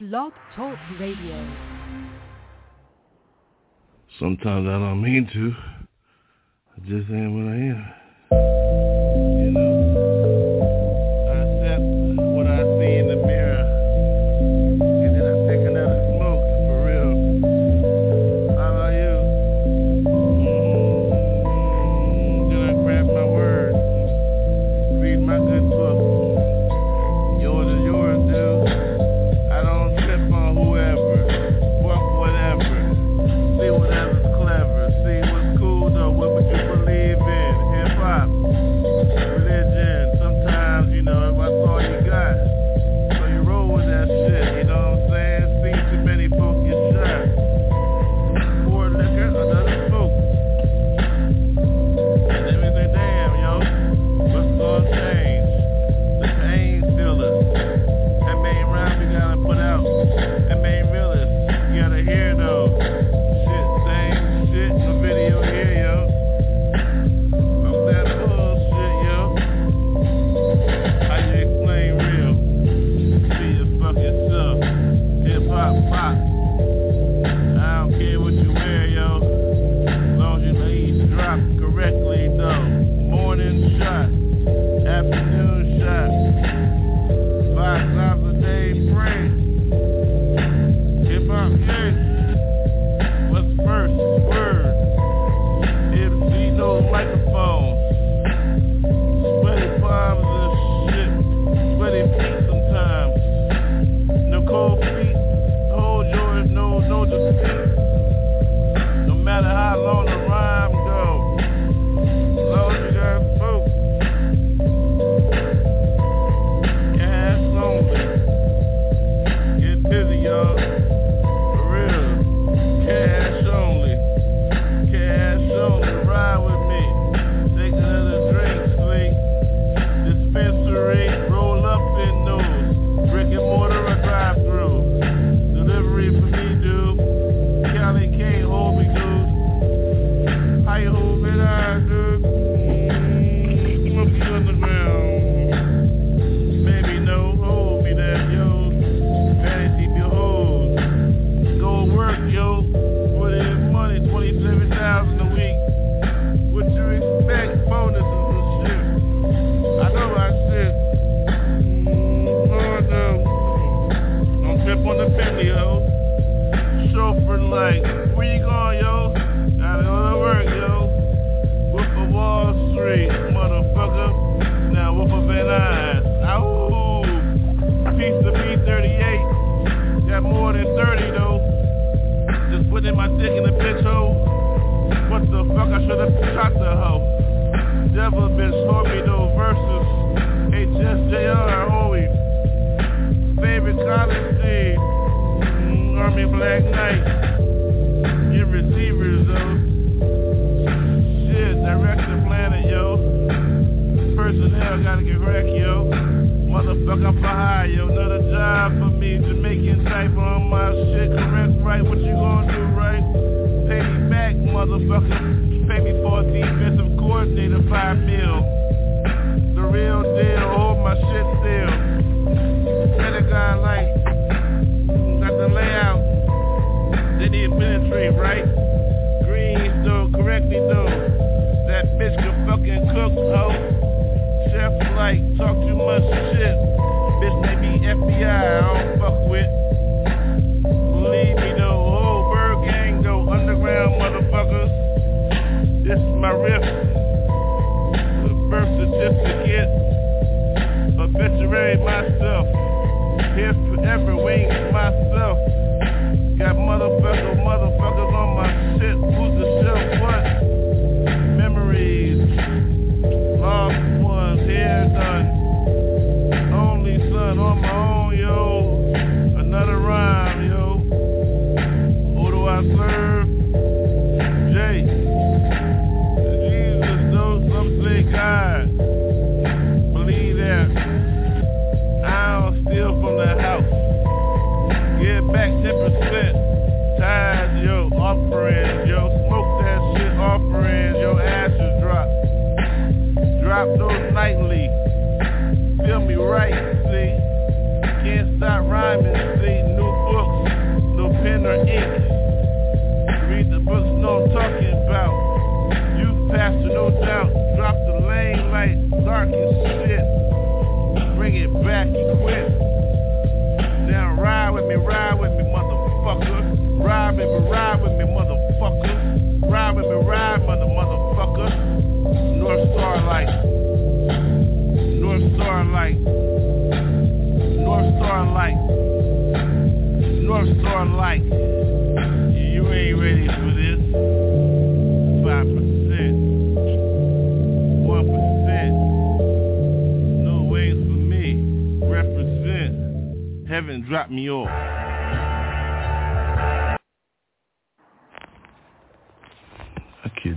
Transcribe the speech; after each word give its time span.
Blog 0.00 0.32
Talk 0.54 0.78
Radio. 1.00 1.44
Sometimes 4.20 4.68
I 4.68 4.78
don't 4.78 5.02
mean 5.02 5.28
to. 5.32 5.52
I 6.76 6.80
just 6.88 7.10
am 7.10 7.34
what 7.34 7.52
I 7.52 7.56
am. 7.56 8.07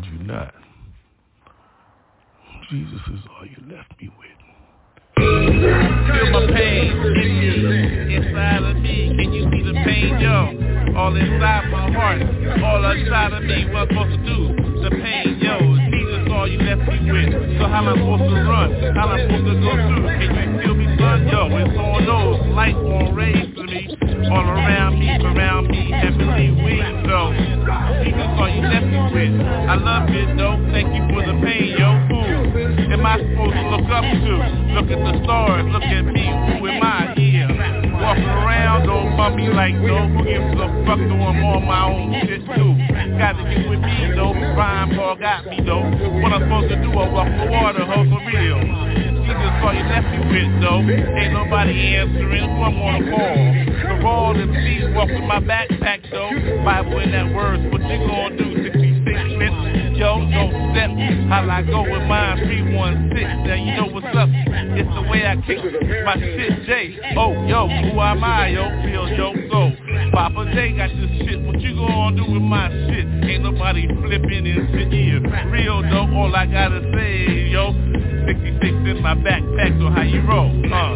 I 0.02 0.04
kid 0.04 0.12
you 0.14 0.28
not. 0.28 0.54
Jesus 2.70 3.02
is 3.14 3.20
all 3.30 3.46
you 3.46 3.76
left 3.76 3.92
me 4.02 4.10
with. 4.18 4.30
Feel 5.18 6.32
my 6.32 6.48
pain 6.56 6.92
inside 8.10 8.64
of 8.64 8.78
me. 8.78 9.14
Can 9.16 9.34
you 9.34 9.44
see 9.52 9.62
the 9.62 9.74
pain, 9.86 10.20
yo? 10.20 10.98
All 10.98 11.16
inside 11.16 11.70
my 11.70 11.92
heart, 11.92 12.22
all 12.64 12.92
inside 12.92 13.34
of 13.34 13.44
me. 13.44 13.66
What 13.72 13.82
I'm 13.82 13.88
supposed 13.90 14.12
to 14.12 14.26
do? 14.26 14.40
The 14.82 14.90
pain, 14.90 15.40
yo. 15.40 15.60
Jesus, 15.92 16.32
all 16.32 16.48
you 16.48 16.60
left 16.60 16.90
me 16.90 17.12
with. 17.12 17.60
So 17.60 17.68
how 17.68 17.86
am 17.86 17.90
I 17.90 17.94
supposed 17.94 18.24
to 18.24 18.36
run? 18.50 18.96
How 18.96 19.10
am 19.10 19.12
I 19.12 19.22
supposed 19.22 19.46
to 19.46 19.56
go 19.62 19.72
through? 19.72 20.08
Can 20.18 20.54
you 20.54 20.62
feel 20.64 20.76
me, 20.76 20.86
son? 20.98 21.28
Yo, 21.28 21.48
it's 21.58 21.78
on 21.78 22.06
those 22.06 22.56
lights 22.56 22.78
on 22.78 23.14
rays 23.14 23.51
all 24.30 24.46
around 24.46 25.00
me, 25.00 25.10
around 25.10 25.68
me, 25.68 25.92
heavenly 25.92 26.52
wings, 26.52 27.08
though. 27.08 27.34
Jesus, 28.04 28.30
all 28.38 28.50
you 28.50 28.62
left 28.62 28.86
me 28.86 29.00
with. 29.14 29.36
I 29.42 29.76
love 29.76 30.10
it, 30.10 30.38
though. 30.38 30.58
Thank 30.72 30.94
you 30.94 31.04
for 31.10 31.26
the 31.26 31.34
pain, 31.42 31.78
yo. 31.80 31.90
Who 32.12 32.94
am 32.94 33.06
I 33.06 33.18
supposed 33.18 33.56
to 33.56 33.64
look 33.72 33.88
up 33.90 34.04
to? 34.04 34.34
Look 34.76 34.88
at 34.92 35.02
the 35.02 35.14
stars, 35.24 35.66
look 35.72 35.84
at 35.84 36.06
me. 36.06 36.26
Who 36.60 36.68
am 36.68 36.84
I? 36.84 37.14
Yeah. 37.18 37.82
Walking 38.02 38.26
around, 38.26 38.88
don't 38.88 39.16
bump 39.16 39.36
me 39.36 39.48
like 39.50 39.76
no. 39.76 40.10
Who 40.10 40.26
gives 40.26 40.58
a 40.58 40.68
fuck 40.86 40.98
though 40.98 41.22
I'm 41.22 41.44
on 41.46 41.66
my 41.66 41.86
own 41.86 42.14
shit 42.26 42.42
too? 42.50 42.74
Got 43.18 43.38
to 43.38 43.44
get 43.46 43.70
with 43.70 43.80
me 43.80 44.12
though. 44.16 44.34
Rhyme 44.34 44.96
Paul 44.98 45.16
got 45.18 45.46
me 45.46 45.62
though. 45.62 45.86
What 46.22 46.34
I'm 46.34 46.42
supposed 46.42 46.70
to 46.70 46.82
do, 46.82 46.90
I 46.98 47.06
walk 47.14 47.30
the 47.30 47.46
water, 47.52 47.86
hoe 47.86 48.10
for 48.10 48.22
real. 48.26 48.58
Jesus 49.22 49.54
all 49.62 49.74
you 49.74 49.86
left 49.86 50.08
me 50.10 50.20
with 50.34 50.52
though. 50.66 50.82
Ain't 50.82 51.34
nobody 51.34 51.96
answering, 51.96 52.50
who 52.50 52.64
I'm 52.64 52.74
gonna 52.74 53.12
call. 53.14 53.81
Raw 54.02 54.32
and 54.32 54.52
please 54.52 54.84
walk 54.96 55.10
with 55.10 55.24
my 55.24 55.40
backpack 55.40 56.10
though. 56.10 56.32
Bible 56.66 57.00
in 57.00 57.12
that 57.12 57.34
words, 57.34 57.64
what 57.72 57.82
you 57.82 57.98
gonna 58.08 58.38
do? 58.38 58.64
66 58.64 59.06
minutes. 59.06 59.98
Yo, 59.98 60.18
no 60.18 60.50
step, 60.74 60.90
how 61.30 61.46
I 61.46 61.62
go 61.62 61.84
with 61.84 62.02
mine, 62.10 62.42
316, 62.42 63.46
now 63.46 63.54
you 63.54 63.78
know 63.78 63.86
what's 63.94 64.10
up, 64.18 64.30
it's 64.74 64.90
the 64.98 65.02
way 65.06 65.28
I 65.28 65.36
kick 65.46 65.62
my 66.04 66.18
shit, 66.18 66.66
J, 66.66 66.98
oh, 67.16 67.34
yo, 67.46 67.68
who 67.68 68.02
am 68.02 68.24
I, 68.24 68.48
yo, 68.48 68.66
feel, 68.82 69.06
yo, 69.14 69.30
so, 69.52 69.70
Poppa 70.12 70.50
J 70.56 70.74
got 70.74 70.90
this 70.90 71.12
shit, 71.22 71.46
what 71.46 71.62
you 71.62 71.76
gonna 71.76 72.18
do 72.18 72.34
with 72.34 72.42
my 72.42 72.70
shit, 72.90 73.06
ain't 73.30 73.44
nobody 73.44 73.86
flipping 74.02 74.48
in 74.48 74.68
shit. 74.74 74.92
Here, 74.92 75.22
real 75.52 75.84
though, 75.84 76.10
all 76.18 76.36
I 76.36 76.48
gotta 76.48 76.82
say, 76.98 77.50
yo, 77.54 77.70
66 78.28 78.64
in 78.90 79.02
my 79.02 79.16
backpack, 79.16 79.78
so 79.80 79.90
how 79.90 80.04
you 80.04 80.22
roll, 80.28 80.52
uh, 80.74 80.96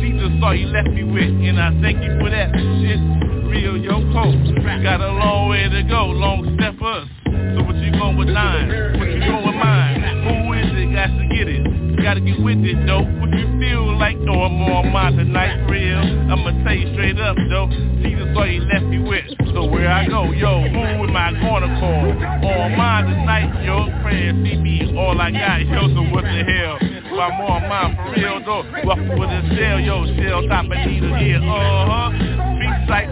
Jesus 0.00 0.30
saw 0.40 0.52
you 0.52 0.66
left 0.68 0.88
me 0.88 1.04
with, 1.04 1.22
and 1.22 1.60
I 1.60 1.70
thank 1.80 2.02
you 2.02 2.18
for 2.18 2.30
that 2.30 2.50
shit, 2.82 3.00
real, 3.46 3.76
yo, 3.76 4.00
hope, 4.12 4.34
got 4.82 5.00
a 5.00 5.12
long 5.12 5.48
way 5.50 5.68
to 5.68 5.82
go, 5.84 6.06
long 6.06 6.56
step 6.58 6.74
us, 6.82 7.08
so 7.54 7.62
what 7.62 7.76
you 7.76 7.92
going 7.92 8.16
with 8.16 8.28
nine? 8.28 8.98
What 8.98 9.08
you 9.08 9.20
going 9.20 9.46
with 9.46 9.56
mine? 9.56 10.02
Who 10.24 10.52
is 10.54 10.66
it? 10.74 10.92
Got 10.94 11.06
to 11.06 11.26
get 11.30 11.48
it. 11.48 11.83
Gotta 12.04 12.20
get 12.20 12.36
with 12.44 12.60
it 12.60 12.84
though. 12.84 13.00
What 13.00 13.32
you 13.32 13.48
feel 13.58 13.96
like? 13.96 14.18
No, 14.18 14.34
I'm 14.44 14.60
on 14.60 14.92
mine 14.92 15.16
tonight, 15.16 15.64
real. 15.72 16.04
I'ma 16.28 16.52
tell 16.62 16.76
you 16.76 16.92
straight 16.92 17.16
up 17.16 17.34
though. 17.48 17.66
Jesus 18.04 18.28
all 18.36 18.46
you 18.46 18.60
left 18.60 18.84
me 18.84 18.98
with. 18.98 19.24
So 19.56 19.64
where 19.64 19.88
I 19.88 20.06
go, 20.06 20.30
yo, 20.32 20.68
who 20.68 21.08
am 21.08 21.16
I 21.16 21.32
gonna 21.32 21.80
call? 21.80 22.12
On 22.12 22.76
mine 22.76 23.06
tonight, 23.06 23.64
yo. 23.64 23.88
Prayer, 24.02 24.36
see 24.44 24.56
me, 24.60 24.92
all 24.98 25.18
I 25.18 25.30
got, 25.30 25.64
yo. 25.64 25.88
So 25.96 26.02
what 26.12 26.28
the 26.28 26.44
hell? 26.44 26.76
So 27.08 27.16
I'm 27.16 27.40
on 27.40 27.68
mine 27.72 27.96
for 27.96 28.12
real 28.12 28.36
though. 28.44 28.68
Walking 28.84 29.18
with 29.18 29.30
a 29.30 29.40
shell, 29.56 29.80
yo, 29.80 30.04
shell 30.20 30.46
top 30.46 30.66
of 30.66 30.76
needle, 30.84 31.08
yeah, 31.08 31.40
uh-huh. 31.40 32.12
Street 32.52 32.84
sight 32.84 33.08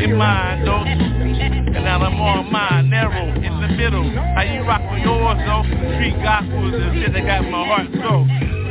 in 0.00 0.14
mind 0.14 0.68
though. 0.68 1.23
And 1.40 1.84
now 1.84 1.98
I'm 1.98 2.20
on 2.20 2.52
mine, 2.52 2.90
narrow, 2.90 3.28
in 3.34 3.54
the 3.60 3.68
middle. 3.74 4.06
How 4.34 4.42
you 4.42 4.62
rock 4.62 4.82
with 4.90 5.02
yours, 5.02 5.38
though? 5.42 5.64
Street 5.98 6.16
gospels 6.22 6.74
and 6.74 6.94
shit 6.98 7.12
that 7.12 7.24
got 7.26 7.42
my 7.50 7.62
heart 7.66 7.88
so. 7.98 8.24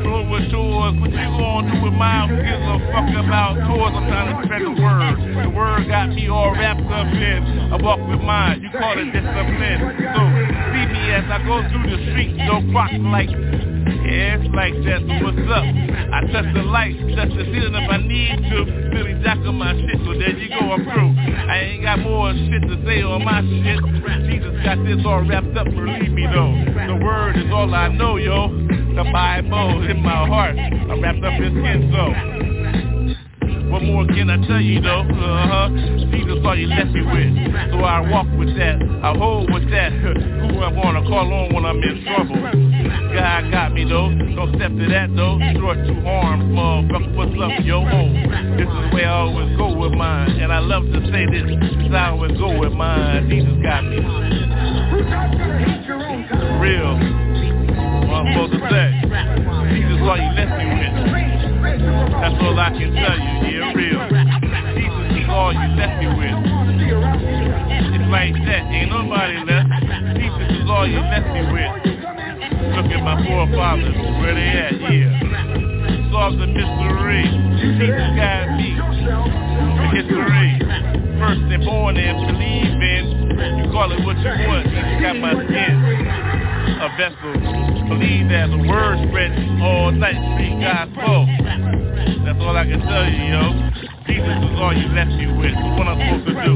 Flow 0.03 0.27
with 0.29 0.51
yours, 0.51 0.93
what 0.99 1.11
you 1.11 1.29
gonna 1.35 1.71
do 1.71 1.75
with 1.83 1.93
mine? 1.93 2.29
Who 2.29 2.35
gives 2.43 2.63
a 2.63 2.75
fuck 2.91 3.07
about 3.15 3.55
tours? 3.67 3.93
I'm 3.95 4.07
trying 4.07 4.29
to 4.31 4.35
spread 4.43 4.61
the 4.63 4.75
word. 4.75 5.15
The 5.43 5.51
word 5.51 5.87
got 5.87 6.09
me 6.09 6.27
all 6.29 6.51
wrapped 6.51 6.83
up 6.87 7.07
in. 7.07 7.71
I 7.71 7.75
walk 7.81 7.99
with 8.07 8.19
mine, 8.19 8.61
you 8.61 8.69
call 8.71 8.99
it 8.99 9.11
discipline. 9.11 9.79
So, 9.99 10.21
see 10.71 10.85
me 10.91 11.03
as 11.11 11.27
I 11.31 11.39
go 11.47 11.63
through 11.71 11.87
the 11.91 11.99
streets, 12.11 12.35
no 12.43 12.59
crock 12.71 12.91
like 12.99 13.31
yeah, 13.87 14.39
it's 14.39 14.53
like 14.55 14.73
that, 14.85 15.01
what's 15.23 15.43
up? 15.51 15.65
I 16.13 16.21
touch 16.31 16.47
the 16.53 16.63
light, 16.63 16.95
touch 17.15 17.29
the 17.35 17.45
ceiling 17.51 17.75
if 17.75 17.89
I 17.89 17.97
need 17.97 18.37
to. 18.49 18.57
Billy 18.91 19.15
Jack 19.23 19.39
on 19.43 19.55
my 19.55 19.73
shit, 19.73 19.97
so 20.05 20.13
there 20.13 20.37
you 20.37 20.49
go, 20.49 20.71
I'm 20.71 20.83
through. 20.83 21.11
I 21.49 21.73
ain't 21.73 21.83
got 21.83 21.99
more 21.99 22.31
shit 22.33 22.61
to 22.63 22.75
say 22.85 23.01
on 23.01 23.25
my 23.25 23.41
shit. 23.41 23.79
Jesus 24.29 24.53
got 24.63 24.77
this 24.85 25.03
all 25.05 25.25
wrapped 25.25 25.55
up, 25.57 25.65
believe 25.65 26.11
me 26.11 26.27
though. 26.31 26.53
The 26.87 26.99
word 27.03 27.35
is 27.37 27.51
all 27.51 27.73
I 27.73 27.89
know, 27.89 28.17
yo. 28.17 28.49
The 28.93 29.09
Bible 29.11 29.89
in 29.89 30.03
my 30.03 30.27
heart, 30.27 30.55
I'm 30.55 31.01
wrapped 31.01 31.23
up 31.23 31.33
in 31.41 31.51
skin, 31.57 31.89
so. 31.91 32.52
What 33.73 33.81
more 33.81 34.05
can 34.05 34.29
I 34.29 34.37
tell 34.45 34.61
you 34.61 34.79
though? 34.81 35.01
Uh-huh. 35.01 35.69
Jesus 36.13 36.45
all 36.45 36.53
you 36.53 36.67
left 36.69 36.93
me 36.93 37.01
with. 37.01 37.73
So 37.73 37.81
I 37.81 38.05
walk 38.05 38.29
with 38.37 38.53
that. 38.53 38.77
I 39.01 39.17
hold 39.17 39.49
with 39.51 39.65
that. 39.71 39.89
Who 40.45 40.61
I 40.61 40.69
wanna 40.69 41.01
call 41.09 41.25
on 41.33 41.49
when 41.55 41.65
I'm 41.65 41.81
in 41.81 42.05
trouble. 42.05 42.37
God 42.37 43.49
got 43.49 43.73
me 43.73 43.89
though. 43.89 44.13
Don't 44.13 44.53
step 44.61 44.69
to 44.77 44.85
that 44.93 45.09
though. 45.17 45.41
Short 45.57 45.81
two 45.89 45.97
arms, 46.05 46.53
motherfucker. 46.53 47.17
What's 47.17 47.33
up, 47.41 47.65
yo? 47.65 47.81
Oh, 47.81 48.13
this 48.61 48.69
is 48.69 48.93
where 48.93 49.09
I 49.09 49.25
always 49.25 49.57
go 49.57 49.73
with 49.73 49.97
mine. 49.97 50.37
And 50.37 50.53
I 50.53 50.59
love 50.59 50.85
to 50.93 51.01
say 51.09 51.25
this. 51.25 51.49
Cause 51.81 51.97
I 51.97 52.13
always 52.13 52.37
go 52.37 52.53
with 52.53 52.73
mine. 52.73 53.25
Jesus 53.25 53.57
got 53.65 53.81
me. 53.89 53.97
Real. 56.61 56.93
What 58.05 58.21
I'm 58.21 58.29
supposed 58.37 58.53
to 58.53 58.61
say. 58.69 58.85
Jesus 59.73 59.97
all 60.05 60.21
you 60.21 60.29
left 60.37 60.61
me 60.61 60.65
with. 60.77 61.22
That's 61.63 62.35
all 62.43 62.59
I 62.59 62.69
can 62.75 62.91
tell 62.91 63.15
you, 63.15 63.33
yeah, 63.47 63.71
real. 63.71 64.03
Jesus 64.75 65.23
is 65.23 65.29
all 65.31 65.53
you 65.55 65.67
left 65.79 65.95
me 66.03 66.07
with. 66.11 66.35
It's 67.95 68.09
like 68.11 68.35
that, 68.43 68.63
ain't 68.67 68.91
nobody 68.91 69.39
left. 69.47 69.71
Jesus 70.19 70.49
is 70.59 70.67
all 70.67 70.87
you 70.87 70.99
left 70.99 71.27
me 71.31 71.41
with. 71.55 71.71
Look 72.75 72.91
at 72.91 73.01
my 73.03 73.15
forefathers, 73.23 73.95
where 74.19 74.35
they 74.35 74.49
at, 74.59 74.75
yeah. 74.75 76.11
Solve 76.11 76.37
the 76.37 76.47
mystery. 76.47 77.23
Jesus 77.63 78.07
got 78.19 78.59
me. 78.59 78.75
The 78.75 79.85
history. 79.95 80.51
First 81.19 81.47
and 81.47 81.63
born 81.63 81.95
and 81.95 82.17
believe 82.27 82.75
in. 82.75 83.03
You 83.63 83.71
call 83.71 83.91
it 83.91 84.03
what 84.03 84.17
you 84.19 84.47
want. 84.47 84.67
Jesus 84.67 85.01
got 85.01 85.15
my 85.15 85.33
skin 85.47 86.52
a 86.63 86.89
vessel. 86.97 87.33
Believe 87.89 88.29
that 88.29 88.49
the 88.49 88.57
word 88.57 88.97
spread 89.07 89.31
all 89.61 89.91
night, 89.91 90.15
speak 90.35 90.55
God's 90.61 90.93
flow. 90.95 91.25
That's 92.25 92.39
all 92.39 92.55
I 92.55 92.65
can 92.65 92.79
tell 92.79 93.05
you, 93.09 93.23
yo. 93.35 93.53
Jesus 94.07 94.37
is 94.43 94.55
all 94.59 94.73
you 94.73 94.87
left 94.95 95.11
me 95.11 95.27
with. 95.27 95.53
What 95.77 95.87
I'm 95.87 95.99
supposed 95.99 96.27
to 96.27 96.33
do. 96.43 96.55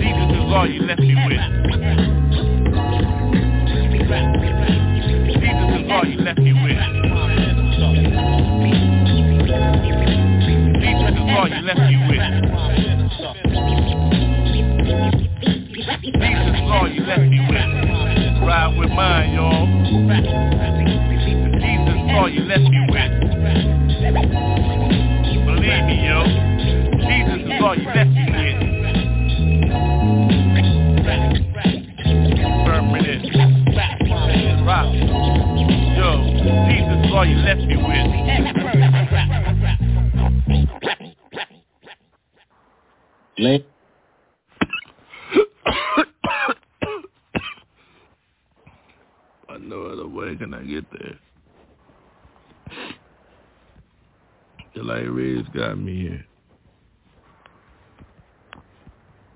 Jesus 0.00 0.28
is 0.32 0.48
all 0.52 0.66
you 0.66 0.82
left 0.82 1.00
me 1.00 1.14
with. 1.26 1.40
Jesus 5.40 5.68
is 5.76 5.90
all 5.90 6.04
you 6.06 6.18
left 6.20 6.38
me 6.38 6.52
with. 6.52 6.80
Jesus 10.80 11.12
is 11.12 11.28
all 11.36 11.48
you 11.48 11.62
left 11.62 11.80
me 11.80 11.96
with. 12.08 12.75
Jesus 16.06 16.60
all 16.70 16.88
you 16.88 17.02
left 17.02 17.22
me 17.22 17.40
with. 17.40 18.42
Ride 18.46 18.78
with 18.78 18.90
mine, 18.90 19.34
y'all. 19.34 19.66
Jesus 21.58 21.98
all 22.14 22.28
you 22.28 22.42
left 22.42 22.62
me 22.62 22.86
with. 22.88 22.95
Light 54.86 55.12
rays 55.12 55.44
got 55.52 55.76
me 55.76 56.00
here. 56.02 56.26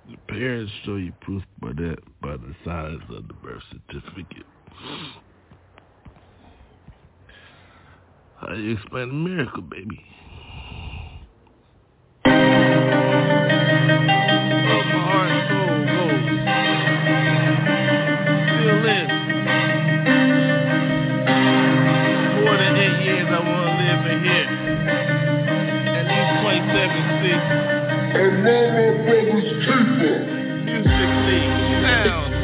The 0.09 0.16
parents 0.28 0.73
show 0.85 0.95
you 0.95 1.12
proof 1.21 1.42
by 1.61 1.73
that 1.73 1.99
by 2.23 2.37
the 2.37 2.54
size 2.64 3.00
of 3.09 3.26
the 3.26 3.35
birth 3.35 3.62
certificate. 3.71 4.47
How 8.40 8.54
you 8.54 8.75
explain 8.75 9.11
a 9.11 9.12
miracle, 9.12 9.62
baby? 9.62 10.04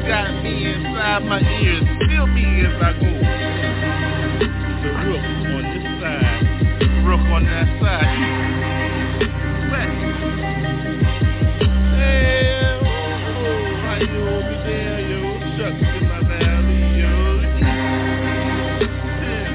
Got 0.07 0.43
me 0.43 0.67
inside 0.73 1.25
my 1.25 1.41
ears. 1.41 1.83
Feel 2.09 2.27
me 2.29 2.65
as 2.65 2.81
I 2.81 2.93
go. 2.95 3.11
The 4.83 4.91
rook 5.03 5.25
on 5.51 5.63
this 5.75 5.83
side, 5.99 6.47
rook 7.05 7.27
on 7.35 7.43
that 7.45 7.67
side. 7.83 8.07
West. 9.67 9.99
Hey, 11.99 12.71
oh, 12.71 12.87
oh, 12.87 13.83
how 13.83 13.99
you 13.99 14.23
me 14.47 14.57
there, 14.63 15.01
yo? 15.11 15.19
Shucks 15.59 15.83
in 15.83 16.03
my 16.07 16.21
valley, 16.23 16.83
yo. 17.03 17.11
Yeah. 19.27 19.51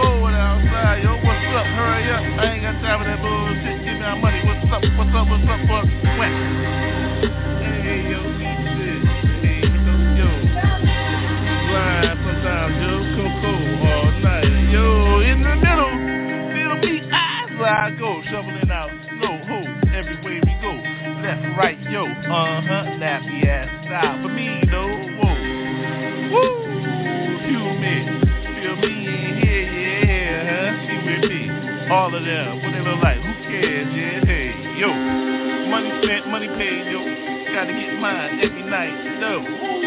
Cold 0.00 0.32
outside, 0.32 0.98
yo. 1.04 1.12
What's 1.12 1.52
up? 1.52 1.66
Hurry 1.76 2.08
up. 2.08 2.24
I 2.40 2.42
ain't 2.54 2.62
got 2.62 2.80
time 2.80 2.96
for 3.00 3.04
that 3.04 3.20
bullshit. 3.20 3.84
Give 3.84 3.94
me 3.94 4.00
my 4.00 4.14
money. 4.16 4.40
What's 4.46 4.64
up? 4.72 4.80
What's 4.96 5.12
up? 5.12 5.28
What's 5.28 5.44
up? 5.44 5.60
What's 5.68 5.92
wet? 6.16 6.32
Hey, 7.60 8.00
yo, 8.10 8.20
Blind 12.68 12.80
sometimes. 12.80 13.16
Come 13.16 13.34
cold 13.42 13.80
all 13.88 14.12
night. 14.20 14.44
Yo, 14.70 15.20
in 15.20 15.42
the 15.42 15.56
middle. 15.56 15.94
Feel 16.52 16.74
me 16.82 17.00
eyes 17.10 17.50
where 17.58 17.74
I 17.74 17.90
go. 17.98 18.22
Shoveling 18.30 18.70
out 18.70 18.90
snow. 19.08 19.40
Ho, 19.48 19.58
every 19.94 20.16
way 20.22 20.40
we 20.44 20.52
go. 20.60 20.72
Left, 21.22 21.58
right, 21.58 21.80
yo. 21.90 22.04
Uh-huh. 22.04 22.98
Nappy 22.98 23.46
ass 23.46 23.68
style. 23.86 24.22
For 24.22 24.28
me, 24.28 24.62
though. 24.70 24.92
Whoa. 25.18 25.34
Woo. 26.32 26.50
Humid. 27.48 28.04
Feel 28.60 28.76
me 28.76 28.92
in 29.06 29.40
here, 29.42 29.66
yeah, 29.72 30.44
huh? 30.48 30.70
She 30.86 30.94
with 31.06 31.30
me. 31.30 31.42
All 31.90 32.14
of 32.14 32.24
them. 32.24 32.62
What 32.62 32.72
they 32.72 32.80
look 32.80 33.02
like. 33.02 33.18
Who 33.18 33.32
cares, 33.48 33.88
yeah? 33.94 34.24
Hey, 34.24 34.78
yo. 34.78 34.92
Money 35.70 35.90
spent, 36.02 36.28
money 36.28 36.48
paid, 36.48 36.90
yo. 36.90 37.00
Gotta 37.52 37.72
get 37.72 37.98
mine 37.98 38.40
every 38.42 38.62
night, 38.62 39.18
no. 39.20 39.77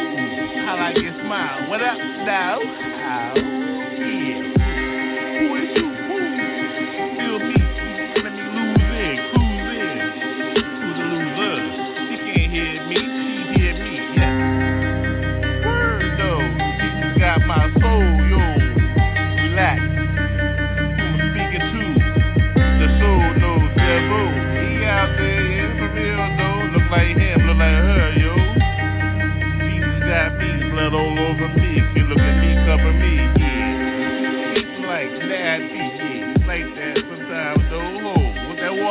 How 0.66 0.78
I 0.78 0.94
get 0.94 1.16
smile. 1.16 1.70
What 1.70 1.82
up, 1.82 1.98
now? 1.98 2.60
How? 2.62 3.61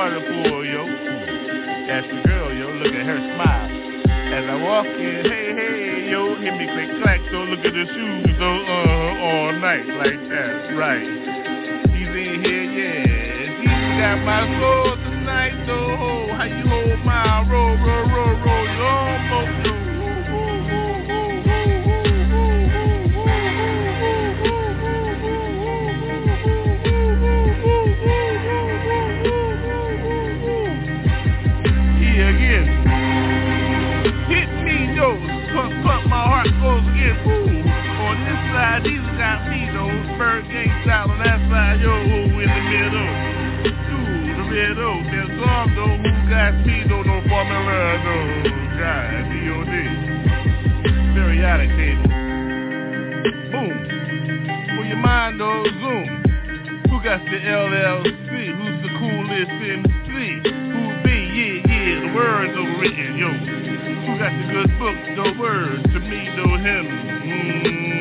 Water 0.01 0.25
for, 0.25 0.65
yo? 0.65 0.87
That's 1.87 2.09
the 2.09 2.23
girl, 2.25 2.49
yo. 2.57 2.73
Look 2.73 2.95
at 2.95 3.05
her 3.05 3.21
smile. 3.37 3.69
As 4.33 4.45
I 4.49 4.57
walk 4.65 4.87
in, 4.87 5.29
hey, 5.29 5.53
hey, 5.53 6.09
yo, 6.11 6.41
hit 6.41 6.57
me 6.57 6.65
click 6.73 6.89
clack, 7.03 7.21
so 7.31 7.45
look 7.45 7.61
at 7.61 7.75
the 7.77 7.85
shoes, 7.85 8.33
though, 8.39 8.65
uh, 8.65 9.27
all 9.29 9.53
night, 9.61 9.85
like 10.01 10.17
that, 10.33 10.73
right. 10.73 11.05
He's 11.93 12.09
in 12.09 12.41
here, 12.41 12.65
yeah. 12.65 13.61
Jesus 13.61 13.93
got 14.01 14.25
my 14.25 14.41
soul 14.57 14.97
tonight, 15.05 15.67
though. 15.67 16.33
How 16.33 16.45
you 16.45 16.65
hold 16.65 17.05
my 17.05 17.45
roll, 17.51 17.77
roll, 17.77 18.07
roll, 18.09 18.41
roll, 18.41 18.65
you 18.73 18.81
almost 18.81 19.69
know. 19.69 19.80
Style 41.21 41.43
side, 41.51 41.81
yo. 41.81 41.93
In 41.93 42.49
the 42.49 42.63
middle. 42.73 43.11
Ooh, 43.69 44.25
the 44.41 44.47
middle. 44.49 44.97
There's 45.05 45.29
some, 45.37 45.69
though, 45.77 45.97
who 46.01 46.11
got 46.31 46.53
though. 46.65 47.05
No 47.05 47.21
formula, 47.29 48.01
though. 48.05 48.49
God, 48.81 49.29
D.O.D. 49.29 49.73
Periodic 51.13 51.71
table. 51.77 52.09
Boom. 53.53 53.77
For 54.77 54.85
your 54.85 54.97
mind, 54.97 55.41
though, 55.41 55.65
zoom. 55.65 56.09
Who 56.89 56.97
got 57.05 57.21
the 57.25 57.37
LLC? 57.37 58.33
Who's 58.57 58.81
the 58.83 58.89
coolest 58.99 59.51
MC? 59.51 60.41
Who 60.73 60.83
be? 61.05 61.17
Yeah, 61.31 61.61
yeah, 61.69 61.97
the 62.01 62.11
words 62.15 62.55
are 62.57 62.71
written, 62.81 63.13
yo. 63.17 63.29
Who 64.07 64.13
got 64.19 64.33
the 64.33 64.45
good 64.53 64.71
book, 64.79 64.99
the 65.17 65.25
words? 65.39 65.83
To 65.83 65.99
me, 66.01 66.21
know 66.37 66.57
him. 66.57 66.85
Mm-hmm. 67.21 68.01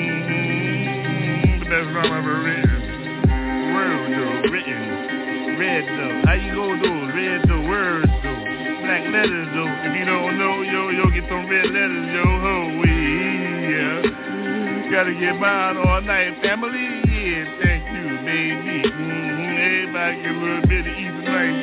The 1.60 1.66
best 1.66 1.88
rhyme 1.94 2.14
ever 2.14 2.36
written. 2.44 2.69
Gotta 15.00 15.16
get 15.16 15.40
mine 15.40 15.78
all 15.78 16.02
night, 16.02 16.44
family, 16.44 16.76
yeah, 17.08 17.48
thank 17.64 17.88
you, 17.88 18.20
baby. 18.20 18.84
Mm-hmm. 18.84 19.96
Everybody 19.96 20.16
get 20.20 20.28
a 20.28 20.40
little 20.44 20.68
bit 20.68 20.84
of 20.84 20.92
easy 20.92 21.24
night. 21.24 21.56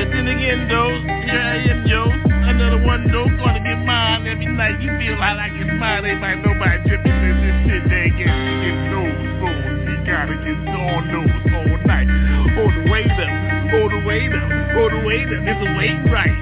And 0.00 0.08
then 0.16 0.26
again, 0.32 0.64
though, 0.72 0.96
here 1.28 1.44
I 1.44 1.60
am, 1.68 1.84
yo. 1.84 2.08
Another 2.08 2.80
one, 2.80 3.04
though, 3.12 3.28
gonna 3.36 3.60
get 3.60 3.84
mine 3.84 4.24
every 4.32 4.48
night. 4.48 4.80
You 4.80 4.96
feel 4.96 5.20
like 5.20 5.36
I 5.36 5.52
get 5.60 5.68
mine, 5.68 6.08
everybody, 6.08 6.40
nobody 6.40 6.88
tipping 6.88 7.12
this, 7.20 7.36
this 7.36 7.68
shit, 7.68 7.84
they 7.92 8.08
get, 8.16 8.32
get 8.64 8.80
those 8.88 9.20
phones. 9.44 9.92
You 9.92 10.00
gotta 10.08 10.40
get 10.40 10.56
on 10.72 11.04
those 11.04 11.36
all 11.52 11.76
night. 11.84 12.08
Hold 12.56 12.72
the 12.72 12.88
weight 12.88 13.12
up, 13.12 13.28
hold 13.68 13.92
the 13.92 14.00
weight 14.08 14.32
up, 14.32 14.48
hold 14.72 14.88
the 14.96 15.04
weight 15.04 15.28
up. 15.28 15.44
It's 15.44 15.68
a 15.68 15.70
weight 15.76 16.00
right. 16.08 16.32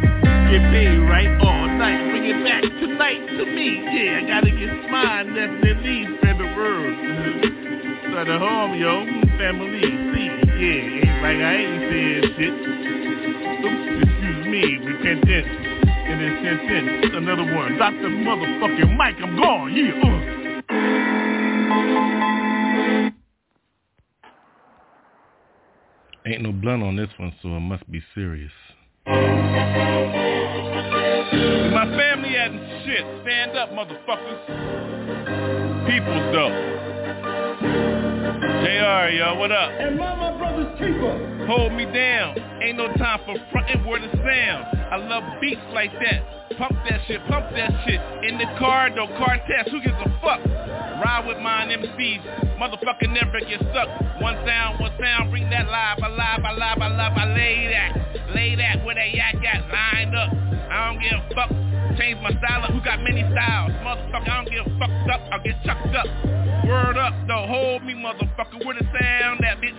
Get 0.55 0.63
paid 0.71 1.03
right 1.11 1.35
all 1.43 1.58
night. 2.33 2.37
Bring 2.37 2.37
it 2.37 2.45
back 2.45 2.63
tonight 2.81 3.27
to 3.39 3.45
me. 3.47 3.69
Yeah, 3.85 4.19
I 4.19 4.27
gotta 4.27 4.51
get 4.51 4.91
mine, 4.91 5.27
definitely. 5.35 6.07
Spread 6.19 6.39
the 6.39 6.45
word. 6.57 6.95
So 8.13 8.25
the 8.25 8.39
home, 8.39 8.75
yo, 8.75 9.05
family, 9.39 9.81
see, 9.81 10.27
yeah, 10.59 11.07
ain't 11.07 11.23
like 11.23 11.39
I 11.39 11.55
ain't 11.57 11.83
saying 11.91 12.25
shit. 12.37 12.55
Oops, 13.65 13.83
excuse 14.03 14.43
me, 14.47 14.63
repentance 14.85 15.51
in 16.09 16.17
this 16.19 16.37
sentence. 16.43 17.15
Another 17.15 17.47
one, 17.55 17.71
Dr. 17.79 18.09
Motherfucking 18.09 18.97
Mike, 18.97 19.17
I'm 19.23 19.37
gone, 19.37 19.73
yeah, 19.75 19.93
uh. 20.03 20.19
Ain't 26.27 26.43
no 26.43 26.53
blunt 26.53 26.83
on 26.83 26.97
this 26.97 27.09
one, 27.19 27.33
so 27.41 27.49
it 27.57 27.61
must 27.61 27.91
be 27.91 28.03
serious. 28.15 28.53
My 31.71 31.85
family 31.85 32.08
had 32.39 32.53
shit. 32.87 33.05
Stand 33.23 33.57
up, 33.57 33.71
motherfuckers. 33.71 34.39
Peoples, 35.91 36.33
though. 36.33 36.55
Alright, 38.79 39.15
yo, 39.15 39.35
what 39.35 39.51
up? 39.51 39.73
And 39.73 39.97
Mama 39.97 40.39
Brothers 40.39 40.71
Keeper. 40.79 41.47
Hold 41.47 41.73
me 41.73 41.85
down. 41.87 42.39
Ain't 42.63 42.77
no 42.77 42.87
time 42.95 43.21
for 43.27 43.35
frontin' 43.51 43.85
word 43.85 44.05
of 44.05 44.11
sound. 44.13 44.65
I 44.91 44.97
love 44.97 45.25
beats 45.41 45.61
like 45.73 45.93
that. 45.93 46.59
Pump 46.59 46.77
that 46.89 47.01
shit, 47.07 47.21
pump 47.27 47.47
that 47.57 47.71
shit. 47.87 48.01
In 48.29 48.39
the 48.39 48.47
car, 48.59 48.91
no 48.91 49.07
car 49.19 49.39
test. 49.49 49.71
Who 49.71 49.81
gives 49.83 49.97
a 49.99 50.11
fuck? 50.23 50.41
Ride 51.03 51.25
with 51.27 51.39
mine 51.39 51.71
MCs. 51.71 52.59
Motherfucker 52.59 53.13
never 53.13 53.41
get 53.41 53.61
stuck. 53.71 53.89
One 54.21 54.37
sound, 54.47 54.79
one 54.81 54.93
sound. 55.01 55.31
Bring 55.31 55.51
that 55.51 55.67
live, 55.67 55.99
alive, 55.99 56.41
alive, 56.41 56.79
alive. 56.79 57.13
I 57.17 57.35
lay 57.35 57.69
that. 57.71 58.35
Lay 58.35 58.55
that 58.57 58.85
where 58.85 58.95
that 58.95 59.11
yak 59.13 59.35
got 59.43 59.69
lined 59.71 60.15
up. 60.15 60.33
I 60.71 60.93
don't 60.93 61.03
give 61.03 61.13
a 61.13 61.35
fuck. 61.35 61.68
Change 61.99 62.23
my 62.23 62.31
style 62.39 62.65
up. 62.65 62.71
Who 62.71 62.81
got 62.81 63.03
many 63.03 63.23
styles? 63.33 63.73
Motherfucker, 63.83 64.31
I 64.31 64.45
don't 64.45 64.55
a 64.55 64.79
fucked 64.79 65.11
up. 65.11 65.21
I'll 65.33 65.43
get 65.43 65.59
chucked 65.65 65.95
up. 65.95 66.07
Word 66.65 66.97
up, 66.97 67.15
though. 67.27 67.47
Hold 67.47 67.83
me, 67.83 67.95
motherfucker. 67.95 68.65
Where 68.65 68.75
the 68.79 68.87
sound 68.87 69.41
that 69.43 69.59
bitch? 69.59 69.75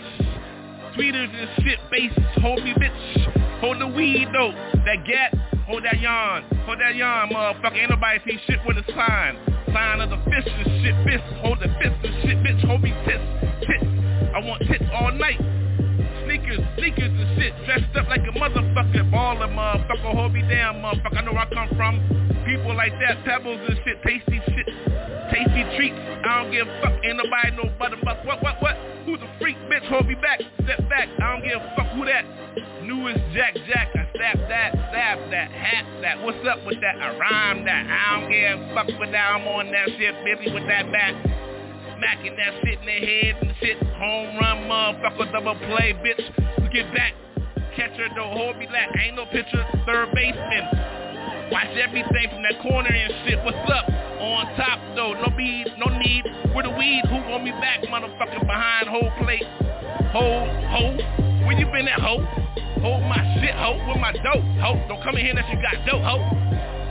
Tweeters 0.98 1.32
and 1.32 1.64
shit, 1.64 1.80
bass, 1.90 2.12
hold 2.42 2.64
me 2.64 2.74
bitch. 2.74 3.62
Hold 3.62 3.80
the 3.80 3.88
weed 3.88 4.28
though, 4.34 4.52
that 4.84 5.06
gat, 5.06 5.32
hold 5.68 5.86
that 5.86 6.00
yarn, 6.00 6.44
hold 6.66 6.80
that 6.82 6.96
yarn, 6.96 7.30
motherfucker. 7.30 7.78
Ain't 7.78 7.92
nobody 7.92 8.20
see 8.26 8.40
shit 8.48 8.60
with 8.66 8.78
a 8.78 8.84
sign. 8.92 9.38
Sign 9.72 10.02
of 10.02 10.10
the 10.10 10.18
fist 10.32 10.50
and 10.50 10.82
shit, 10.82 10.96
fist, 11.06 11.24
hold 11.40 11.60
the 11.60 11.70
fist 11.80 11.96
and 12.04 12.16
shit, 12.24 12.38
bitch, 12.44 12.66
hold 12.66 12.82
me 12.82 12.92
tits, 13.06 13.24
tits. 13.64 13.86
I 14.34 14.40
want 14.44 14.64
tits 14.68 14.84
all 14.92 15.12
night. 15.12 15.40
Sneakers, 16.26 16.60
sneakers 16.78 17.14
and 17.14 17.40
shit, 17.40 17.54
dressed 17.66 17.89
down, 20.72 20.82
motherfucker. 20.82 21.18
I 21.18 21.22
know 21.22 21.34
where 21.34 21.42
I 21.42 21.50
come 21.50 21.70
from. 21.76 22.00
People 22.46 22.76
like 22.76 22.94
that, 23.00 23.24
pebbles 23.26 23.60
and 23.68 23.78
shit, 23.86 24.02
tasty 24.02 24.42
shit, 24.50 24.68
tasty 25.30 25.64
treats. 25.78 25.98
I 26.26 26.42
don't 26.42 26.52
give 26.52 26.68
a 26.68 26.82
fuck, 26.82 26.94
ain't 27.06 27.18
nobody 27.18 27.52
no 27.58 27.70
butter, 27.78 27.98
but 28.04 28.26
what, 28.26 28.42
what, 28.42 28.62
what? 28.62 28.76
Who's 29.06 29.22
a 29.22 29.30
freak, 29.40 29.58
bitch? 29.70 29.86
Hold 29.90 30.08
me 30.08 30.16
back, 30.16 30.42
step 30.64 30.82
back. 30.90 31.10
I 31.22 31.34
don't 31.34 31.44
give 31.44 31.62
a 31.62 31.74
fuck 31.76 31.94
who 31.94 32.06
that. 32.06 32.26
Newest 32.82 33.22
Jack 33.34 33.54
Jack, 33.68 33.94
I 33.94 34.10
stab 34.16 34.50
that, 34.50 34.72
stab 34.90 35.30
that, 35.30 35.52
hat 35.52 35.86
that. 36.02 36.24
What's 36.24 36.42
up 36.48 36.66
with 36.66 36.82
that? 36.82 36.96
I 36.98 37.18
rhyme 37.18 37.66
that. 37.66 37.86
I 37.86 38.20
don't 38.20 38.32
give 38.32 38.60
a 38.60 38.74
fuck 38.74 39.00
with 39.00 39.12
that. 39.12 39.26
I'm 39.36 39.46
on 39.48 39.72
that 39.72 39.90
shit, 39.98 40.16
busy 40.26 40.52
with 40.54 40.66
that 40.68 40.92
back. 40.92 41.14
Smacking 41.98 42.36
that 42.38 42.54
shit 42.64 42.80
in 42.80 42.86
the 42.86 43.00
head 43.06 43.36
and 43.42 43.54
shit. 43.60 43.78
Home 43.78 44.38
run, 44.38 44.66
motherfucker, 44.66 45.32
double 45.32 45.56
play, 45.70 45.94
bitch. 46.02 46.74
Get 46.74 46.94
back. 46.96 47.14
Catcher, 47.80 48.12
don't 48.14 48.36
hold 48.36 48.58
me 48.58 48.66
back. 48.66 48.92
Ain't 49.00 49.16
no 49.16 49.24
pitcher, 49.26 49.64
third 49.88 50.12
baseman. 50.12 50.68
Watch 51.48 51.72
everything 51.80 52.28
from 52.28 52.44
that 52.44 52.60
corner 52.62 52.92
and 52.92 53.14
shit. 53.24 53.40
What's 53.40 53.56
up? 53.72 53.88
On 54.20 54.44
top 54.60 54.84
though, 55.00 55.16
no 55.16 55.32
need, 55.32 55.64
no 55.80 55.88
need. 55.88 56.28
Where 56.52 56.68
the 56.68 56.76
weed? 56.76 57.08
Who 57.08 57.24
want 57.32 57.46
me 57.46 57.52
back, 57.52 57.80
motherfucker? 57.88 58.44
Behind 58.44 58.90
whole 58.90 59.08
plate. 59.24 59.48
Ho, 60.12 60.44
ho. 60.76 60.92
Where 61.48 61.56
you 61.56 61.72
been 61.72 61.88
at, 61.88 62.04
ho? 62.04 62.20
Hold 62.84 63.04
my 63.08 63.24
shit, 63.40 63.56
ho. 63.56 63.80
With 63.88 64.02
my 64.04 64.12
dope, 64.12 64.44
ho. 64.60 64.76
Don't 64.92 65.02
come 65.02 65.16
in 65.16 65.24
here 65.24 65.32
unless 65.32 65.48
you 65.48 65.62
got 65.64 65.80
dope, 65.88 66.04
ho. 66.04 66.20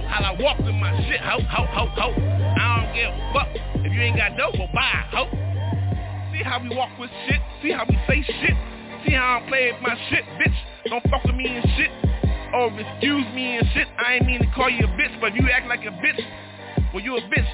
How 0.09 0.25
I 0.25 0.40
walk 0.40 0.57
with 0.57 0.73
my 0.73 0.97
shit, 1.04 1.21
ho, 1.21 1.37
ho, 1.52 1.66
ho, 1.68 1.85
ho. 2.00 2.09
I 2.16 2.80
don't 2.80 2.95
give 2.97 3.12
a 3.12 3.33
fuck 3.37 3.49
if 3.85 3.92
you 3.92 4.00
ain't 4.00 4.16
got 4.16 4.38
dope, 4.38 4.57
well 4.57 4.73
bye, 4.73 5.04
ho. 5.12 5.28
See 6.33 6.42
how 6.42 6.62
we 6.64 6.75
walk 6.75 6.97
with 6.99 7.11
shit? 7.28 7.40
See 7.61 7.73
how 7.73 7.85
we 7.85 8.00
say 8.09 8.25
shit? 8.25 8.77
See 9.07 9.12
how 9.12 9.40
I 9.43 9.49
play 9.49 9.73
with 9.73 9.83
my 9.83 9.95
shit, 10.11 10.25
bitch? 10.40 10.56
Don't 10.91 11.02
fuck 11.11 11.23
with 11.25 11.34
me 11.37 11.47
and 11.47 11.65
shit. 11.76 11.91
Oh, 12.54 12.71
excuse 12.75 13.26
me 13.34 13.58
and 13.58 13.67
shit. 13.75 13.87
I 13.99 14.15
ain't 14.15 14.26
mean 14.26 14.41
to 14.41 14.50
call 14.54 14.71
you 14.71 14.84
a 14.84 14.89
bitch, 14.97 15.21
but 15.21 15.34
you 15.34 15.49
act 15.50 15.69
like 15.69 15.84
a 15.84 15.93
bitch, 16.02 16.19
well 16.93 17.02
you 17.04 17.17
a 17.17 17.21
bitch. 17.21 17.47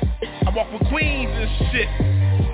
I 0.46 0.54
walk 0.54 0.72
with 0.72 0.88
queens 0.88 1.30
and 1.34 1.50
shit. 1.72 1.88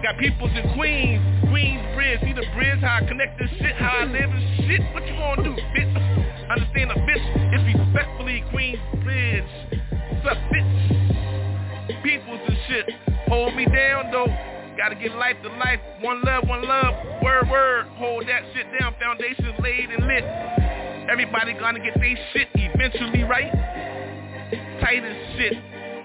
Got 0.02 0.18
peoples 0.18 0.50
in 0.56 0.74
Queens, 0.74 1.20
Queens 1.50 1.84
Bridge. 1.94 2.20
See 2.22 2.32
the 2.32 2.46
bridge, 2.56 2.80
how 2.80 3.00
I 3.02 3.06
connect 3.06 3.38
this 3.38 3.50
shit, 3.60 3.76
how 3.76 4.00
I 4.00 4.04
live 4.04 4.30
and 4.30 4.66
shit. 4.66 4.80
What 4.94 5.06
you 5.06 5.12
gonna 5.12 5.44
do, 5.44 5.54
bitch? 5.76 6.50
Understand 6.50 6.90
a 6.90 6.98
bitch 7.04 7.26
is 7.54 7.62
respectfully 7.76 8.42
Queens 8.50 8.80
Bridge. 9.04 9.44
What's 10.24 10.26
up, 10.32 10.38
bitch? 10.50 12.02
Peoples 12.02 12.40
and 12.48 12.58
shit. 12.66 12.86
Hold 13.28 13.54
me 13.54 13.66
down 13.66 14.10
though. 14.10 14.59
Gotta 14.80 14.94
get 14.94 15.12
life 15.12 15.36
to 15.42 15.50
life. 15.60 15.78
One 16.00 16.22
love, 16.24 16.48
one 16.48 16.64
love. 16.64 16.94
Word, 17.20 17.50
word. 17.50 17.84
Hold 18.00 18.24
that 18.24 18.40
shit 18.56 18.64
down. 18.80 18.94
Foundations 18.98 19.52
laid 19.60 19.90
and 19.90 20.06
lit. 20.08 20.24
Everybody 21.04 21.52
gonna 21.52 21.84
get 21.84 22.00
they 22.00 22.16
shit 22.32 22.48
eventually, 22.54 23.24
right? 23.24 23.52
Tight 24.80 25.04
as 25.04 25.36
shit. 25.36 25.52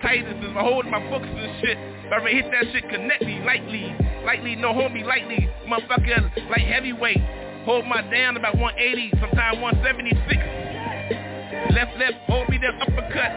Tight 0.03 0.27
as 0.27 0.43
is 0.43 0.51
holding 0.59 0.91
my 0.91 0.99
books 1.07 1.23
and 1.23 1.55
shit. 1.63 1.77
I 2.11 2.19
ever 2.19 2.27
hit 2.27 2.51
that 2.51 2.67
shit, 2.73 2.83
connect 2.89 3.23
me 3.23 3.39
lightly. 3.47 3.95
Lightly, 4.25 4.57
no, 4.57 4.73
homie, 4.73 5.05
lightly. 5.05 5.49
Motherfucker, 5.71 6.35
like 6.51 6.67
heavyweight. 6.67 7.23
Hold 7.63 7.87
my 7.87 8.01
down 8.11 8.35
about 8.35 8.57
180, 8.57 9.09
sometimes 9.21 9.57
176. 9.63 11.71
Left, 11.71 11.95
left, 11.95 12.19
hold 12.27 12.49
me 12.49 12.59
that 12.59 12.75
uppercut. 12.83 13.31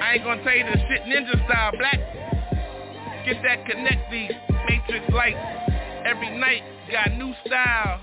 I 0.00 0.14
ain't 0.14 0.24
gonna 0.24 0.42
tell 0.42 0.56
you 0.56 0.64
the 0.64 0.78
shit 0.88 1.04
ninja 1.04 1.36
style, 1.44 1.76
black. 1.76 2.00
Get 3.24 3.42
that 3.42 3.64
connect 3.64 4.10
the 4.10 4.28
matrix 4.68 5.08
light. 5.14 5.36
Every 6.04 6.28
night, 6.38 6.62
got 6.92 7.16
new 7.16 7.32
style. 7.46 8.00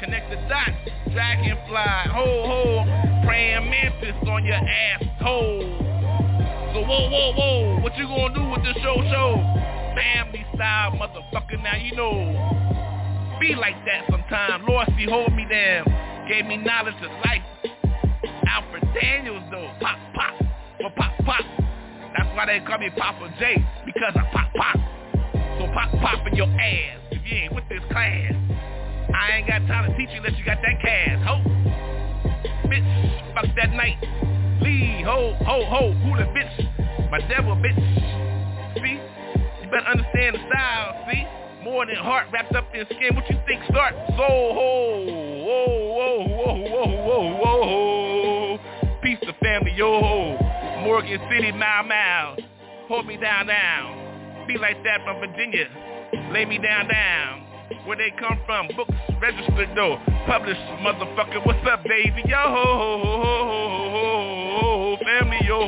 Connect 0.00 0.30
the 0.30 0.36
dots, 0.48 0.72
dragonfly, 1.12 2.08
ho 2.14 2.24
ho, 2.46 3.24
praying 3.26 3.68
mantis 3.68 4.16
on 4.26 4.46
your 4.46 4.54
ass 4.54 5.04
hole. 5.20 5.60
So 6.72 6.80
whoa, 6.80 7.10
whoa, 7.10 7.32
whoa, 7.36 7.80
what 7.82 7.94
you 7.98 8.06
gonna 8.06 8.32
do 8.32 8.48
with 8.48 8.62
this 8.62 8.82
show 8.82 8.96
show? 9.12 9.36
Family 9.94 10.46
style, 10.54 10.92
motherfucker, 10.92 11.62
now 11.62 11.76
you 11.76 11.94
know. 11.94 13.36
Be 13.40 13.54
like 13.54 13.76
that 13.84 14.06
sometime. 14.10 14.62
Lorsy, 14.62 15.08
hold 15.10 15.34
me 15.34 15.46
down. 15.50 15.84
Gave 16.26 16.46
me 16.46 16.56
knowledge 16.56 16.94
of 17.02 17.10
life. 17.24 17.42
Alfred 18.46 18.84
Daniels 18.94 19.42
though, 19.50 19.70
pop, 19.80 19.98
pop, 20.14 20.34
or 20.80 20.90
pop, 20.96 21.12
pop. 21.26 21.44
That's 22.16 22.34
why 22.34 22.46
they 22.46 22.60
call 22.60 22.78
me 22.78 22.90
Poppa 22.96 23.34
J, 23.38 23.62
because 23.98 24.14
I 24.14 24.22
pop, 24.30 24.54
pop. 24.54 24.76
So 25.58 25.66
pop, 25.74 25.90
pop 26.00 26.26
in 26.28 26.36
your 26.36 26.46
ass 26.46 27.00
if 27.10 27.20
you 27.26 27.36
ain't 27.36 27.54
with 27.54 27.64
this 27.68 27.82
class. 27.90 28.32
I 29.12 29.38
ain't 29.38 29.48
got 29.48 29.66
time 29.66 29.90
to 29.90 29.96
teach 29.98 30.10
you 30.10 30.18
unless 30.18 30.38
you 30.38 30.44
got 30.44 30.58
that 30.62 30.80
cash, 30.80 31.18
ho. 31.26 31.42
Bitch, 32.70 33.34
fuck 33.34 33.46
that 33.56 33.72
night. 33.74 33.98
Lee, 34.62 35.02
ho, 35.02 35.34
ho, 35.42 35.64
ho, 35.66 35.92
who 35.92 36.16
the 36.16 36.30
bitch? 36.30 37.10
My 37.10 37.18
devil, 37.26 37.56
bitch. 37.56 37.74
See? 38.76 39.00
You 39.62 39.70
better 39.70 39.86
understand 39.90 40.36
the 40.36 40.40
style, 40.46 41.04
see? 41.10 41.24
More 41.64 41.84
than 41.84 41.96
heart 41.96 42.28
wrapped 42.32 42.54
up 42.54 42.72
in 42.74 42.86
skin. 42.86 43.16
What 43.16 43.28
you 43.28 43.36
think 43.48 43.64
start? 43.68 43.94
Soul, 44.10 44.54
ho, 44.54 45.04
whoa, 45.42 45.88
whoa, 45.96 46.28
whoa, 46.28 46.54
whoa, 46.70 47.34
whoa, 47.34 47.40
whoa. 47.42 49.00
Peace 49.02 49.18
to 49.22 49.32
family, 49.42 49.72
yo. 49.74 50.38
Morgan 50.84 51.20
City, 51.28 51.50
mile, 51.50 51.82
mile. 51.82 52.36
Hold 52.88 53.06
me 53.06 53.18
down, 53.18 53.46
down. 53.46 54.46
Be 54.48 54.56
like 54.56 54.82
that 54.82 55.04
from 55.04 55.20
Virginia. 55.20 55.68
Lay 56.32 56.46
me 56.46 56.56
down, 56.56 56.88
down. 56.88 57.44
Where 57.84 57.98
they 57.98 58.10
come 58.18 58.40
from, 58.46 58.66
books 58.74 58.94
registered 59.20 59.68
though, 59.76 60.00
published, 60.24 60.58
motherfucker. 60.80 61.44
What's 61.44 61.60
up, 61.68 61.84
baby? 61.84 62.22
Yo, 62.24 62.40
family, 65.04 65.36
yo. 65.44 65.60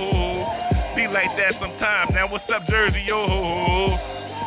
Be 0.97 1.09
like 1.13 1.37
that 1.37 1.61
sometime. 1.61 2.09
Now, 2.15 2.33
what's 2.33 2.49
up, 2.49 2.67
Jersey, 2.67 3.05
yo? 3.07 3.99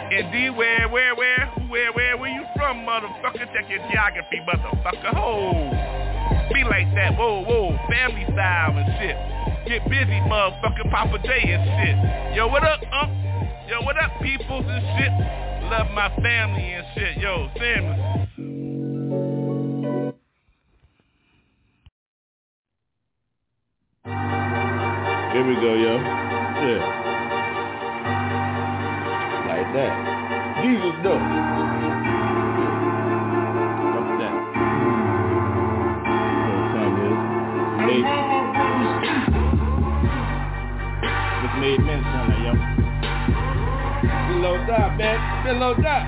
Indeed, 0.09 0.57
where, 0.57 0.89
where, 0.89 1.15
where, 1.15 1.45
who, 1.53 1.69
where, 1.69 1.93
where, 1.93 2.17
where 2.17 2.33
you 2.33 2.43
from, 2.55 2.77
motherfucker? 2.87 3.53
Check 3.53 3.69
your 3.69 3.85
geography, 3.91 4.41
motherfucker. 4.49 5.13
Ho, 5.13 5.69
be 6.51 6.63
like 6.63 6.91
that. 6.95 7.15
Whoa, 7.19 7.43
whoa, 7.43 7.77
family 7.87 8.25
style 8.33 8.77
and 8.77 8.97
shit. 8.97 9.42
Get 9.65 9.87
busy, 9.89 10.19
motherfucker. 10.27 10.91
Poppa 10.91 11.19
J 11.19 11.29
and 11.53 11.63
shit. 11.63 11.95
Yo, 12.35 12.47
what 12.47 12.63
up, 12.63 12.81
um? 12.91 13.09
Yo, 13.69 13.81
what 13.83 13.95
up, 13.97 14.11
peoples 14.21 14.65
and 14.67 14.83
shit? 14.99 15.11
Love 15.71 15.89
my 15.91 16.09
family 16.21 16.73
and 16.73 16.85
shit. 16.93 17.17
Yo, 17.17 17.49
Samuel. 17.57 17.95
Here 25.31 25.47
we 25.47 25.55
go, 25.55 25.73
yo. 25.73 25.97
Yeah. 25.97 26.83
Like 29.47 29.73
that. 29.73 29.93
Jesus, 30.61 30.95
though. 31.03 31.21
What's 33.95 34.11
that? 38.27 38.32
Made, 41.63 41.79
on 41.79 41.85
that, 41.87 42.39
yo. 42.43 42.51
Below 44.33 44.55
that, 44.67 44.97
man. 44.97 45.45
Below 45.45 45.73
that. 45.81 46.03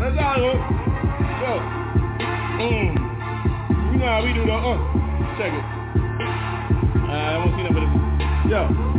Let's 0.00 0.16
go, 0.16 0.36
yo. 0.40 0.56
Yo. 1.42 1.52
Mm. 2.56 2.96
You 3.92 3.98
know 3.98 4.06
how 4.06 4.24
we 4.24 4.32
do 4.32 4.46
the, 4.46 4.54
uh. 4.54 4.78
Check 5.36 5.52
it. 5.52 5.64
Uh, 6.96 7.12
I 7.12 7.36
won't 7.36 7.52
see 7.56 7.62
that, 7.62 7.74
but 7.74 7.82
it's, 7.82 7.92
yo. 8.50 8.89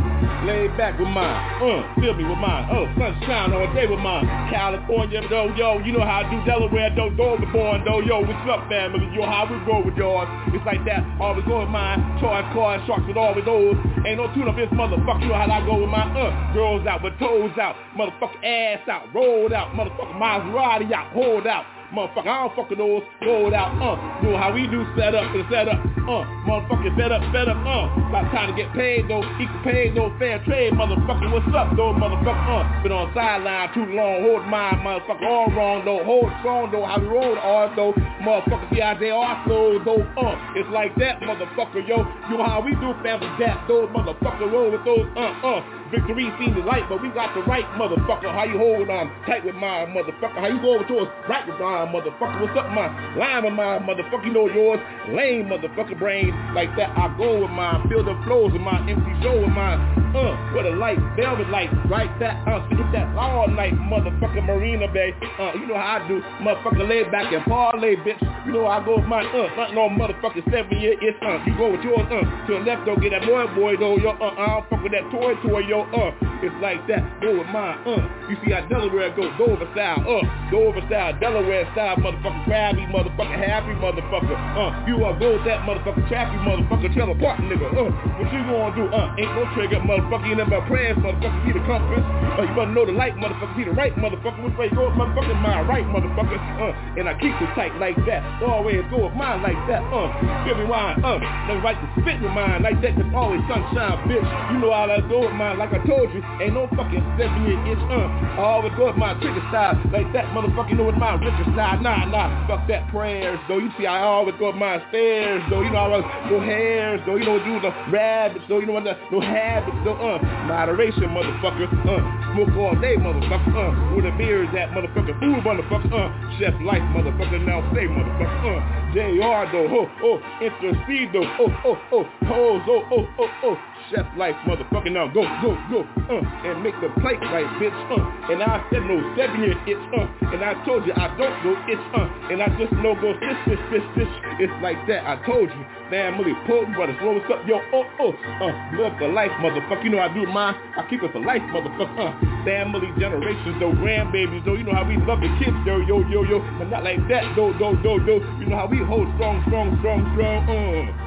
Laid 0.42 0.76
back 0.76 0.98
with 0.98 1.06
mine, 1.06 1.62
uh, 1.62 1.86
feel 2.02 2.14
me 2.18 2.24
with 2.26 2.38
mine, 2.42 2.66
oh, 2.74 2.90
sunshine 2.98 3.54
all 3.54 3.72
day 3.78 3.86
with 3.86 4.00
mine. 4.00 4.26
California, 4.50 5.22
though, 5.30 5.54
yo, 5.54 5.78
you 5.78 5.92
know 5.92 6.02
how 6.02 6.26
I 6.26 6.30
do 6.30 6.42
Delaware, 6.44 6.90
though, 6.96 7.14
the 7.14 7.46
born, 7.46 7.84
though, 7.86 8.00
yo, 8.00 8.26
what's 8.26 8.50
up, 8.50 8.66
family? 8.68 9.06
Yo, 9.14 9.22
how 9.22 9.46
we 9.46 9.54
roll 9.70 9.84
with 9.86 9.94
yours? 9.94 10.26
It's 10.50 10.66
like 10.66 10.84
that, 10.84 11.06
always 11.22 11.46
go 11.46 11.60
with 11.60 11.70
mine. 11.70 12.02
Toys, 12.18 12.42
cars, 12.58 12.82
sharks 12.90 13.06
with 13.06 13.16
always 13.16 13.46
old. 13.46 13.78
Ain't 14.02 14.18
no 14.18 14.26
tune 14.34 14.50
up 14.50 14.56
this 14.58 14.66
motherfucker, 14.74 15.22
you 15.22 15.28
know 15.30 15.38
how 15.38 15.46
I 15.46 15.62
go 15.64 15.78
with 15.78 15.90
my, 15.90 16.10
uh, 16.10 16.52
girls 16.52 16.86
out 16.90 17.04
with 17.06 17.14
toes 17.22 17.54
out, 17.62 17.76
motherfucker 17.94 18.42
ass 18.42 18.82
out, 18.90 19.14
rolled 19.14 19.52
out, 19.52 19.70
motherfucker 19.78 20.18
Maserati 20.18 20.90
out, 20.90 21.12
hold 21.14 21.46
out. 21.46 21.64
Motherfucker, 21.92 22.24
I 22.24 22.48
don't 22.48 22.56
fuck 22.56 22.70
with 22.70 22.78
those 22.80 23.02
rolled 23.20 23.52
out, 23.52 23.76
uh. 23.76 24.00
Do 24.24 24.32
how 24.32 24.48
we 24.54 24.66
do 24.66 24.80
set 24.96 25.14
up 25.14 25.28
and 25.28 25.44
set 25.52 25.68
up, 25.68 25.76
uh. 26.08 26.24
Motherfucker, 26.48 26.96
fed 26.96 27.12
up, 27.12 27.20
fed 27.32 27.48
up, 27.52 27.60
uh. 27.68 28.08
About 28.08 28.32
time 28.32 28.48
to 28.48 28.56
get 28.56 28.72
paid 28.72 29.08
though, 29.12 29.20
equal 29.36 29.60
paid 29.60 29.92
though, 29.94 30.08
fair 30.18 30.42
trade, 30.48 30.72
motherfucker. 30.72 31.28
What's 31.28 31.52
up 31.52 31.76
though, 31.76 31.92
motherfucker, 31.92 32.48
uh. 32.48 32.82
Been 32.82 32.92
on 32.92 33.12
sideline 33.12 33.74
too 33.76 33.84
long, 33.92 34.24
hold 34.24 34.48
mine, 34.48 34.80
motherfucker, 34.80 35.28
all 35.28 35.52
wrong 35.52 35.84
though, 35.84 36.02
hold 36.04 36.32
strong 36.40 36.72
though, 36.72 36.88
how 36.88 36.98
we 36.98 37.06
roll 37.12 37.36
all 37.38 37.68
though, 37.76 37.92
motherfucker. 38.24 38.72
See 38.72 38.80
how 38.80 38.96
they 38.96 39.10
are 39.10 39.44
slow 39.44 39.76
though, 39.84 40.00
uh. 40.16 40.56
It's 40.56 40.68
like 40.72 40.96
that, 40.96 41.20
motherfucker, 41.20 41.86
yo. 41.86 42.08
You 42.32 42.40
know 42.40 42.48
how 42.48 42.64
we 42.64 42.72
do 42.80 42.96
family 43.04 43.28
that, 43.44 43.68
those 43.68 43.92
motherfucker 43.92 44.48
roll 44.50 44.72
with 44.72 44.84
those, 44.88 45.04
uh, 45.12 45.28
uh. 45.44 45.81
Victory 45.92 46.32
seems 46.40 46.56
light, 46.64 46.88
but 46.88 47.02
we 47.02 47.10
got 47.10 47.34
the 47.34 47.42
right 47.42 47.66
motherfucker. 47.76 48.32
How 48.32 48.44
you 48.44 48.56
hold 48.56 48.88
on 48.88 49.12
tight 49.26 49.44
with 49.44 49.54
my 49.54 49.84
motherfucker? 49.84 50.40
How 50.40 50.48
you 50.48 50.60
go 50.60 50.74
over 50.76 50.88
towards 50.88 51.10
right 51.28 51.46
with 51.46 51.60
my 51.60 51.84
motherfucker? 51.84 52.40
What's 52.40 52.56
up, 52.56 52.72
my 52.72 52.88
line 53.16 53.44
with 53.44 53.52
my 53.52 53.78
motherfucker? 53.78 54.24
You 54.24 54.32
know 54.32 54.48
yours, 54.48 54.80
lame 55.12 55.52
motherfucker 55.52 55.98
brain 55.98 56.32
like 56.54 56.74
that. 56.76 56.96
I 56.96 57.14
go 57.18 57.42
with 57.42 57.50
mine, 57.50 57.88
feel 57.90 58.02
the 58.02 58.16
flows 58.24 58.52
with 58.52 58.62
my 58.62 58.80
empty 58.88 59.12
show 59.22 59.38
with 59.38 59.50
mine. 59.52 60.02
Uh, 60.12 60.36
with 60.54 60.66
a 60.66 60.76
light, 60.76 60.98
velvet 61.16 61.48
light, 61.48 61.72
right 61.88 62.12
that, 62.20 62.36
uh, 62.46 62.60
hit 62.68 62.84
that 62.92 63.08
all 63.16 63.48
night, 63.48 63.72
motherfucker 63.72 64.44
Marina 64.44 64.86
Bay. 64.92 65.14
Uh, 65.40 65.52
you 65.54 65.64
know 65.66 65.74
how 65.74 66.04
I 66.04 66.06
do, 66.06 66.20
motherfucker 66.44 66.86
lay 66.86 67.02
back 67.04 67.32
and 67.32 67.42
parlay, 67.46 67.96
bitch. 67.96 68.20
You 68.44 68.52
know 68.52 68.66
I 68.66 68.84
go 68.84 68.96
with 68.96 69.06
mine, 69.06 69.24
uh, 69.32 69.48
nothing 69.56 69.78
on 69.78 69.96
motherfucker 69.96 70.44
seven 70.52 70.78
year, 70.78 70.96
it's, 71.00 71.16
uh, 71.24 71.40
you 71.46 71.56
go 71.56 71.72
with 71.72 71.80
yours, 71.80 72.04
uh, 72.12 72.46
to 72.46 72.52
the 72.52 72.60
left, 72.60 72.84
though, 72.84 72.96
get 72.96 73.16
that 73.16 73.24
boy, 73.24 73.46
boy, 73.56 73.76
though, 73.80 73.96
yo, 73.96 74.10
uh, 74.10 74.36
I 74.36 74.46
don't 74.60 74.68
fuck 74.68 74.82
with 74.82 74.92
that 74.92 75.08
toy, 75.10 75.32
toy, 75.48 75.60
yo, 75.64 75.81
uh, 75.90 76.10
it's 76.42 76.54
like 76.58 76.82
that, 76.90 77.02
go 77.22 77.38
with 77.38 77.46
mine, 77.54 77.78
uh, 77.86 78.02
you 78.26 78.36
see 78.42 78.50
how 78.50 78.62
Delaware 78.66 79.10
go, 79.14 79.26
go 79.38 79.54
over 79.54 79.66
style, 79.74 80.02
uh, 80.02 80.22
go 80.50 80.70
over 80.70 80.82
style, 80.86 81.14
Delaware 81.18 81.66
style, 81.74 81.96
motherfucker, 81.98 82.44
crabby, 82.46 82.82
motherfucker, 82.90 83.38
happy, 83.38 83.74
motherfucker, 83.78 84.34
uh, 84.58 84.70
you 84.86 84.98
uh, 85.02 85.14
go 85.18 85.34
with 85.38 85.44
that 85.46 85.62
motherfucker, 85.66 86.02
chappy, 86.10 86.38
motherfucker, 86.42 86.90
tell 86.94 87.10
apart, 87.10 87.38
nigga, 87.42 87.66
uh, 87.74 87.90
what 88.18 88.26
you 88.30 88.42
gonna 88.46 88.74
do, 88.74 88.84
uh, 88.90 89.14
ain't 89.18 89.30
no 89.34 89.46
trigger, 89.54 89.78
motherfucker, 89.82 90.28
you 90.28 90.36
never 90.36 90.62
prayers, 90.70 90.96
motherfucker, 90.98 91.34
see 91.46 91.52
the 91.54 91.62
compass, 91.66 92.02
uh, 92.02 92.42
you 92.42 92.54
better 92.54 92.74
know 92.74 92.86
the 92.86 92.94
light, 92.94 93.14
motherfucker, 93.18 93.54
see 93.58 93.64
the 93.66 93.74
right, 93.74 93.94
motherfucker, 93.98 94.42
which 94.42 94.56
way 94.58 94.68
go, 94.70 94.90
motherfucker, 94.94 95.34
my 95.42 95.62
right, 95.66 95.86
motherfucker, 95.86 96.38
uh, 96.58 96.98
and 96.98 97.08
I 97.08 97.14
keep 97.18 97.34
it 97.38 97.50
tight 97.54 97.74
like 97.78 97.98
that, 98.06 98.22
always 98.42 98.82
go 98.90 99.06
with 99.06 99.14
mine 99.14 99.42
like 99.42 99.58
that, 99.70 99.82
uh, 99.90 100.10
give 100.46 100.58
me 100.58 100.66
wine, 100.66 101.02
uh, 101.04 101.18
never 101.46 101.62
right 101.62 101.78
to 101.78 101.86
spit 102.02 102.18
with 102.22 102.34
mine 102.34 102.62
like 102.62 102.82
that, 102.82 102.94
cause 102.94 103.10
always 103.14 103.42
sunshine, 103.46 103.98
bitch, 104.10 104.26
you 104.52 104.58
know 104.58 104.70
how 104.74 104.90
I 104.90 104.98
go 105.06 105.26
with 105.26 105.34
mine, 105.38 105.58
like 105.58 105.71
I 105.72 105.80
told 105.88 106.12
you, 106.12 106.20
ain't 106.40 106.52
no 106.52 106.68
fucking 106.76 107.00
seven 107.16 107.48
year 107.48 107.56
itch, 107.72 107.80
uh, 107.88 108.04
I 108.36 108.60
always 108.60 108.72
go 108.76 108.86
with 108.92 108.96
my 109.00 109.16
trigger 109.20 109.40
style, 109.48 109.80
like 109.88 110.12
that, 110.12 110.28
motherfucker, 110.36 110.76
know 110.76 110.84
what 110.84 110.98
my 111.00 111.16
richer 111.16 111.48
style, 111.56 111.80
nah, 111.80 112.04
nah, 112.04 112.28
fuck 112.46 112.68
that 112.68 112.88
prayers, 112.92 113.40
though, 113.48 113.58
you 113.58 113.70
see, 113.78 113.86
I 113.86 114.04
always 114.04 114.36
go 114.38 114.50
up 114.50 114.56
my 114.56 114.84
stairs, 114.90 115.42
though, 115.48 115.62
you 115.62 115.70
know, 115.70 115.80
I 115.80 115.88
always 115.88 116.04
go 116.28 116.40
hairs, 116.40 117.00
though, 117.06 117.16
you 117.16 117.24
know, 117.24 117.40
do 117.40 117.60
the 117.60 117.72
rabbits, 117.88 118.44
though, 118.48 118.60
you 118.60 118.66
know 118.66 118.74
what, 118.74 118.84
the, 118.84 118.96
no 119.10 119.20
habits, 119.20 119.76
though, 119.84 119.96
uh, 119.96 120.20
moderation, 120.44 121.08
motherfucker, 121.08 121.72
uh, 121.88 122.00
smoke 122.36 122.52
all 122.60 122.76
day, 122.76 122.96
motherfucker, 123.00 123.56
uh, 123.56 123.72
where 123.96 124.04
the 124.04 124.12
beer 124.20 124.44
is 124.44 124.52
at, 124.52 124.76
motherfucker, 124.76 125.16
food, 125.24 125.40
motherfucker, 125.40 125.88
uh, 125.88 126.12
chef 126.38 126.52
life, 126.60 126.84
motherfucker, 126.92 127.40
now 127.48 127.64
say, 127.72 127.88
motherfucker, 127.88 128.60
uh, 128.60 128.92
JR, 128.92 129.48
though, 129.48 129.72
oh, 129.72 129.88
oh, 130.04 130.16
intercede, 130.44 131.08
though, 131.16 131.24
oh, 131.40 131.48
oh, 131.64 131.78
oh, 131.92 132.04
pose, 132.28 132.62
oh, 132.68 132.84
oh, 132.92 133.06
oh, 133.18 133.28
oh, 133.44 133.71
chef 133.90 134.06
life, 134.16 134.36
motherfucker, 134.46 134.92
now 134.92 135.06
go, 135.08 135.22
go, 135.42 135.56
go, 135.70 135.80
uh, 136.10 136.22
and 136.46 136.62
make 136.62 136.74
the 136.80 136.88
plate 137.00 137.20
right, 137.32 137.46
bitch, 137.58 137.74
uh, 137.90 138.32
and 138.32 138.42
I 138.42 138.62
said 138.70 138.82
no 138.84 139.00
seven 139.16 139.42
year 139.42 139.56
itch, 139.66 139.82
uh, 139.96 140.06
and 140.32 140.44
I 140.44 140.54
told 140.64 140.86
you 140.86 140.92
I 140.94 141.08
don't 141.16 141.42
go 141.42 141.52
itch, 141.66 141.80
uh, 141.94 142.06
and 142.30 142.42
I 142.42 142.48
just 142.58 142.72
know 142.78 142.94
go 142.94 143.14
fish, 143.18 143.38
fish, 143.44 143.58
fish, 143.70 143.86
fish, 143.94 144.08
it's 144.38 144.52
like 144.62 144.78
that, 144.88 145.04
I 145.06 145.16
told 145.26 145.50
you, 145.50 145.64
family 145.90 146.34
potent, 146.46 146.74
brothers, 146.76 146.96
slow 147.00 147.18
us 147.18 147.30
up, 147.32 147.46
yo, 147.46 147.60
oh, 147.72 147.84
oh, 148.00 148.12
uh, 148.12 148.52
love 148.78 148.94
for 148.98 149.08
life, 149.08 149.32
motherfucker, 149.42 149.84
you 149.84 149.90
know 149.90 150.00
I 150.00 150.08
do 150.12 150.26
mine, 150.26 150.54
I 150.76 150.82
keep 150.88 151.02
it 151.02 151.12
for 151.12 151.20
life, 151.20 151.42
motherfucker, 151.50 151.98
uh, 151.98 152.12
family 152.44 152.88
generations, 152.98 153.56
though, 153.58 153.72
grandbabies, 153.72 154.44
though, 154.44 154.54
you 154.54 154.64
know 154.64 154.74
how 154.74 154.84
we 154.86 154.96
love 155.02 155.20
the 155.20 155.30
kids, 155.38 155.56
yo, 155.66 155.78
yo, 155.82 156.00
yo, 156.08 156.22
yo, 156.24 156.38
but 156.58 156.70
not 156.70 156.84
like 156.84 157.00
that, 157.08 157.24
though, 157.36 157.52
though, 157.58 157.74
though, 157.82 157.98
though, 157.98 158.22
you 158.38 158.46
know 158.46 158.56
how 158.56 158.66
we 158.66 158.78
hold 158.78 159.08
strong, 159.16 159.42
strong, 159.46 159.76
strong, 159.80 160.00
strong, 160.14 160.48
uh, 160.48 161.02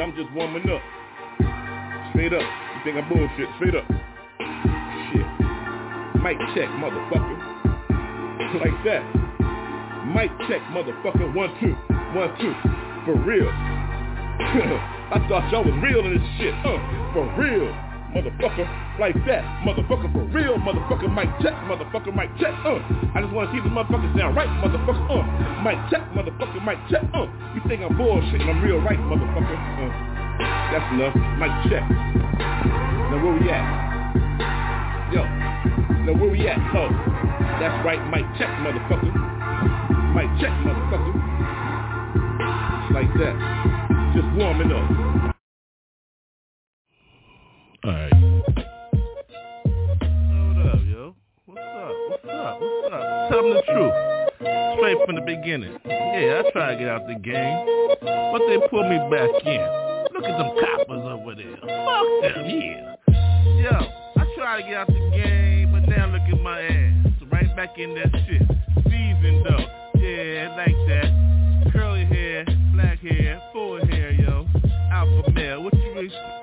I'm 0.00 0.16
just 0.16 0.32
warming 0.32 0.64
up, 0.70 0.80
straight 2.10 2.32
up, 2.32 2.40
you 2.40 2.80
think 2.84 2.96
I'm 2.96 3.06
bullshit, 3.06 3.48
straight 3.56 3.74
up, 3.76 3.84
shit, 5.12 5.28
mic 6.24 6.38
check, 6.56 6.72
motherfucker, 6.80 7.36
like 8.64 8.80
that, 8.88 9.04
mic 10.16 10.30
check, 10.48 10.62
motherfucker, 10.72 11.34
one, 11.34 11.52
two, 11.60 11.74
one, 12.16 12.32
two, 12.40 12.54
for 13.04 13.14
real, 13.26 13.48
I 15.12 15.22
thought 15.28 15.52
y'all 15.52 15.64
was 15.64 15.74
real 15.84 16.06
in 16.06 16.16
this 16.16 16.28
shit, 16.38 16.54
uh, 16.64 16.78
for 17.12 17.28
real, 17.36 17.68
motherfucker, 18.14 18.66
like 18.98 19.14
that, 19.26 19.42
motherfucker, 19.62 20.10
for 20.12 20.24
real, 20.34 20.56
motherfucker, 20.58 21.06
mic 21.12 21.28
check, 21.42 21.54
motherfucker, 21.70 22.14
mic 22.14 22.30
check, 22.38 22.52
uh, 22.66 22.78
I 23.14 23.22
just 23.22 23.32
wanna 23.32 23.50
see 23.52 23.60
this 23.60 23.70
motherfucker 23.70 24.10
sound 24.18 24.36
right, 24.36 24.50
motherfucker, 24.58 25.06
uh, 25.10 25.22
mic 25.62 25.78
check, 25.90 26.02
motherfucker, 26.10 26.58
mic 26.64 26.78
check, 26.90 27.02
uh, 27.14 27.26
you 27.54 27.60
think 27.68 27.82
I'm 27.82 27.94
bullshitting, 27.94 28.48
I'm 28.48 28.62
real 28.62 28.78
right, 28.82 28.98
motherfucker, 28.98 29.54
uh, 29.54 29.90
that's 30.74 30.88
enough, 30.94 31.14
mic 31.38 31.54
check, 31.70 31.86
now 31.86 33.18
where 33.22 33.34
we 33.38 33.50
at, 33.50 33.64
yo, 35.14 35.22
now 36.04 36.14
where 36.18 36.30
we 36.30 36.48
at, 36.48 36.58
oh, 36.74 36.90
that's 37.62 37.78
right, 37.86 38.02
mic 38.10 38.26
check, 38.38 38.50
motherfucker, 38.58 39.14
mic 40.14 40.30
check, 40.42 40.52
motherfucker, 40.66 41.14
like 42.90 43.12
that, 43.14 43.34
just 44.14 44.26
warming 44.36 44.72
up. 44.72 45.29
Alright. 47.82 48.12
What 48.12 48.58
up, 50.66 50.80
yo? 50.84 51.14
What's 51.46 51.60
up? 51.60 51.92
What's 52.10 52.28
up? 52.28 52.60
What's 52.60 52.92
up? 52.92 53.30
Tell 53.30 53.40
them 53.40 53.54
the 53.54 53.62
truth. 53.72 53.94
Straight 54.76 54.98
from 55.06 55.14
the 55.14 55.22
beginning. 55.24 55.78
Yeah, 55.86 56.42
I 56.44 56.50
tried 56.52 56.74
to 56.74 56.78
get 56.78 56.88
out 56.88 57.06
the 57.06 57.14
game, 57.14 57.66
but 58.02 58.42
they 58.48 58.58
pulled 58.68 58.86
me 58.86 58.98
back 59.08 59.30
in. 59.46 59.62
Look 60.12 60.24
at 60.24 60.36
them 60.36 60.52
coppers 60.60 61.04
over 61.08 61.34
there. 61.34 61.56
Fuck 61.56 62.06
them, 62.20 62.44
yeah. 62.50 62.96
Yo, 63.64 63.72
I 64.20 64.22
tried 64.36 64.60
to 64.60 64.66
get 64.68 64.76
out 64.76 64.88
the 64.88 65.00
game, 65.16 65.72
but 65.72 65.88
now 65.88 66.04
look 66.12 66.20
at 66.20 66.38
my 66.42 66.60
ass. 66.60 67.14
Right 67.32 67.48
back 67.56 67.78
in 67.78 67.94
that 67.94 68.12
shit. 68.28 68.42
Seasoned 68.84 69.46
though. 69.46 69.64
Yeah, 69.98 70.54
like 70.54 70.76
that. 70.88 71.08
Curly 71.72 72.04
hair, 72.04 72.44
black 72.74 72.98
hair, 72.98 73.40
full 73.54 73.78
hair, 73.86 74.10
yo. 74.10 74.46
Alpha 74.92 75.30
male, 75.30 75.62
what 75.62 75.72
you 75.72 75.98
expect? 75.98 76.39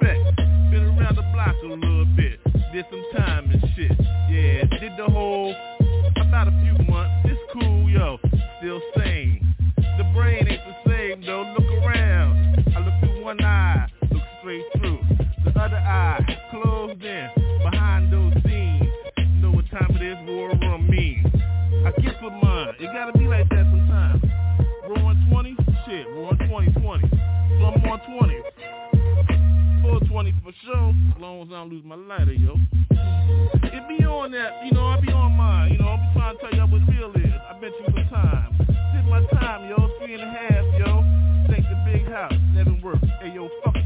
Block 1.48 1.64
a 1.64 1.66
little 1.68 2.06
bit. 2.18 2.44
Did 2.74 2.86
some 2.92 3.04
time 3.16 3.50
and 3.50 3.62
shit. 3.74 3.92
Yeah, 4.30 4.80
did 4.82 4.98
the 4.98 5.06
whole 5.10 5.56
about 6.18 6.50
a 6.50 6.52
few 6.52 6.86
months. 6.86 7.32
It's 7.32 7.40
cool, 7.54 7.90
yo. 7.90 8.18
Still 8.60 8.82
sane. 8.98 9.56
The 9.78 10.04
brain 10.14 10.46
ain't 10.46 10.60
the 10.66 10.92
same 10.92 11.22
though. 11.26 11.56
Look 11.58 11.72
around. 11.86 12.66
I 12.76 12.80
look 12.80 13.00
through 13.00 13.24
one 13.24 13.42
eye, 13.42 13.88
look 14.12 14.24
straight 14.42 14.66
through. 14.78 15.00
The 15.46 15.58
other 15.58 15.78
eye 15.78 16.20
closed 16.52 17.02
in. 17.02 17.30
Behind 17.72 18.12
those 18.12 18.34
scenes. 18.44 18.84
Know 19.42 19.52
what 19.52 19.70
time 19.72 19.96
it 19.96 20.02
is, 20.02 20.18
war 20.28 20.50
room 20.50 20.90
means. 20.90 21.28
I 21.86 21.92
get 22.02 22.20
for 22.20 22.30
mine. 22.30 22.74
It 22.78 22.92
gotta 22.92 23.17
20 30.66 30.66
for 30.66 30.66
sure, 30.66 30.90
as 31.16 31.22
long 31.22 31.42
as 31.42 31.48
I 31.48 31.52
don't 31.52 31.70
lose 31.70 31.84
my 31.86 31.96
lighter, 31.96 32.34
yo. 32.34 32.56
It 32.90 33.88
be 33.88 34.04
on 34.06 34.32
that, 34.32 34.66
you 34.66 34.72
know, 34.72 34.88
I 34.88 35.00
be 35.00 35.12
on 35.12 35.34
mine, 35.34 35.74
you 35.74 35.80
know, 35.80 35.90
I'm 35.90 36.14
trying 36.14 36.36
to 36.36 36.42
tell 36.42 36.54
y'all 36.54 36.68
what 36.68 36.82
real 36.88 37.12
is. 37.12 37.34
I 37.50 37.54
bet 37.60 37.72
you 37.80 37.86
some 37.86 38.08
time. 38.10 38.58
Did 38.58 39.06
my 39.06 39.26
time, 39.40 39.70
yo, 39.70 39.90
three 40.00 40.14
and 40.16 40.24
a 40.24 40.26
half, 40.26 40.66
yo. 40.80 41.04
Think 41.50 41.66
the 41.70 41.78
big 41.86 42.08
house, 42.12 42.34
never 42.54 42.76
work. 42.84 43.00
Hey, 43.22 43.34
yo, 43.34 43.50
fuck 43.64 43.77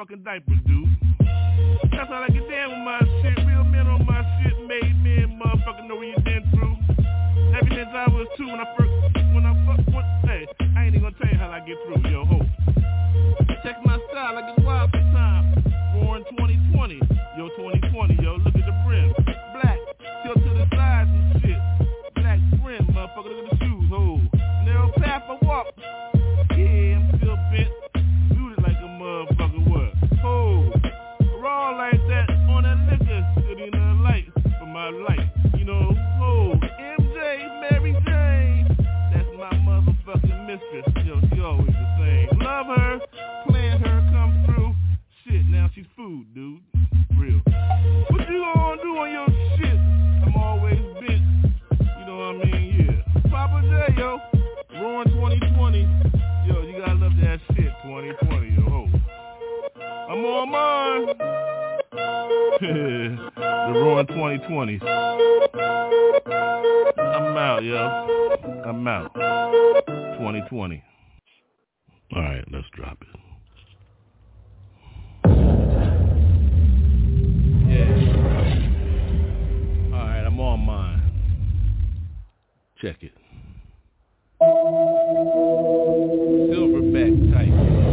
motherfucking 0.00 0.24
diapers, 0.24 0.58
dude. 0.66 0.88
That's 1.92 2.08
how 2.08 2.22
I 2.22 2.28
get 2.28 2.48
down 2.48 2.70
with 2.70 2.84
my 2.84 3.00
shit. 3.20 3.46
Real 3.46 3.64
men 3.64 3.86
on 3.86 4.06
my 4.06 4.22
shit. 4.42 4.56
Made 4.66 4.96
men, 5.02 5.38
motherfucker, 5.38 5.86
know 5.88 5.96
what 5.96 6.06
you 6.06 6.16
been 6.24 6.44
through. 6.54 6.76
Ever 7.54 7.68
since 7.68 7.90
I 7.92 8.08
was 8.08 8.26
two, 8.36 8.46
when 8.46 8.60
I 8.60 8.76
first, 8.78 8.92
when 9.34 9.44
I 9.44 9.52
fuck, 9.66 9.86
what, 9.94 10.04
hey, 10.24 10.46
I 10.76 10.86
ain't 10.86 10.94
even 10.94 11.02
gonna 11.02 11.16
tell 11.20 11.30
you 11.30 11.38
how 11.38 11.50
I 11.50 11.60
get 11.60 11.76
through, 11.84 12.10
yo, 12.10 12.19
my. 34.98 35.30
You 35.56 35.64
know, 35.64 35.94
ho. 36.18 36.58
MJ, 36.60 37.70
Mary 37.70 37.92
Jane. 38.04 38.66
That's 39.12 39.28
my 39.38 39.50
motherfucking 39.62 40.46
mistress. 40.46 41.06
Yo, 41.06 41.20
she 41.32 41.40
always 41.40 41.66
the 41.66 41.96
same. 41.98 42.38
Love 42.40 42.66
her. 42.66 43.00
Playing 43.48 43.80
her 43.80 44.10
come 44.12 44.44
through. 44.46 44.74
Shit, 45.24 45.44
now 45.46 45.70
she's 45.74 45.86
food, 45.96 46.26
dude. 46.34 46.60
Real. 47.16 47.40
What 48.08 48.28
you 48.28 48.44
gonna 48.54 48.82
do 48.82 48.96
on 48.98 49.12
your 49.12 49.28
shit? 49.58 49.78
I'm 50.26 50.34
always 50.36 50.78
bent. 51.00 51.22
You 51.98 52.06
know 52.06 52.16
what 52.18 52.46
I 52.46 52.50
mean? 52.50 53.04
Yeah. 53.14 53.30
Poppa 53.30 53.62
J, 53.62 53.94
yo. 53.96 54.18
Roaring 54.80 55.08
2020. 55.10 55.82
Yo, 56.46 56.62
you 56.62 56.78
gotta 56.78 56.94
love 56.94 57.12
that 57.22 57.40
shit, 57.54 57.72
2020, 57.84 58.56
yo. 58.56 58.88
I'm 60.08 60.24
on 60.24 60.50
mine. 60.50 61.30
the 63.72 63.78
Roaring 63.78 64.06
2020. 64.06 64.80
I'm 66.98 67.36
out, 67.36 67.62
yo. 67.62 67.76
I'm 68.66 68.86
out. 68.88 69.14
2020. 70.18 70.82
All 72.14 72.22
right, 72.22 72.44
let's 72.52 72.66
drop 72.72 72.98
it. 73.02 73.08
Yeah. 77.68 77.88
All 79.92 80.00
right, 80.00 80.24
I'm 80.26 80.40
on 80.40 80.60
mine. 80.60 81.02
Check 82.80 83.02
it. 83.02 83.12
Silverback 86.50 87.32
type. 87.32 87.89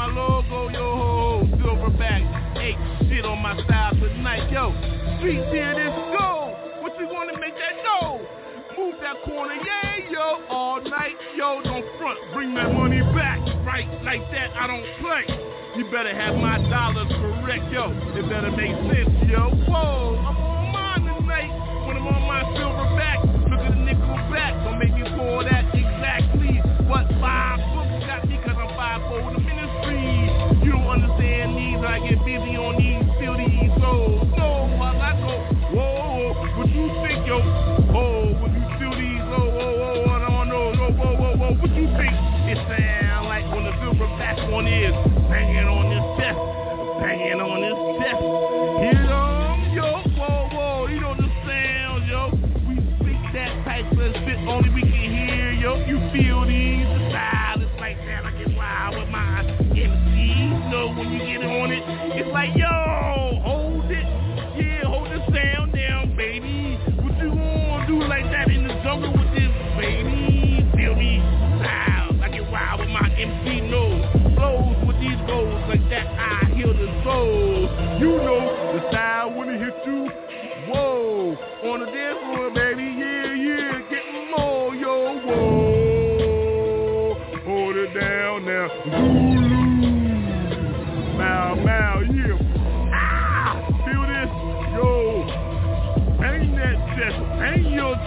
My 0.00 0.06
logo. 0.06 0.68
Yo, 0.72 0.96
ho. 0.96 1.48
Silverback. 1.60 2.24
Eight 2.56 2.76
shit 3.08 3.24
on 3.26 3.42
my 3.42 3.52
style 3.64 3.92
tonight. 4.00 4.50
Yo, 4.50 4.72
street 5.18 5.44
here, 5.52 5.76
this 5.76 5.92
go. 6.16 6.56
What 6.80 6.96
you 6.98 7.06
wanna 7.12 7.36
make 7.38 7.52
that 7.60 7.76
go? 7.84 8.16
Move 8.78 8.96
that 9.02 9.20
corner, 9.28 9.60
yeah, 9.60 10.08
yo. 10.08 10.40
All 10.48 10.80
night, 10.80 11.16
yo. 11.36 11.60
Don't 11.62 11.84
front. 11.98 12.16
Bring 12.32 12.54
that 12.54 12.72
money 12.72 13.02
back. 13.12 13.44
Right 13.66 13.88
like 14.02 14.24
that, 14.32 14.56
I 14.56 14.66
don't 14.66 14.88
play. 15.04 15.28
You 15.76 15.84
better 15.92 16.16
have 16.16 16.34
my 16.36 16.56
dollars 16.70 17.12
correct, 17.20 17.70
yo. 17.70 17.92
It 18.16 18.24
better 18.24 18.50
make 18.56 18.72
sense, 18.88 19.12
yo. 19.28 19.52
Whoa, 19.68 20.16
I'm 20.16 20.36
on 20.40 20.72
mine 20.72 21.04
tonight. 21.12 21.52
When 21.84 21.96
I'm 22.00 22.08
on 22.08 22.24
my 22.24 22.42
silverback, 22.56 22.89
I 31.90 31.98
get 31.98 32.24
busy 32.24 32.56
on 32.56 32.79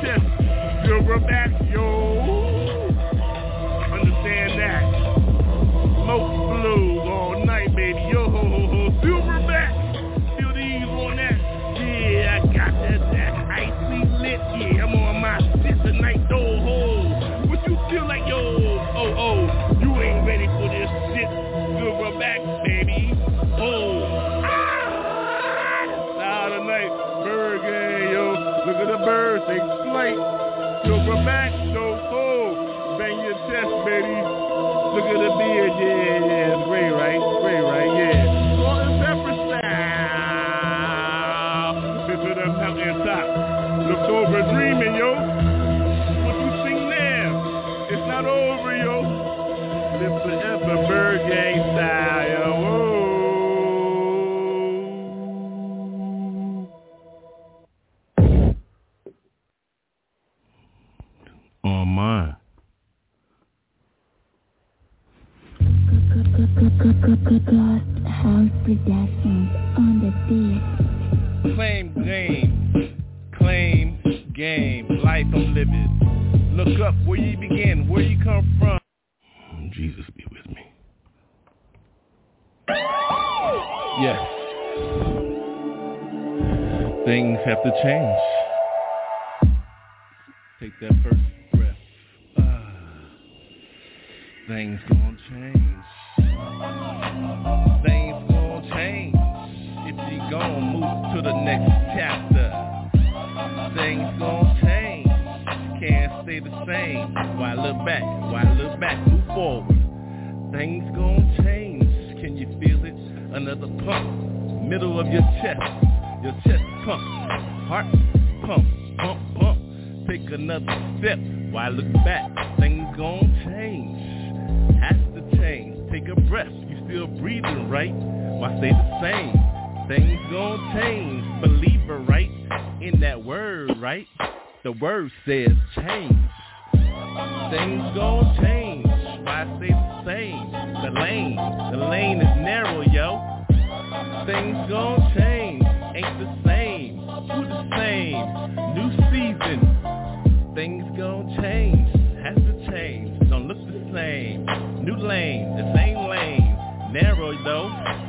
chest. 0.03 0.21
Silverback, 0.85 1.71
yo. 1.71 2.19
Understand 3.93 4.59
that. 4.59 4.92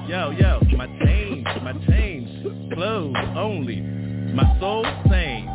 Yo, 0.09 0.31
yo, 0.31 0.61
my 0.77 0.87
change, 1.05 1.47
my 1.63 1.73
change. 1.89 2.29
Clothes 2.75 3.17
only. 3.37 3.81
My 4.35 4.45
soul 4.61 4.85
same. 5.09 5.49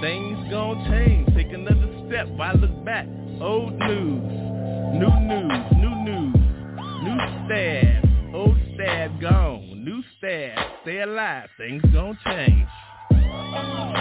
Things 0.00 0.38
gonna 0.50 0.90
change. 0.90 1.28
Take 1.34 1.52
another 1.52 1.88
step. 2.06 2.28
Why 2.28 2.52
look 2.52 2.84
back? 2.84 3.06
Old 3.40 3.74
news. 3.78 4.22
New 4.94 5.14
news, 5.20 5.62
new 5.76 5.94
news. 6.04 6.34
New 7.02 7.18
stab. 7.44 8.34
Old 8.34 8.56
stab 8.74 9.20
gone. 9.20 9.84
New 9.84 10.02
stab. 10.18 10.58
Stay 10.82 11.00
alive. 11.00 11.48
Things 11.56 11.82
gonna 11.92 12.18
change. 12.24 12.68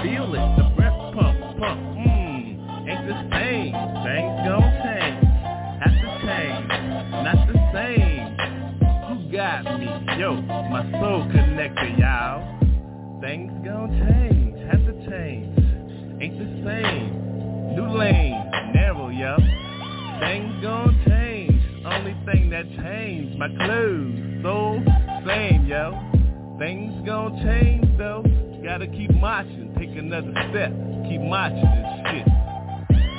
Feel 0.04 0.34
it. 0.34 0.58
The 0.58 0.74
breath 0.76 1.00
pump, 1.14 1.40
pump. 1.60 1.82
Mmm. 1.98 2.90
Ain't 2.90 3.08
the 3.08 3.18
same. 3.32 3.74
Things 4.04 4.36
gonna 4.48 4.72
change. 4.84 5.24
Have 5.84 5.96
to 6.02 6.10
change. 6.26 6.68
Not 7.24 7.48
the 7.48 7.58
same. 7.74 8.03
Got 9.34 9.80
me? 9.80 9.88
Yo, 10.20 10.36
my 10.36 10.92
soul 10.92 11.28
connected, 11.32 11.98
y'all. 11.98 12.60
Things 13.20 13.52
gonna 13.66 13.90
change. 14.08 14.60
Have 14.70 14.86
to 14.86 15.10
change. 15.10 15.58
Ain't 16.22 16.38
the 16.38 16.46
same. 16.64 17.76
New 17.76 17.98
lane. 17.98 18.52
Narrow, 18.76 19.10
yo. 19.10 19.36
Things 20.20 20.54
gonna 20.62 20.94
change. 21.08 21.64
Only 21.84 22.16
thing 22.32 22.52
that 22.52 22.70
changed, 22.78 23.40
my 23.40 23.48
clothes. 23.48 24.44
So 24.44 24.80
same, 25.26 25.66
yo. 25.66 25.98
Things 26.60 26.94
gonna 27.04 27.44
change 27.44 27.98
though. 27.98 28.24
Gotta 28.64 28.86
keep 28.86 29.10
marching, 29.16 29.74
take 29.80 29.98
another 29.98 30.32
step. 30.52 30.72
Keep 31.10 31.22
marching 31.22 31.58
this 31.58 31.90
shit. 32.06 32.26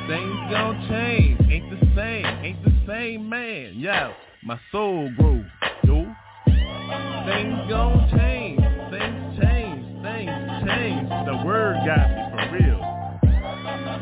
Things 0.06 0.38
gonna 0.48 0.86
change. 0.88 1.40
Ain't 1.50 1.70
the 1.70 1.86
same. 1.96 2.24
Ain't 2.24 2.64
the 2.64 2.72
same 2.86 3.28
man. 3.28 3.72
Yo, 3.74 4.12
my 4.44 4.60
soul 4.70 5.10
grows. 5.16 5.44
Yo. 5.84 6.04
Things 6.44 7.58
gonna 7.70 8.08
change. 8.14 8.60
Things 8.90 9.40
change. 9.40 10.02
Things 10.02 10.66
change. 10.66 11.08
The 11.08 11.42
word 11.46 11.76
got 11.86 12.10
me 12.10 12.22
for 12.30 12.44
real. 12.52 12.80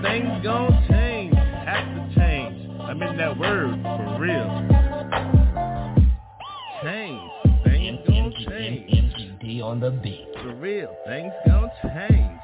Things 0.02 0.42
gonna 0.42 0.86
change. 0.90 1.34
Have 1.34 1.86
to 1.94 2.14
change. 2.18 2.70
I 2.80 2.92
mean 2.92 3.16
that 3.18 3.38
word 3.38 3.80
for 3.84 4.18
real. 4.18 4.48
Change. 6.82 7.30
Things 7.62 8.00
gonna 8.08 8.50
change. 8.50 8.90
MCD 8.90 9.62
on 9.62 9.78
the 9.78 9.90
beat. 9.90 10.26
For 10.42 10.54
real. 10.56 10.92
Things 11.06 11.32
gonna 11.46 11.70
change. 11.82 12.40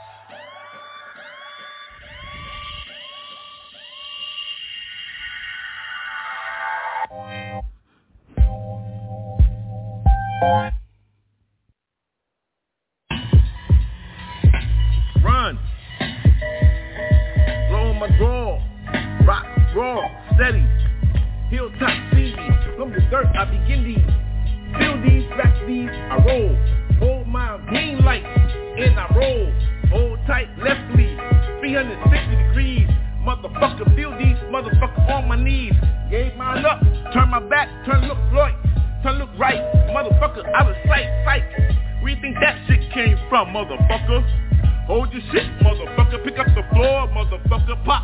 Run. 10.40 10.70
Blow 17.68 17.92
my 17.94 18.08
draw. 18.16 18.62
Rock, 19.26 19.46
raw, 19.74 20.00
steady. 20.36 20.64
Hilltop 21.50 21.90
see 22.12 22.36
me. 22.36 22.50
From 22.76 22.92
the 22.92 23.00
dirt 23.10 23.26
I 23.34 23.46
begin 23.46 23.82
these. 23.82 23.98
Feel 24.78 25.02
these, 25.02 25.28
back 25.36 25.54
these, 25.66 25.90
I 25.90 26.22
roll. 26.24 26.54
Hold 27.00 27.26
my 27.26 27.58
green 27.68 28.04
light, 28.04 28.22
and 28.22 28.96
I 28.96 29.12
roll. 29.16 29.52
Hold 29.90 30.20
tight, 30.28 30.56
left 30.58 30.94
lead. 30.96 31.18
360 31.58 32.36
degrees. 32.46 32.88
Motherfucker, 33.26 33.92
feel 33.96 34.12
these, 34.16 34.36
motherfucker 34.52 35.10
on 35.10 35.26
my 35.26 35.42
knees. 35.42 35.72
Gave 36.12 36.36
mine 36.36 36.64
up, 36.64 36.80
turn 37.12 37.28
my 37.28 37.40
back, 37.40 37.68
turn 37.84 38.06
look 38.06 38.18
right, 38.32 38.54
turn 39.02 39.18
look 39.18 39.30
right. 39.36 39.58
Motherfucker? 43.46 44.22
Hold 44.86 45.12
your 45.12 45.22
shit, 45.32 45.46
motherfucker. 45.60 46.24
Pick 46.24 46.38
up 46.38 46.46
the 46.54 46.64
floor, 46.72 47.08
motherfucker. 47.08 47.84
Pop. 47.84 48.02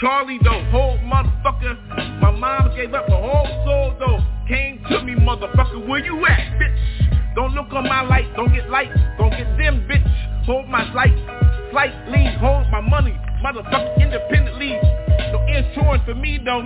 Charlie 0.00 0.40
though, 0.42 0.64
whole 0.70 0.98
motherfucker. 0.98 2.20
My 2.20 2.30
mom 2.32 2.74
gave 2.76 2.92
up 2.92 3.08
her 3.08 3.20
whole 3.20 3.46
soul 3.64 3.96
though. 3.98 4.18
Came 4.48 4.82
to 4.90 5.02
me, 5.02 5.14
motherfucker. 5.14 5.86
Where 5.86 6.04
you 6.04 6.26
at, 6.26 6.58
bitch? 6.58 7.34
Don't 7.34 7.54
look 7.54 7.72
on 7.72 7.84
my 7.84 8.02
light, 8.02 8.26
don't 8.36 8.52
get 8.52 8.68
light, 8.68 8.90
don't 9.16 9.30
get 9.30 9.56
dim, 9.56 9.88
bitch. 9.88 10.44
Hold 10.44 10.68
my 10.68 10.92
light, 10.92 11.14
flight, 11.70 11.94
lead, 12.10 12.36
hold 12.38 12.66
my 12.70 12.80
money, 12.80 13.16
motherfucker, 13.42 14.02
independently. 14.02 14.76
No 15.32 15.40
insurance 15.46 16.02
for 16.04 16.14
me 16.14 16.38
though. 16.44 16.62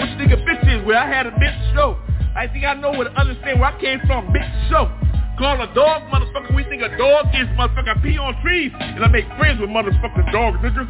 Bitch. 0.00 0.06
Now, 0.06 0.06
what 0.06 0.10
you 0.10 0.18
think 0.18 0.32
a 0.32 0.42
bitch 0.44 0.80
is? 0.80 0.86
Where 0.86 0.98
I 0.98 1.06
had 1.06 1.26
a 1.26 1.30
bitch 1.32 1.74
show. 1.74 1.98
I 2.36 2.46
think 2.46 2.64
I 2.64 2.74
know 2.74 2.90
where 2.92 3.04
to 3.04 3.20
understand 3.20 3.60
where 3.60 3.70
I 3.70 3.80
came 3.80 4.00
from, 4.06 4.28
bitch 4.28 4.70
show. 4.70 4.90
Call 5.38 5.60
a 5.60 5.72
dog, 5.74 6.02
motherfucker. 6.12 6.54
We 6.54 6.64
think 6.64 6.82
a 6.82 6.96
dog 6.98 7.26
is 7.34 7.48
motherfucker. 7.56 7.96
I 7.96 8.02
pee 8.02 8.18
on 8.18 8.40
trees 8.42 8.72
and 8.78 9.04
I 9.04 9.08
make 9.08 9.26
friends 9.38 9.60
with 9.60 9.70
motherfucking 9.70 10.32
dogs, 10.32 10.58
nigga. 10.58 10.84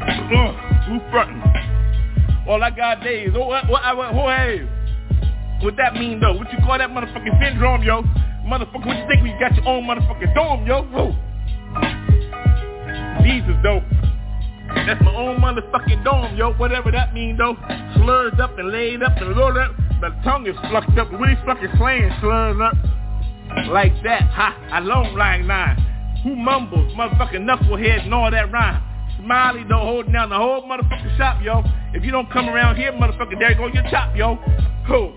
Ugh, 0.00 0.54
who 0.86 1.00
frontin'? 1.10 1.42
All 2.48 2.62
I 2.62 2.70
got 2.70 3.02
days. 3.02 3.30
Oh, 3.34 3.46
what, 3.46 3.68
what, 3.68 3.96
what, 3.96 4.14
oh, 4.14 4.28
hey. 4.28 4.68
What 5.62 5.76
that 5.76 5.94
mean 5.94 6.20
though? 6.20 6.34
What 6.34 6.52
you 6.52 6.58
call 6.58 6.78
that 6.78 6.90
motherfucking 6.90 7.42
syndrome, 7.42 7.82
yo? 7.82 8.02
Motherfucker, 8.46 8.86
what 8.86 8.96
you 8.96 9.06
think 9.08 9.22
we 9.22 9.30
got 9.40 9.54
your 9.56 9.66
own 9.66 9.84
motherfucking 9.84 10.34
dome, 10.34 10.66
yo? 10.66 10.82
Whoa. 10.82 11.14
Jesus, 13.24 13.56
though. 13.62 13.80
That's 14.86 15.02
my 15.02 15.14
own 15.14 15.40
motherfucking 15.40 16.04
dome, 16.04 16.36
yo. 16.36 16.52
Whatever 16.54 16.90
that 16.92 17.14
mean, 17.14 17.36
though. 17.36 17.56
Slurred 17.96 18.40
up 18.40 18.58
and 18.58 18.70
laid 18.70 19.02
up 19.02 19.16
and 19.16 19.36
rolled 19.36 19.56
up. 19.56 19.72
My 20.00 20.10
tongue 20.22 20.46
is 20.46 20.56
flucked 20.70 20.96
up. 20.98 21.10
Really 21.12 21.36
fucking 21.46 21.70
slaying 21.78 22.12
slurred 22.20 22.60
up. 22.60 22.74
Like 23.68 23.92
that, 24.02 24.22
ha, 24.30 24.56
a 24.72 24.80
long 24.80 25.14
like 25.14 25.44
nine. 25.44 25.76
Who 26.24 26.34
mumbles, 26.34 26.92
motherfucking 26.94 27.44
knucklehead 27.44 28.04
and 28.04 28.14
all 28.14 28.30
that 28.30 28.50
rhyme. 28.50 28.82
Smiley 29.18 29.64
though 29.68 29.78
holding 29.78 30.12
down 30.12 30.30
the 30.30 30.36
whole 30.36 30.62
motherfucking 30.62 31.16
shop, 31.16 31.42
yo. 31.42 31.62
If 31.92 32.04
you 32.04 32.10
don't 32.10 32.30
come 32.30 32.48
around 32.48 32.76
here, 32.76 32.92
motherfucker, 32.92 33.38
there 33.38 33.54
go 33.54 33.68
your 33.68 33.84
chop, 33.90 34.16
yo. 34.16 34.36
Who? 34.86 35.12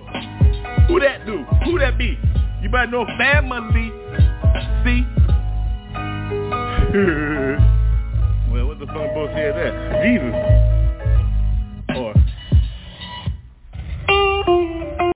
Who 0.87 0.99
that 0.99 1.25
do? 1.25 1.43
Who 1.65 1.79
that 1.79 1.97
be? 1.97 2.17
You 2.61 2.69
better 2.69 2.87
know 2.87 3.05
family. 3.17 3.91
See? 4.83 5.05
well, 8.87 8.97
what 8.97 9.03
the 9.03 9.03
fuck 9.03 9.13
bullshit 9.13 9.47
is 9.47 9.55
that? 9.55 9.73
Jesus. 10.03 10.35
Or 11.97 12.13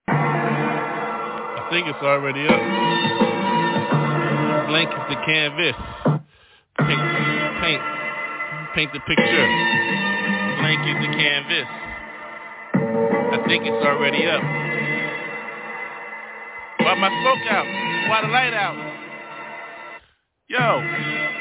I 0.07 1.67
think 1.69 1.87
it's 1.87 2.03
already 2.03 2.47
up. 2.47 2.61
Blank 4.67 4.89
is 4.89 5.05
the 5.09 5.15
canvas. 5.25 5.75
Paint, 6.79 7.01
paint, 7.61 7.81
paint 8.75 8.91
the 8.93 8.99
picture. 8.99 9.47
Blank 10.59 10.81
is 10.87 10.95
the 11.01 11.11
canvas. 11.17 11.67
I 12.73 13.37
think 13.47 13.65
it's 13.65 13.85
already 13.85 14.25
up. 14.27 14.41
Why 16.79 16.95
my 16.95 17.09
smoke 17.21 17.45
out? 17.49 17.65
Why 18.09 18.21
the 18.21 18.27
light 18.27 18.53
out? 18.53 18.75
Yo. 20.47 21.40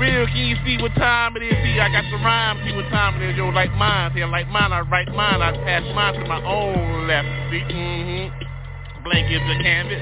real, 0.00 0.26
can 0.26 0.36
you 0.48 0.56
see 0.64 0.80
what 0.80 0.94
time 0.96 1.36
it 1.36 1.42
is? 1.44 1.52
See, 1.52 1.78
I 1.78 1.92
got 1.92 2.08
the 2.10 2.16
rhyme, 2.16 2.58
see 2.64 2.72
what 2.72 2.88
time 2.88 3.20
it 3.20 3.30
is. 3.30 3.36
Yo, 3.36 3.48
like 3.50 3.70
mine, 3.76 4.10
see, 4.14 4.22
I 4.22 4.26
like 4.26 4.48
mine, 4.48 4.72
I 4.72 4.80
write 4.80 5.12
mine, 5.12 5.42
I 5.42 5.52
pass 5.52 5.84
mine 5.94 6.14
to 6.14 6.24
my 6.26 6.42
own 6.42 7.06
left. 7.06 7.28
See, 7.52 7.60
mm-hmm. 7.60 9.04
Blank 9.04 9.30
is 9.30 9.44
the 9.44 9.56
canvas. 9.62 10.00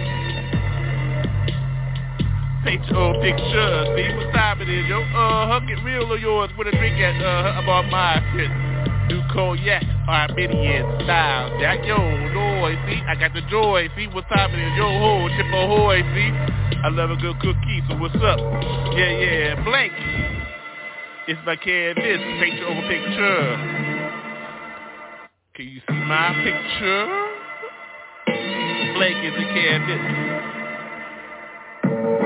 Paint 2.65 2.87
your 2.87 2.99
own 2.99 3.23
picture, 3.23 3.71
see 3.99 4.15
what 4.15 4.33
time 4.33 4.61
it 4.63 4.69
is, 4.69 4.87
yo. 4.87 5.03
Uh-huh, 5.03 5.61
get 5.67 5.83
real 5.85 6.13
of 6.13 6.21
yours 6.21 6.51
with 6.57 6.69
a 6.69 6.73
drink 6.73 6.99
at, 6.99 7.19
uh, 7.23 7.63
about 7.63 7.91
my 7.91 8.23
shit. 8.35 8.51
New 9.09 9.23
cognac, 9.33 9.83
Armenian 10.07 10.85
style. 11.05 11.59
That 11.61 11.85
yo, 11.85 11.97
Lord, 11.97 12.79
see, 12.87 13.01
I 13.07 13.15
got 13.15 13.33
the 13.35 13.43
joy. 13.51 13.89
See 13.97 14.07
what 14.07 14.29
time 14.29 14.53
it 14.55 14.59
is, 14.59 14.77
yo 14.77 14.87
ho, 14.87 15.29
chip 15.35 15.47
ahoy. 15.55 16.03
See, 16.15 16.31
I 16.83 16.89
love 16.89 17.11
a 17.11 17.17
good 17.17 17.39
cookie. 17.41 17.83
So 17.89 17.97
what's 17.97 18.15
up? 18.17 18.39
Yeah, 18.95 19.11
yeah, 19.11 19.65
blank. 19.65 19.93
It's 21.27 21.41
my 21.45 21.57
canvas, 21.57 22.21
your 22.57 22.69
own 22.69 22.83
picture. 22.89 23.57
Can 25.55 25.67
you 25.69 25.81
see 25.89 26.01
my 26.07 26.33
picture? 26.45 27.07
Blank 28.95 29.25
is 29.25 29.35
the 29.35 29.45
canvas. 29.55 30.03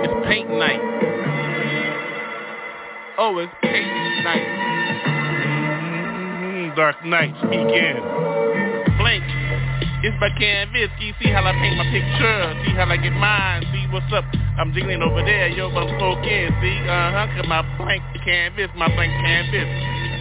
It's 0.05 0.27
paint 0.27 0.51
night. 0.51 0.81
Oh, 3.19 3.39
it's 3.39 3.53
paint 3.63 4.25
night 4.25 4.63
mm-hmm, 6.43 6.77
dark 6.77 7.05
night 7.05 7.35
begin. 7.43 8.01
Blank 8.99 9.25
it's 10.03 10.17
my 10.19 10.31
canvas. 10.35 10.91
See 10.99 11.31
how 11.31 11.47
I 11.47 11.53
paint 11.53 11.77
my 11.79 11.87
picture. 11.91 12.39
See 12.67 12.75
how 12.75 12.91
I 12.91 12.97
get 12.99 13.15
mine. 13.15 13.63
See 13.71 13.87
what's 13.95 14.11
up. 14.13 14.25
I'm 14.59 14.75
jiggling 14.75 15.03
over 15.03 15.23
there. 15.25 15.49
Yo, 15.49 15.71
but 15.71 15.87
I'm 15.87 15.99
smoking. 15.99 16.51
See, 16.61 16.77
uh-huh. 16.85 17.27
Cause 17.39 17.47
my 17.49 17.63
blank 17.79 18.03
canvas, 18.25 18.69
my 18.75 18.91
blank 18.95 19.15
canvas. 19.23 19.71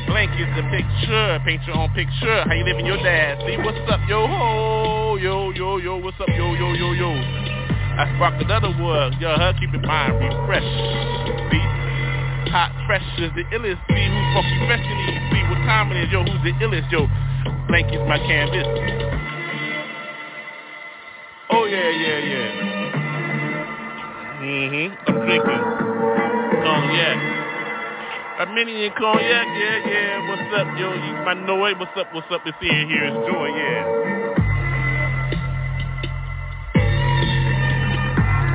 Blank 0.07 0.31
is 0.37 0.49
the 0.53 0.63
picture. 0.69 1.39
Paint 1.45 1.61
your 1.65 1.77
own 1.77 1.89
picture. 1.93 2.43
How 2.45 2.53
you 2.53 2.65
living 2.65 2.85
your 2.85 2.97
dad? 2.97 3.41
See 3.45 3.57
what's 3.57 3.81
up, 3.89 4.01
yo 4.07 4.27
ho, 4.27 5.17
yo 5.17 5.51
yo 5.51 5.77
yo. 5.77 5.97
What's 5.97 6.19
up, 6.19 6.29
yo 6.29 6.53
yo 6.53 6.73
yo 6.73 6.93
yo? 6.93 7.09
I 7.11 8.11
spark 8.15 8.41
another 8.41 8.69
word. 8.81 9.15
Yo, 9.19 9.33
huh? 9.33 9.53
Keep 9.59 9.73
your 9.73 9.81
mind 9.81 10.13
refresh. 10.21 10.67
See 11.49 11.65
hot, 12.53 12.71
fresh 12.85 13.05
is 13.17 13.31
the 13.33 13.43
illest. 13.55 13.81
See 13.89 14.05
who's 14.05 14.27
fucking 14.35 14.61
fresh 14.67 14.85
in 14.85 14.97
these. 15.09 15.23
See 15.31 15.43
what 15.49 15.59
time 15.65 15.91
it 15.91 16.05
is, 16.05 16.11
yo. 16.11 16.23
Who's 16.23 16.43
the 16.43 16.53
illest, 16.61 16.91
yo? 16.91 17.07
Blank 17.67 17.93
is 17.93 18.01
my 18.07 18.19
canvas. 18.19 19.30
Oh 21.51 21.65
yeah, 21.65 21.89
yeah, 21.89 22.19
yeah. 22.31 22.49
Mm-hmm. 24.39 24.87
I'm 25.07 25.19
drinking 25.27 25.63
cognac. 26.63 27.17
Armenian 28.39 28.91
cognac, 28.97 29.47
yeah, 29.59 29.77
yeah. 29.83 30.29
What's 30.31 30.47
up, 30.55 30.67
yo? 30.79 30.95
You 30.95 31.13
my 31.27 31.33
noise. 31.35 31.75
What's 31.77 31.91
up? 31.99 32.07
What's 32.13 32.31
up? 32.31 32.41
It's 32.45 32.57
here. 32.61 32.87
Here 32.87 33.03
is 33.03 33.15
joy, 33.27 33.47
yeah. 33.51 33.83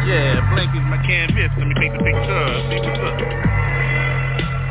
Yeah, 0.08 0.40
blank 0.54 0.72
is 0.72 0.86
my 0.88 0.96
canvas. 1.04 1.52
Let 1.58 1.68
me 1.68 1.74
take 1.76 1.92
the 1.92 2.00
picture. 2.00 2.48
See 2.72 2.80
what's 2.80 2.96
up. 2.96 3.20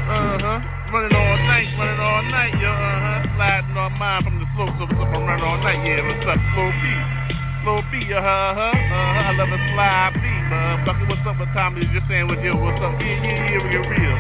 Uh-huh. 0.06 0.60
Running 0.94 1.14
all 1.14 1.38
night, 1.46 1.70
running 1.78 2.00
all 2.00 2.24
night, 2.30 2.54
yo, 2.58 2.72
uh-huh. 2.72 3.36
Sliding 3.36 3.78
on 3.78 3.94
mine 4.00 4.24
from 4.24 4.40
the 4.40 4.48
slopes 4.56 4.82
of 4.82 4.90
I'm 4.90 5.26
running 5.26 5.44
all 5.44 5.58
night, 5.58 5.86
yeah, 5.86 6.02
what's 6.06 6.26
up, 6.26 6.40
slow 6.54 6.72
B? 6.72 7.25
Slow 7.66 7.82
B, 7.90 7.98
uh-huh, 8.14 8.22
uh-huh, 8.22 8.62
uh-huh. 8.62 9.26
I 9.26 9.34
love 9.34 9.50
a 9.50 9.58
slide 9.74 10.14
B, 10.22 10.22
motherfucker, 10.54 11.10
what's 11.10 11.26
up, 11.26 11.42
what 11.42 11.50
time 11.58 11.82
is 11.82 11.90
your 11.90 12.06
sandwich, 12.06 12.38
yo, 12.46 12.54
what's 12.62 12.78
up? 12.78 12.94
Yeah, 13.02 13.26
yeah, 13.26 13.50
yeah, 13.50 13.58
we 13.58 13.74
get 13.74 13.90
real. 13.90 14.18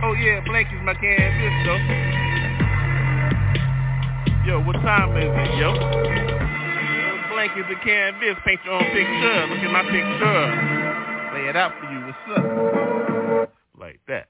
Oh, 0.00 0.16
yeah, 0.16 0.40
Blanky's 0.48 0.80
my 0.80 0.96
canvas, 0.96 1.52
though. 1.68 1.76
Yo, 4.48 4.64
what 4.64 4.80
time 4.80 5.12
is 5.20 5.28
it, 5.28 5.60
yo? 5.60 5.76
blank 7.36 7.52
as 7.52 7.70
a 7.70 7.84
canvas, 7.84 8.36
paint 8.46 8.60
your 8.64 8.74
own 8.74 8.84
picture. 8.96 9.46
Look 9.52 9.60
at 9.60 9.70
my 9.70 9.82
picture. 9.84 10.40
Lay 11.34 11.48
it 11.50 11.56
out 11.56 11.72
for 11.78 11.84
you. 11.92 12.00
What's 12.00 12.18
up? 12.34 13.52
Like 13.78 14.00
that. 14.08 14.28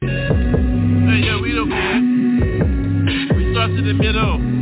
Hey, 0.00 1.26
yo, 1.26 1.40
we 1.42 1.52
don't 1.52 1.70
care. 1.70 2.00
We 3.36 3.52
start 3.52 3.70
to 3.70 3.82
the 3.82 3.94
middle. 3.94 4.55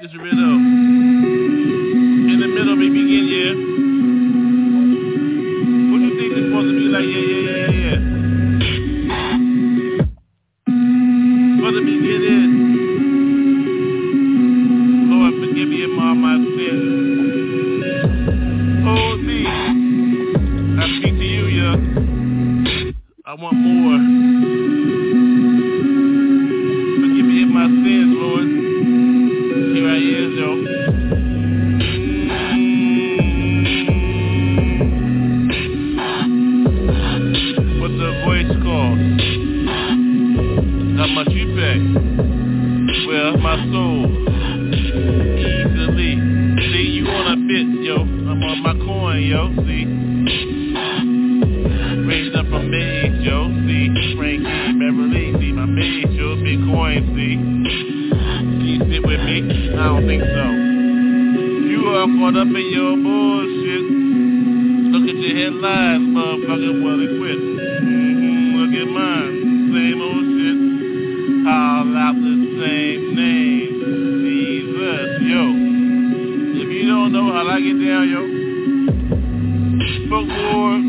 Let's 0.00 0.12
this 0.12 0.20
riddle. 0.20 0.56
In 0.56 2.38
the 2.40 2.48
middle, 2.48 2.76
we 2.76 2.88
begin, 2.90 3.26
yeah. 3.30 3.54
What 5.92 5.98
do 5.98 6.04
you 6.06 6.14
think 6.18 6.32
it's 6.34 6.46
supposed 6.48 6.66
to 6.66 6.74
be 6.74 6.86
like? 6.90 7.06
Yeah, 7.06 7.22
yeah, 7.30 7.46
yeah, 7.46 7.70
yeah. 7.78 7.93
All 72.04 72.12
the 72.12 72.20
same 72.20 73.16
name. 73.16 73.80
Jesus, 74.20 75.24
yo. 75.24 75.42
If 76.60 76.68
you 76.68 76.86
don't 76.86 77.12
know 77.12 77.32
how 77.32 77.48
I 77.48 77.60
get 77.64 77.80
down, 77.80 78.04
yo. 78.12 78.20
War. 80.12 80.84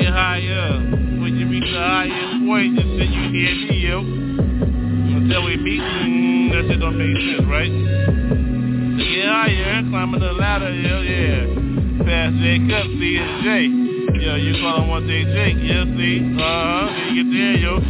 Get 0.00 0.08
higher. 0.16 0.80
When 1.20 1.36
you 1.36 1.46
reach 1.50 1.68
the 1.68 1.78
highest 1.78 2.48
point, 2.48 2.76
just 2.76 2.88
then 2.96 3.12
you 3.12 3.28
hear 3.28 3.52
me, 3.60 3.76
yo. 3.76 3.98
Until 4.00 5.44
we 5.44 5.58
meet, 5.58 5.82
mm, 5.84 6.48
that 6.48 6.64
shit 6.64 6.80
don't 6.80 6.96
make 6.96 7.20
sense, 7.36 7.44
right? 7.52 7.68
To 7.68 9.04
get 9.04 9.28
higher, 9.28 9.84
climbing 9.90 10.20
the 10.20 10.32
ladder, 10.32 10.72
yo, 10.72 11.02
yeah. 11.04 11.44
Past 12.08 12.40
Jacob, 12.40 12.88
C 12.96 13.20
and 13.20 13.44
J. 13.44 13.68
Yo, 14.24 14.36
you 14.36 14.62
call 14.62 14.80
him 14.80 14.88
one 14.88 15.06
day 15.06 15.24
Jake, 15.24 15.60
yeah, 15.60 15.84
see? 15.84 16.24
Uh-huh, 16.40 17.12
you 17.12 17.22
get 17.22 17.28
there, 17.36 17.56
yo. 17.60 17.80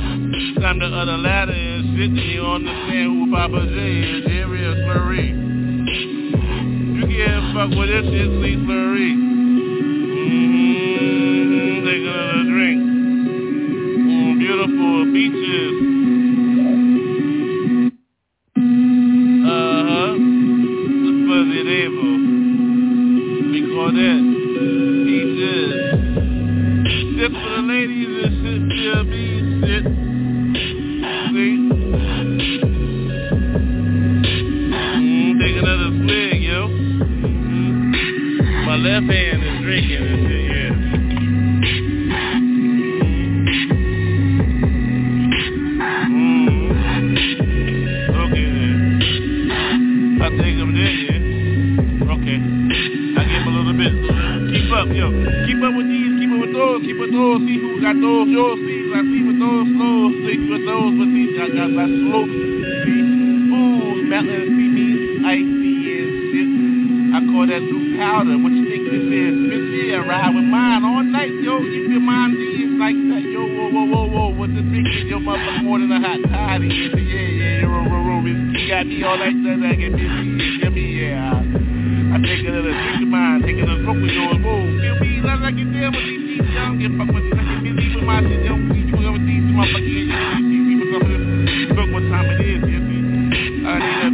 Climb 0.58 0.80
the 0.80 0.86
other 0.86 1.18
ladder 1.18 1.75
you 1.98 2.44
understand 2.44 3.06
who 3.06 3.30
Poppa 3.32 3.66
J 3.66 3.72
is, 3.72 4.24
Jerry 4.26 4.64
or 4.66 4.74
Slurry. 4.84 5.28
You 6.94 7.06
can't 7.06 7.54
fuck 7.54 7.70
with 7.70 7.88
this 7.88 8.04
shit, 8.04 8.28
see 8.42 8.56
Slurry. 8.56 9.25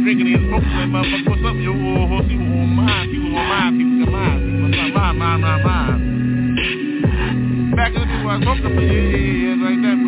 I 0.03 0.05
need 0.05 0.19
a 0.19 0.23
drink 0.23 0.35
and 0.35 0.47
smoke. 0.51 0.63
Like, 0.67 0.91
motherfucker, 0.91 1.29
what's 1.31 1.47
up, 1.47 1.55
yo? 1.63 1.71
Oh, 1.71 2.11
oh, 2.11 2.27
see 2.27 2.35
on. 2.35 3.07
See 3.07 3.23
what's 3.23 3.39
on. 3.39 3.71
See 3.79 3.87
what's 3.87 4.03
on 4.03 4.11
mine. 4.11 4.43
See 4.43 4.59
what's 4.59 4.83
on 4.83 4.91
mine, 4.91 5.15
mine, 5.17 5.39
mine, 5.39 5.63
mine. 5.63 6.03
Back 7.75 7.95
in 7.95 8.01
the 8.01 8.07
day 8.11 8.19
when 8.19 8.35
I 8.35 8.43
smoked 8.43 8.65
up, 8.65 8.73
yeah, 8.75 8.81
yeah, 8.83 9.55
yeah, 9.55 9.63
like 9.63 9.79
that. 9.79 10.02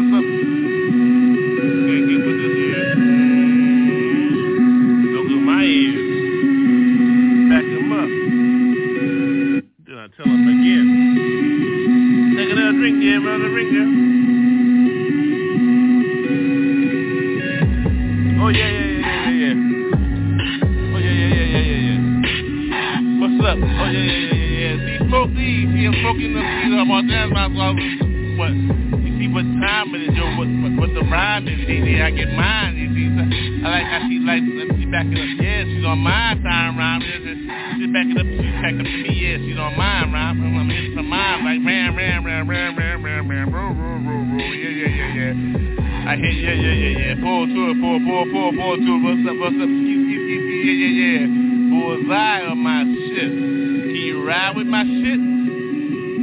Get 32.15 32.31
mine. 32.31 32.79
You 32.79 32.87
see, 32.95 33.11
I 33.11 33.67
like 33.69 33.87
how 33.91 33.99
she 34.07 34.17
like. 34.23 34.43
Let 34.43 34.67
me 34.71 34.85
back 34.87 35.05
it 35.11 35.19
up. 35.19 35.29
Yeah, 35.43 35.63
she's 35.67 35.85
on 35.85 35.99
my 35.99 36.39
time 36.41 36.79
rhyme. 36.79 37.01
She's 37.03 37.91
back 37.91 38.07
it 38.07 38.17
up. 38.17 38.27
She's 38.27 38.55
back 38.63 38.75
up 38.79 38.87
to 38.87 38.97
me. 39.03 39.11
Yeah, 39.19 39.37
she's 39.43 39.59
on 39.59 39.75
mine 39.75 40.11
rhyme. 40.15 40.39
I'm 40.39 40.69
hitting 40.69 40.95
some 40.95 41.09
mine 41.09 41.43
like 41.43 41.59
ram, 41.65 41.95
ram, 41.95 42.25
ram, 42.25 42.47
ram, 42.47 42.77
ram, 42.77 43.03
ram, 43.03 43.29
ram, 43.29 43.47
roll, 43.53 43.73
roll, 43.75 43.99
roll, 43.99 44.23
roll. 44.31 44.53
Yeah, 44.55 44.71
yeah, 44.71 44.91
yeah, 44.95 45.11
yeah. 45.11 46.07
I 46.07 46.15
hear, 46.15 46.31
yeah, 46.31 46.53
yeah, 46.53 46.73
yeah, 46.73 46.93
yeah. 47.01 47.15
Pull 47.17 47.49
to 47.49 47.61
it, 47.73 47.77
pull, 47.81 47.99
pull, 47.99 48.25
pull, 48.31 48.51
pull 48.53 48.75
to 48.77 48.91
it. 48.95 49.01
What's 49.03 49.25
up, 49.25 49.35
what's 49.41 49.57
up? 49.57 49.69
Ski, 49.69 49.93
ski, 50.05 50.15
ski, 50.15 50.35
ski, 50.37 50.57
yeah, 50.65 50.77
yeah, 50.79 50.93
yeah. 50.95 51.25
Bullseye 51.73 52.41
on 52.45 52.59
my 52.61 52.85
shit. 52.85 53.31
Can 53.33 54.03
you 54.05 54.21
ride 54.27 54.55
with 54.55 54.67
my 54.67 54.85
shit? 54.85 55.19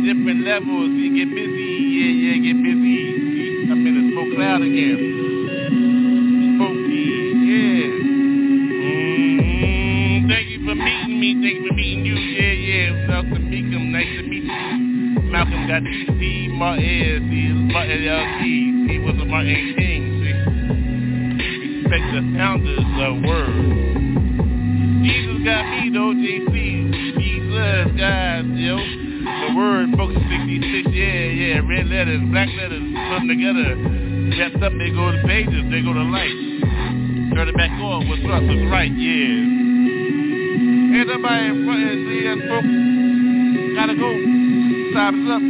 Different 0.07 0.41
levels. 0.47 0.92
R18. 19.43 20.23
Respect 21.83 22.07
the 22.15 22.23
founders 22.39 22.79
of 22.79 23.27
words. 23.27 23.67
Jesus 25.03 25.43
got 25.43 25.67
me 25.67 25.91
though, 25.91 26.15
JC. 26.15 26.55
Jesus, 27.19 27.91
guys, 27.99 28.47
yo. 28.55 28.79
The 28.79 29.55
word 29.57 29.91
folks, 29.97 30.15
66, 30.15 30.95
yeah, 30.95 31.27
yeah. 31.27 31.59
Red 31.67 31.87
letters, 31.91 32.23
black 32.31 32.49
letters, 32.55 32.83
put 32.83 33.19
them 33.19 33.27
together. 33.27 33.75
Wrapped 34.39 34.63
up, 34.63 34.73
they 34.79 34.91
go 34.95 35.11
to 35.11 35.19
pages, 35.27 35.67
they 35.71 35.83
go 35.83 35.93
to 35.93 36.07
light. 36.07 36.39
Turn 37.35 37.49
it 37.49 37.57
back 37.57 37.71
on, 37.83 38.09
what's 38.09 38.23
up, 38.23 38.47
what's 38.47 38.63
right, 38.71 38.93
yeah. 38.95 39.43
Ain't 40.95 41.09
nobody 41.09 41.47
in 41.51 41.65
front 41.67 41.83
of 41.83 41.91
the 41.99 42.47
folks 42.47 42.71
gotta 43.75 43.97
go. 43.99 44.11
Time's 44.95 45.31
up. 45.31 45.42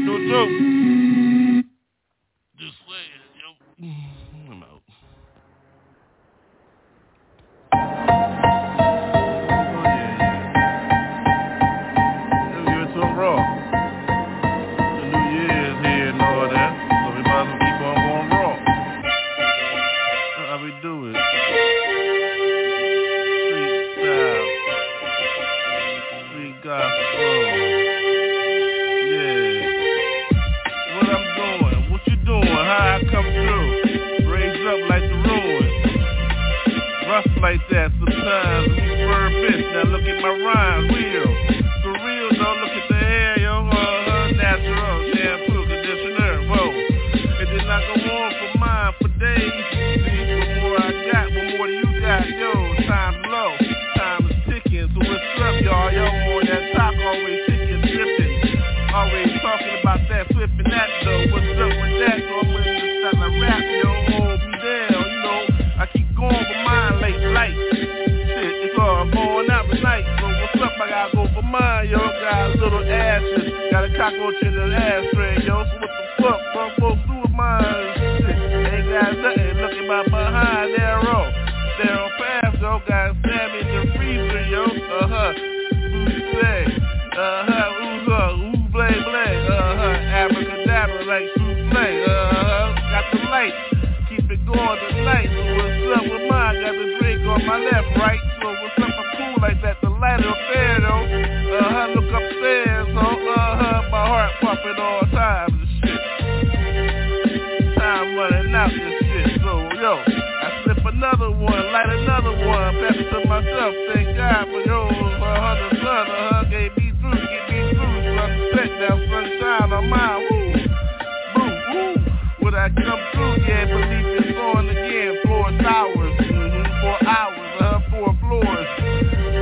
towers, 125.61 126.14
mm-hmm, 126.20 126.64
four 126.80 126.98
hours, 127.09 127.53
uh, 127.61 127.80
four 127.90 128.11
floors. 128.20 128.68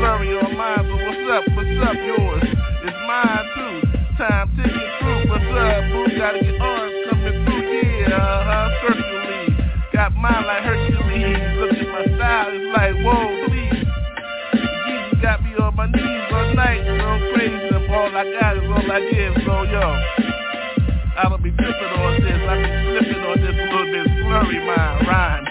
Flurry 0.01 0.33
on 0.39 0.57
mine, 0.57 0.85
but 0.89 0.99
what's 1.07 1.27
up, 1.31 1.45
what's 1.55 1.77
up, 1.85 1.97
yours? 2.01 2.43
It's 2.83 2.99
mine 3.07 3.47
too. 3.55 3.77
Time 4.17 4.49
ticking 4.57 4.91
through, 4.99 5.29
what's 5.29 5.45
up, 5.45 5.81
boo? 5.93 6.09
Gotta 6.17 6.41
get 6.41 6.61
arms 6.61 6.95
coming 7.09 7.45
through, 7.45 7.65
yeah, 8.01 8.17
uh-huh, 8.17 8.69
circularly. 8.81 9.47
Got 9.93 10.15
mine 10.17 10.45
like 10.47 10.63
Hercules, 10.65 11.37
look 11.61 11.73
at 11.77 11.89
my 11.89 12.05
style, 12.17 12.49
it's 12.53 12.69
like, 12.73 12.95
whoa, 13.05 13.29
please. 13.49 13.85
Jesus 14.89 15.21
got 15.21 15.43
me 15.45 15.55
on 15.57 15.77
my 15.77 15.87
knees 15.87 16.33
all 16.33 16.55
night, 16.55 16.81
I'm 16.87 17.21
crazy, 17.35 17.71
all 17.91 18.17
I 18.17 18.25
got 18.41 18.57
is 18.57 18.65
all 18.71 18.91
I 18.91 19.01
give, 19.11 19.35
so 19.45 19.63
yo. 19.69 20.31
I'll 21.17 21.37
be 21.37 21.51
dripping 21.51 21.93
on 22.01 22.21
this, 22.23 22.41
I'll 22.49 22.57
be 22.57 22.71
slipping 22.89 23.23
on 23.25 23.37
this 23.41 23.53
little 23.53 23.85
bit 23.93 24.07
slurry, 24.25 24.65
my 24.65 25.07
rhyme. 25.07 25.50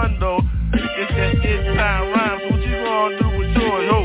Mundo. 0.00 0.40
It's 0.72 1.12
that 1.12 1.44
it's 1.44 1.76
time 1.76 2.08
rhymes. 2.08 2.40
What 2.48 2.60
you 2.64 2.72
gonna 2.72 3.20
do 3.20 3.28
with 3.36 3.52
yours, 3.52 3.84
ho? 3.92 4.00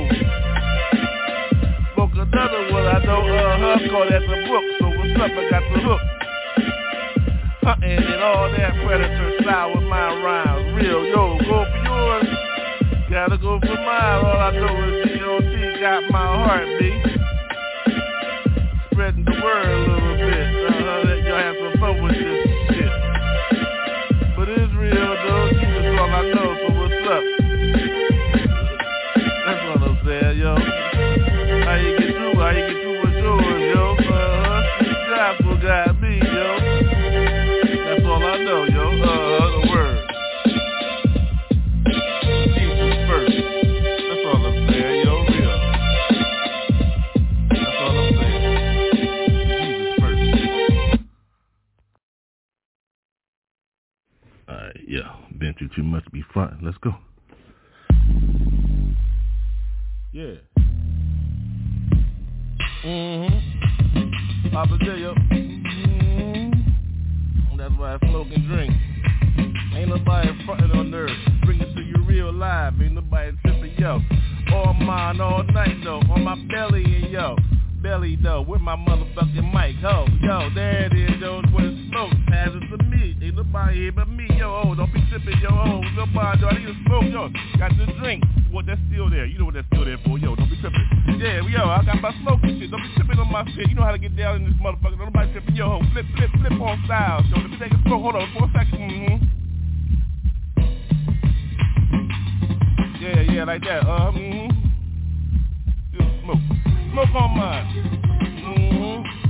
Spoke 1.93 2.11
another 2.19 2.67
one 2.75 2.83
I 2.83 2.99
don't 2.99 3.31
uh, 3.31 3.55
huh. 3.63 3.79
call 3.87 4.03
that's 4.03 4.27
the 4.27 4.43
book. 4.43 4.65
So 4.75 4.91
what's 4.91 5.15
up? 5.15 5.31
I 5.31 5.43
got 5.47 5.63
the 5.71 5.79
hook. 5.87 6.01
Hunting 7.63 7.95
and 7.95 8.23
all 8.27 8.51
that 8.51 8.75
predator 8.83 9.39
style 9.39 9.71
with 9.73 9.87
my 9.87 10.19
rhymes. 10.19 10.75
Real, 10.75 11.05
yo, 11.07 11.39
go 11.47 11.63
for 11.63 11.79
yours. 11.87 12.27
Gotta 13.09 13.37
go 13.37 13.57
for 13.61 13.79
mine. 13.79 14.19
All 14.19 14.35
I 14.35 14.51
know 14.51 14.99
is 14.99 15.07
D.O.D. 15.15 15.79
got 15.79 16.11
my 16.11 16.27
heart 16.43 16.67
beat 16.77 17.05
spreading 18.91 19.23
the 19.23 19.31
word 19.31 19.63
a 19.63 19.79
little 19.79 20.15
bit. 20.17 20.43
Uh, 20.75 21.15
y'all 21.23 21.39
have 21.39 21.55
some 21.55 21.79
fun 21.79 22.03
with 22.03 22.15
this 22.15 22.54
real 24.91 25.15
though. 25.25 25.49
She 25.49 25.65
was 25.65 25.85
I 25.85 26.21
know, 26.33 26.49
so 26.59 26.67
what's 26.79 27.07
up? 27.09 27.23
That's 29.45 29.61
what 29.67 29.81
I'm 29.89 29.97
saying, 30.05 30.37
yo. 30.39 30.55
How 31.65 31.75
you 31.75 31.91
get 31.99 32.09
through? 32.15 32.35
How 32.35 32.49
you 32.51 32.63
get 32.73 32.81
through? 32.81 32.94
must 55.95 56.11
be 56.11 56.23
fun. 56.33 56.59
Let's 56.61 56.77
go. 56.79 56.93
Yeah. 60.11 60.33
Mm-hmm. 62.83 64.49
Papa 64.51 64.77
Dio. 64.79 65.13
Mm-hmm. 65.13 66.51
That's 67.57 67.73
why 67.77 67.93
I 67.93 67.99
smoke 68.09 68.27
and 68.35 68.45
drink. 68.45 68.73
Ain't 69.73 69.87
nobody 69.87 70.31
frontin' 70.45 70.71
on 70.71 70.93
earth. 70.93 71.11
Bring 71.45 71.61
it 71.61 71.73
to 71.73 71.81
you 71.81 71.95
real 72.05 72.33
live. 72.33 72.73
Ain't 72.81 72.95
nobody 72.95 73.31
trippin' 73.45 73.75
yo. 73.77 74.01
All 74.53 74.73
mine 74.73 75.21
all 75.21 75.43
night 75.43 75.77
though. 75.81 76.01
On 76.11 76.23
my 76.25 76.35
belly 76.53 76.83
and 76.83 77.09
yo. 77.09 77.37
Belly 77.81 78.17
though. 78.21 78.41
With 78.41 78.59
my 78.59 78.75
motherfucking 78.75 79.53
mic. 79.53 79.77
Ho, 79.77 80.07
yo, 80.21 80.49
there 80.53 80.87
it 80.87 80.93
is. 80.93 81.21
Those 81.21 81.45
words 81.53 81.74
smoke. 81.95 82.11
Passes 82.27 82.61
to 82.69 82.77
me, 82.83 83.15
ain't 83.21 83.35
nobody 83.35 83.79
here 83.79 83.91
but 83.91 84.09
me. 84.09 84.27
Yo, 84.37 84.63
oh, 84.63 84.75
don't 84.75 84.91
be 84.91 84.99
tripping, 85.09 85.39
yo, 85.39 85.49
oh, 85.49 85.81
nobody, 85.95 86.41
yo, 86.41 86.47
I 86.47 86.59
need 86.59 86.67
a 86.67 86.75
smoke, 86.85 87.05
yo. 87.07 87.29
Got 87.57 87.71
the 87.77 87.85
drink. 87.99 88.23
What 88.51 88.65
that's 88.65 88.81
still 88.91 89.09
there? 89.09 89.25
You 89.25 89.39
know 89.39 89.45
what 89.45 89.53
that's 89.53 89.67
still 89.67 89.85
there 89.85 89.97
for, 90.05 90.17
yo. 90.17 90.35
Don't 90.35 90.49
be 90.49 90.59
tripping. 90.59 90.83
Yeah, 91.19 91.41
yo, 91.47 91.63
I 91.69 91.83
got 91.85 92.01
my 92.01 92.11
smoke 92.21 92.39
and 92.43 92.59
shit. 92.59 92.71
Don't 92.71 92.81
be 92.81 92.89
tripping 92.95 93.19
on 93.19 93.31
my 93.31 93.45
shit. 93.55 93.69
You 93.69 93.75
know 93.75 93.83
how 93.83 93.91
to 93.91 93.97
get 93.97 94.15
down 94.17 94.35
in 94.37 94.51
this 94.51 94.59
motherfucker. 94.59 94.97
Don't 94.97 95.13
nobody 95.15 95.31
tripping, 95.31 95.55
yo. 95.55 95.79
Flip, 95.93 96.05
flip, 96.17 96.31
flip 96.41 96.59
on 96.59 96.81
styles, 96.85 97.25
yo. 97.31 97.39
Let 97.39 97.49
me 97.49 97.57
take 97.59 97.71
a 97.71 97.81
smoke. 97.83 98.01
Hold 98.01 98.15
on, 98.15 98.33
four 98.37 98.49
seconds. 98.51 98.75
Mm-hmm. 98.75 99.23
Yeah, 103.01 103.21
yeah, 103.21 103.43
like 103.45 103.61
that. 103.63 103.87
Uh, 103.87 104.11
mm-hmm. 104.11 104.51
Smoke. 106.23 106.39
Smoke 106.91 107.15
on 107.15 107.37
mine. 107.37 107.65
Mm-hmm 108.45 109.24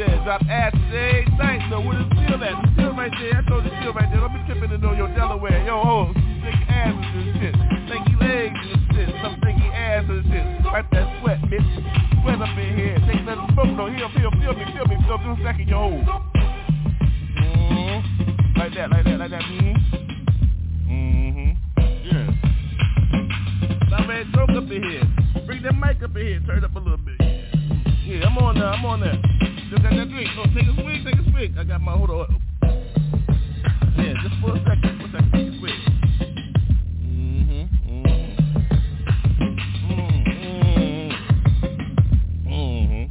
there 0.00 0.24
drop 0.24 0.40
asses 0.48 0.80
every 0.88 1.28
night. 1.36 1.60
So 1.68 1.80
where 1.84 1.98
the 1.98 2.08
seal 2.16 2.40
at? 2.40 2.56
The 2.76 2.88
right 2.96 3.12
there. 3.20 3.36
I 3.36 3.42
told 3.44 3.64
the 3.64 3.70
seal 3.80 3.92
right 3.92 4.08
there. 4.08 4.20
Don't 4.20 4.32
be 4.32 4.40
tripping 4.48 4.80
know 4.80 4.92
your 4.96 5.12
Delaware. 5.12 5.60
Yo, 5.64 5.76
oh, 5.76 6.08
thick 6.40 6.56
asses 6.72 7.04
and 7.04 7.36
shit. 7.36 7.54
Thank 7.84 8.08
legs 8.16 8.56
and 8.56 8.80
shit. 8.96 9.12
Some 9.20 9.36
thinky 9.44 9.68
ass 9.68 10.08
and 10.08 10.24
shit. 10.24 10.64
Wipe 10.64 10.88
that 10.92 11.04
sweat, 11.20 11.40
bitch. 11.52 11.68
Sweat 12.24 12.40
up 12.40 12.56
in 12.56 12.76
here. 12.76 12.96
Take 13.04 13.26
that 13.28 13.36
smoke. 13.52 13.76
No, 13.76 13.92
here, 13.92 14.08
feel, 14.16 14.30
feel 14.40 14.56
me, 14.56 14.64
feel 14.72 14.88
me, 14.88 14.96
feel 15.04 15.18
me. 15.20 15.36
Feel 15.36 15.44
back 15.44 15.60
in 15.60 15.68
your. 15.68 15.90
Mm-hmm. 17.44 18.58
Like 18.58 18.72
that, 18.74 18.90
like 18.90 19.04
that, 19.04 19.18
like 19.20 19.30
that. 19.30 19.42
Mm-hmm. 20.88 21.52
Yeah. 22.08 22.32
Stop 23.88 24.08
that 24.08 24.24
smoke 24.32 24.50
up 24.56 24.70
in 24.70 24.80
here. 24.80 25.04
Bring 25.44 25.62
that 25.62 25.76
mic 25.76 26.02
up 26.02 26.16
in 26.16 26.24
here. 26.24 26.40
Turn 26.46 26.58
it 26.58 26.64
up 26.64 26.74
a 26.74 26.78
little 26.78 26.96
bit. 26.96 27.20
Yeah, 27.20 28.26
I'm 28.26 28.38
on 28.38 28.54
there. 28.54 28.64
I'm 28.64 28.84
on 28.86 29.00
there. 29.00 29.49
Just 29.70 29.82
got 29.84 29.92
that 29.92 30.10
drink. 30.10 30.28
So 30.34 30.42
take 30.52 30.66
a 30.66 30.74
swig, 30.82 31.04
take 31.04 31.14
a 31.14 31.30
swig. 31.30 31.56
I 31.56 31.62
got 31.62 31.80
my 31.80 31.92
hold 31.92 32.10
on. 32.10 32.42
Yeah, 33.96 34.14
just 34.20 34.34
for 34.40 34.56
a 34.56 34.58
second. 34.66 34.98
For 34.98 35.06
a 35.06 35.10
second. 35.12 35.30
Take 35.32 35.46
a 35.46 35.58
swig. 35.60 35.74
Mm-hmm. 37.06 37.64
Mm-hmm. 37.92 38.50
Mm-hmm. 42.48 43.04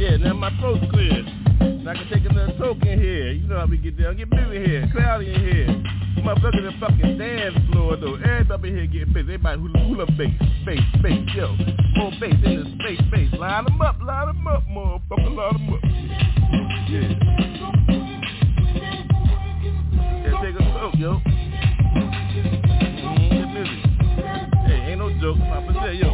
Yeah, 0.00 0.16
now 0.16 0.32
my 0.32 0.50
throat's 0.58 0.90
clear. 0.90 1.41
Now 1.82 1.90
I 1.90 1.94
can 1.94 2.08
take 2.10 2.30
another 2.30 2.54
token 2.58 3.00
here. 3.00 3.32
You 3.32 3.48
know 3.48 3.58
how 3.58 3.66
we 3.66 3.76
get 3.76 3.98
down. 3.98 4.16
Get 4.16 4.30
busy 4.30 4.64
here. 4.64 4.88
Cloudy 4.92 5.34
in 5.34 5.40
here. 5.40 5.66
Motherfucker 6.22 6.62
the 6.62 6.72
fucking 6.78 7.18
dance 7.18 7.56
floor 7.72 7.96
though. 7.96 8.14
Everybody 8.14 8.68
in 8.68 8.74
here 8.76 8.86
getting 8.86 9.12
busy. 9.12 9.34
Everybody 9.34 9.60
hula 9.60 9.78
hula 9.80 10.06
bass, 10.12 10.30
bass, 10.64 10.78
bass, 11.02 11.28
yo. 11.34 11.56
More 11.96 12.12
bass 12.20 12.34
in 12.44 12.62
the 12.62 12.70
space, 12.78 13.00
space. 13.08 13.32
Line 13.36 13.64
them 13.64 13.80
up, 13.80 14.00
line 14.00 14.26
them 14.28 14.46
up, 14.46 14.62
motherfucker, 14.70 15.34
line 15.34 15.54
them 15.58 15.74
up. 15.74 15.80
Yeah. 16.86 17.18
Yeah, 20.22 20.38
take 20.40 20.54
a 20.54 20.62
smoke, 20.62 20.94
yo. 20.94 21.18
Mm, 21.98 23.26
get 23.34 23.48
busy. 23.58 23.78
Hey, 24.68 24.92
ain't 24.92 25.00
no 25.00 25.10
joke. 25.20 25.38
Papa 25.38 25.74
say, 25.82 25.94
yo. 25.94 26.10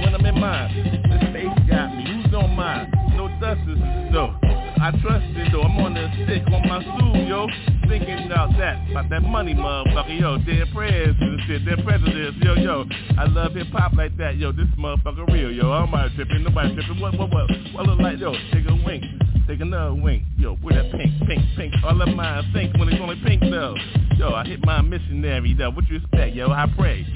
When 0.00 0.14
I'm 0.14 0.24
in 0.24 0.40
mine, 0.40 0.72
this 1.10 1.20
space 1.28 1.68
got 1.68 1.94
me. 1.94 2.22
Who's 2.22 2.32
on 2.32 2.56
mine? 2.56 2.90
No 3.14 3.28
dusters, 3.38 3.78
though. 4.10 4.39
I 4.80 4.90
trust 5.02 5.26
it 5.36 5.52
though. 5.52 5.60
I'm 5.60 5.76
on 5.76 5.92
the 5.92 6.08
stick 6.24 6.42
on 6.48 6.66
my 6.66 6.80
stool, 6.80 7.12
yo. 7.28 7.46
Thinking 7.86 8.24
about 8.24 8.56
that, 8.56 8.80
about 8.90 9.10
that 9.10 9.20
money, 9.20 9.52
motherfucker, 9.52 10.18
yo. 10.18 10.38
Dead 10.38 10.72
prayers 10.72 11.14
and 11.20 11.38
shit, 11.46 11.66
dead 11.66 11.84
presidents, 11.84 12.38
yo, 12.40 12.54
yo. 12.54 12.86
I 13.18 13.26
love 13.26 13.52
hip 13.52 13.66
hop 13.72 13.92
like 13.92 14.16
that, 14.16 14.38
yo. 14.38 14.52
This 14.52 14.68
motherfucker 14.78 15.30
real, 15.30 15.52
yo. 15.52 15.70
I'm 15.70 15.90
not 15.90 16.08
tripping, 16.14 16.44
nobody 16.44 16.74
tripping. 16.74 16.98
What, 16.98 17.12
what, 17.18 17.30
what? 17.30 17.50
What 17.74 17.86
look 17.86 18.00
like, 18.00 18.18
yo? 18.18 18.32
Take 18.52 18.64
a 18.68 18.74
wink. 18.86 19.04
Take 19.46 19.60
another 19.60 19.92
wink, 19.92 20.22
yo, 20.38 20.56
with 20.62 20.76
that 20.76 20.90
pink, 20.92 21.12
pink, 21.28 21.44
pink. 21.56 21.74
All 21.84 22.00
of 22.00 22.08
mine 22.14 22.50
think 22.54 22.72
when 22.78 22.88
it's 22.88 23.02
only 23.02 23.20
pink 23.22 23.42
though. 23.42 23.74
Yo, 24.16 24.32
I 24.32 24.46
hit 24.46 24.64
my 24.64 24.80
missionary 24.80 25.52
though. 25.52 25.70
What 25.70 25.88
you 25.90 25.96
expect, 25.96 26.34
yo? 26.34 26.50
I 26.50 26.72
pray. 26.78 27.06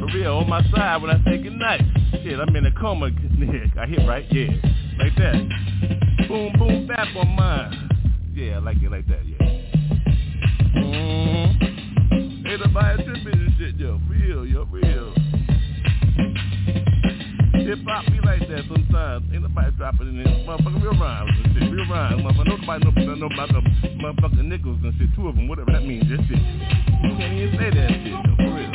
For 0.00 0.06
real, 0.06 0.38
on 0.38 0.48
my 0.48 0.62
side 0.74 1.02
when 1.02 1.10
I 1.12 1.22
say 1.24 1.38
goodnight. 1.38 1.82
Shit, 2.24 2.40
I'm 2.40 2.56
in 2.56 2.66
a 2.66 2.72
coma. 2.72 3.06
I 3.78 3.86
hit 3.86 4.08
right, 4.08 4.26
yeah, 4.32 4.48
like 4.98 5.14
that. 5.16 5.81
Boom, 6.32 6.50
boom, 6.58 6.86
bap 6.86 7.14
on 7.14 7.28
mine. 7.36 7.90
Yeah, 8.32 8.56
I 8.56 8.58
like 8.60 8.78
it 8.82 8.90
like 8.90 9.06
that, 9.06 9.20
yeah. 9.28 9.36
Mm-hmm. 10.80 12.46
Ain't 12.48 12.60
nobody 12.64 13.04
tripping 13.04 13.38
and 13.38 13.52
shit, 13.58 13.74
yo. 13.76 14.00
Real, 14.08 14.46
yo, 14.46 14.64
real. 14.64 15.12
Hip 17.52 17.84
hop 17.84 18.06
be 18.06 18.18
like 18.24 18.48
that 18.48 18.64
sometimes. 18.66 19.28
Ain't 19.30 19.42
nobody 19.42 19.76
dropping 19.76 20.08
in 20.08 20.24
there. 20.24 20.32
Motherfucker, 20.48 20.82
real 20.82 20.98
rhymes 20.98 21.32
and 21.44 21.52
shit. 21.52 21.70
Real 21.70 21.84
rhymes. 21.90 22.22
Motherfucker, 22.22 22.48
nobody 22.48 23.04
know, 23.04 23.14
know 23.14 23.26
about 23.26 23.48
the 23.48 23.60
motherfucking 24.00 24.46
nickels 24.46 24.78
and 24.84 24.94
shit. 24.98 25.14
Two 25.14 25.28
of 25.28 25.34
them, 25.34 25.48
whatever 25.48 25.70
that 25.72 25.84
means. 25.84 26.08
That 26.08 26.16
shit. 26.16 26.40
You 26.40 27.12
can't 27.18 27.34
even 27.34 27.58
say 27.60 27.68
that 27.76 27.90
shit, 27.90 28.08
yo. 28.08 28.22
For 28.40 28.56
real. 28.56 28.72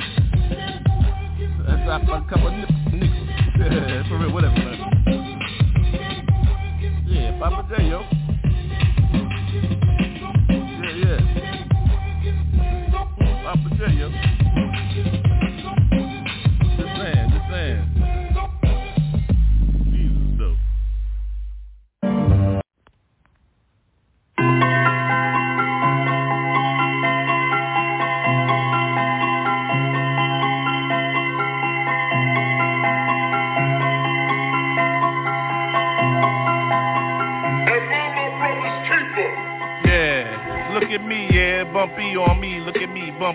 I 1.66 1.84
dropped 1.86 2.06
a 2.06 2.30
couple 2.30 2.50
of 2.50 2.54
nickels. 2.54 3.26
For 4.10 4.20
real, 4.20 4.32
whatever, 4.32 4.54
man. 4.54 4.97
Yeah, 7.08 7.40
Poppa 7.40 7.64
J, 7.74 7.88
yo. 7.88 8.02
Yeah, 10.84 10.96
yeah. 11.02 11.20
Poppa 13.44 13.70
J, 13.78 13.82
yo. 13.96 14.47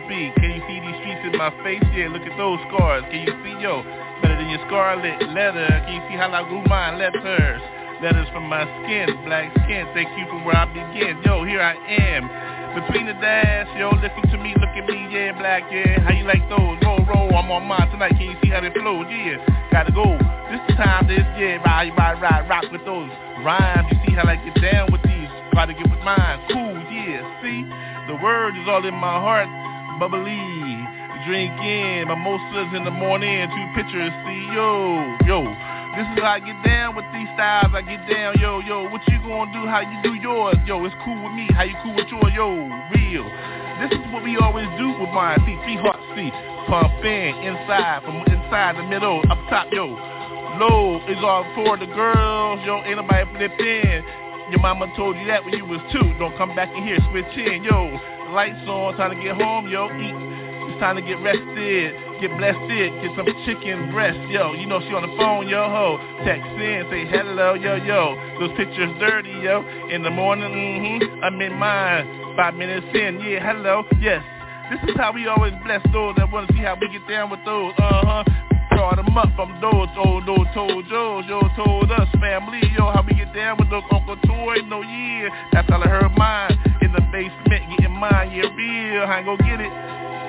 Can 0.01 0.57
you 0.57 0.63
see 0.65 0.81
these 0.81 0.97
streets 1.05 1.21
in 1.29 1.37
my 1.37 1.53
face? 1.61 1.85
Yeah, 1.93 2.09
look 2.09 2.25
at 2.25 2.33
those 2.41 2.57
scars. 2.73 3.05
Can 3.13 3.29
you 3.29 3.35
see, 3.45 3.61
yo, 3.61 3.85
better 4.25 4.41
than 4.41 4.49
your 4.49 4.65
scarlet 4.65 5.21
letter? 5.37 5.69
Can 5.85 6.01
you 6.01 6.05
see 6.09 6.17
how 6.17 6.33
I 6.33 6.49
grew 6.49 6.65
mine? 6.65 6.97
Letters, 6.97 7.61
letters 8.01 8.25
from 8.33 8.49
my 8.49 8.65
skin, 8.81 9.13
black 9.29 9.53
skin. 9.65 9.85
Thank 9.93 10.09
you 10.17 10.25
for 10.33 10.41
where 10.49 10.57
I 10.57 10.65
begin. 10.73 11.21
Yo, 11.21 11.45
here 11.45 11.61
I 11.61 11.77
am. 11.77 12.25
Between 12.73 13.05
the 13.05 13.13
dash, 13.21 13.69
yo, 13.77 13.93
listen 14.01 14.25
to 14.33 14.39
me, 14.41 14.57
look 14.57 14.73
at 14.73 14.89
me, 14.89 14.97
yeah, 15.13 15.37
black, 15.37 15.69
yeah. 15.69 16.01
How 16.01 16.17
you 16.17 16.25
like 16.25 16.41
those? 16.49 16.81
Roll, 16.81 17.05
roll, 17.05 17.29
I'm 17.37 17.53
on 17.53 17.69
mine 17.69 17.93
tonight. 17.93 18.17
Can 18.17 18.33
you 18.33 18.37
see 18.41 18.49
how 18.49 18.65
they 18.65 18.73
flow? 18.73 19.05
Yeah, 19.05 19.45
gotta 19.69 19.93
go. 19.93 20.09
This 20.49 20.65
the 20.73 20.81
time, 20.81 21.05
this, 21.05 21.21
yeah, 21.37 21.61
ride, 21.69 21.93
ride, 22.01 22.17
ride, 22.17 22.49
rock 22.49 22.65
with 22.73 22.81
those 22.89 23.13
rhymes. 23.45 23.93
You 23.93 24.01
see 24.09 24.17
how 24.17 24.25
I 24.25 24.41
get 24.41 24.57
down 24.57 24.89
with 24.89 25.05
these? 25.05 25.29
Try 25.53 25.69
to 25.69 25.77
get 25.77 25.85
with 25.85 26.01
mine. 26.01 26.41
Cool, 26.49 26.81
yeah, 26.89 27.21
see? 27.45 27.61
The 28.09 28.17
word 28.25 28.57
is 28.57 28.65
all 28.65 28.81
in 28.89 28.97
my 28.97 29.21
heart. 29.21 29.62
Bubbly. 29.99 30.87
Drink 31.27 31.55
in. 31.61 32.09
Mimosas 32.09 32.71
in 32.77 32.85
the 32.85 32.91
morning. 32.91 33.49
Two 33.49 33.67
pictures. 33.77 34.13
See, 34.25 34.43
yo, 34.55 35.17
yo. 35.27 35.45
This 35.93 36.09
is 36.09 36.25
how 36.25 36.37
I 36.37 36.41
get 36.41 36.57
down 36.65 36.97
with 36.97 37.05
these 37.13 37.29
styles. 37.37 37.77
I 37.77 37.83
get 37.85 38.09
down, 38.09 38.41
yo, 38.41 38.61
yo. 38.61 38.89
What 38.89 39.05
you 39.09 39.21
gonna 39.21 39.53
do? 39.53 39.69
How 39.69 39.85
you 39.85 40.01
do 40.03 40.15
yours? 40.17 40.57
Yo, 40.65 40.83
it's 40.87 40.95
cool 41.05 41.21
with 41.21 41.37
me. 41.37 41.47
How 41.53 41.65
you 41.65 41.77
cool 41.85 41.93
with 41.93 42.09
yours? 42.09 42.33
Yo, 42.33 42.49
real. 42.97 43.29
This 43.77 43.93
is 43.93 44.05
what 44.09 44.25
we 44.25 44.39
always 44.41 44.69
do 44.81 44.89
with 44.89 45.13
mine. 45.13 45.37
See, 45.45 45.59
three 45.69 45.77
hearts, 45.77 46.01
see. 46.17 46.33
Pump 46.65 47.05
in, 47.05 47.37
inside, 47.45 48.01
from 48.09 48.25
inside 48.25 48.81
the 48.81 48.89
middle, 48.89 49.21
up 49.29 49.37
top, 49.51 49.69
yo. 49.73 49.93
Low 50.57 51.01
is 51.09 51.19
all 51.21 51.45
for 51.55 51.77
the 51.77 51.87
girls, 51.87 52.61
yo. 52.65 52.81
Ain't 52.89 52.97
nobody 52.97 53.29
flip 53.37 53.59
in. 53.61 54.05
Your 54.53 54.61
mama 54.61 54.85
told 54.95 55.17
you 55.17 55.25
that 55.29 55.43
when 55.47 55.57
you 55.57 55.65
was 55.65 55.81
two. 55.91 56.13
Don't 56.21 56.37
come 56.37 56.55
back 56.55 56.69
in 56.77 56.85
here, 56.85 56.99
switch 57.09 57.25
in, 57.41 57.65
yo. 57.65 57.89
Lights 58.37 58.69
on, 58.69 58.95
time 59.01 59.17
to 59.17 59.17
get 59.17 59.35
home, 59.35 59.67
yo. 59.67 59.89
Eat. 59.89 60.13
It's 60.69 60.79
time 60.79 60.97
to 60.97 61.01
get 61.01 61.17
rested, 61.25 61.97
get 62.21 62.37
blessed, 62.37 62.69
get 62.69 63.17
some 63.17 63.25
chicken 63.49 63.91
breast, 63.97 64.21
yo. 64.29 64.53
You 64.53 64.67
know 64.67 64.85
she 64.85 64.93
on 64.93 65.09
the 65.09 65.17
phone, 65.17 65.49
yo 65.49 65.65
ho. 65.73 65.97
Text 66.29 66.53
in, 66.61 66.85
say 66.93 67.09
hello, 67.09 67.55
yo 67.55 67.77
yo. 67.77 68.13
Those 68.39 68.53
pictures 68.61 68.93
dirty, 69.01 69.33
yo. 69.41 69.65
In 69.89 70.03
the 70.03 70.11
morning, 70.11 70.53
mm-hmm. 70.53 71.25
I'm 71.25 71.41
in 71.41 71.57
mine. 71.57 72.37
Five 72.37 72.53
minutes 72.53 72.87
in, 72.93 73.25
yeah, 73.25 73.41
hello, 73.41 73.85
yes. 74.01 74.23
This 74.69 74.91
is 74.93 74.97
how 75.01 75.13
we 75.13 75.27
always 75.29 75.55
bless 75.65 75.81
those 75.97 76.15
that 76.17 76.31
wanna 76.31 76.53
see 76.53 76.61
how 76.61 76.77
we 76.79 76.93
get 76.93 77.09
down 77.09 77.31
with 77.31 77.41
those, 77.47 77.73
uh-huh. 77.79 78.25
Brought 78.75 78.97
them 78.97 79.17
up. 79.17 79.31
From 79.37 79.61
those, 79.61 79.89
old, 79.97 80.27
those 80.27 80.47
told 80.55 80.87
Joe's, 80.89 81.25
yo 81.27 81.41
told 81.57 81.91
us, 81.91 82.09
family, 82.21 82.61
yo, 82.77 82.93
how 82.93 83.05
we 83.07 83.15
get 83.15 83.33
down 83.33 83.57
with 83.59 83.71
those 83.71 83.83
Uncle 83.91 84.17
Toy, 84.29 84.57
no 84.67 84.83
yeah. 84.83 85.29
That's 85.53 85.69
all 85.71 85.83
I 85.83 85.89
heard 85.89 86.13
mine. 86.17 86.59
In 86.83 86.93
the 86.93 87.01
basement, 87.13 87.65
getting 87.79 87.97
mine, 87.97 88.33
yeah, 88.33 88.53
real. 88.55 89.05
I 89.05 89.19
ain't 89.19 89.27
gon' 89.27 89.39
get 89.39 89.61
it. 89.61 89.73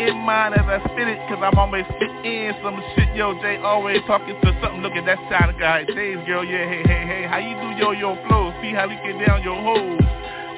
In 0.07 0.17
mind 0.25 0.55
as 0.55 0.65
I 0.65 0.79
spit 0.89 1.07
it, 1.07 1.19
cause 1.29 1.37
I'm 1.37 1.57
always 1.57 1.85
in 2.25 2.55
some 2.63 2.81
shit, 2.95 3.15
yo, 3.15 3.35
Jay 3.41 3.57
always 3.57 4.01
talking 4.07 4.33
to 4.41 4.49
something, 4.59 4.81
look 4.81 4.93
at 4.93 5.05
that 5.05 5.19
side 5.29 5.53
guy, 5.59 5.85
Jay's 5.85 6.17
girl, 6.25 6.43
yeah, 6.43 6.65
hey, 6.65 6.81
hey, 6.81 7.05
hey, 7.05 7.23
how 7.29 7.37
you 7.37 7.53
do 7.61 7.77
yo, 7.77 7.91
yo 7.91 8.15
flow, 8.25 8.51
see 8.61 8.73
how 8.73 8.87
we 8.89 8.95
get 9.05 9.19
down 9.23 9.43
your 9.43 9.59
hoes, 9.61 10.01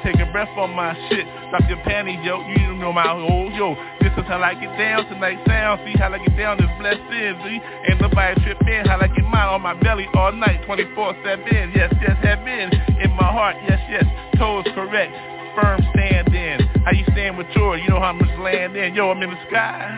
take 0.06 0.22
a 0.22 0.32
breath 0.32 0.54
on 0.56 0.70
my 0.78 0.94
shit, 1.10 1.26
drop 1.50 1.66
your 1.68 1.82
panties, 1.82 2.22
yo, 2.22 2.38
you 2.46 2.78
know 2.78 2.94
my 2.94 3.10
hoes, 3.10 3.52
yo, 3.58 3.74
this 4.00 4.14
is 4.14 4.26
how 4.30 4.38
I 4.38 4.54
get 4.54 4.70
down 4.78 5.10
tonight, 5.10 5.42
sound, 5.50 5.82
see 5.82 5.98
how 5.98 6.14
I 6.14 6.20
get 6.22 6.38
down 6.38 6.62
this 6.62 6.70
blessed 6.78 7.10
in, 7.10 7.34
see, 7.42 7.58
ain't 7.90 8.00
nobody 8.00 8.38
trip 8.46 8.62
in, 8.70 8.86
how 8.86 9.02
I 9.02 9.08
get 9.08 9.26
mine 9.26 9.50
on 9.50 9.62
my 9.66 9.74
belly 9.74 10.06
all 10.14 10.32
night, 10.32 10.62
24-7, 10.70 11.74
yes, 11.76 11.92
yes, 12.00 12.18
have 12.22 12.46
been, 12.46 12.70
in 13.02 13.10
my 13.18 13.26
heart, 13.26 13.58
yes, 13.68 13.82
yes, 13.90 14.06
toes 14.38 14.66
correct, 14.76 15.12
firm 15.56 15.82
stand 15.92 16.36
in. 16.36 16.60
How 16.84 16.92
you 16.92 17.04
stand 17.14 17.38
with 17.38 17.48
yours? 17.56 17.82
You 17.82 17.90
know 17.90 18.00
how 18.00 18.14
much 18.14 18.30
land 18.40 18.76
in. 18.76 18.94
Yo, 18.94 19.10
I'm 19.10 19.24
in 19.24 19.30
the 19.30 19.38
sky. 19.50 19.90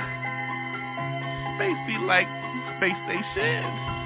Space 1.57 1.75
be 1.87 1.97
like 2.05 2.27
space 2.77 2.95
station. 3.05 3.96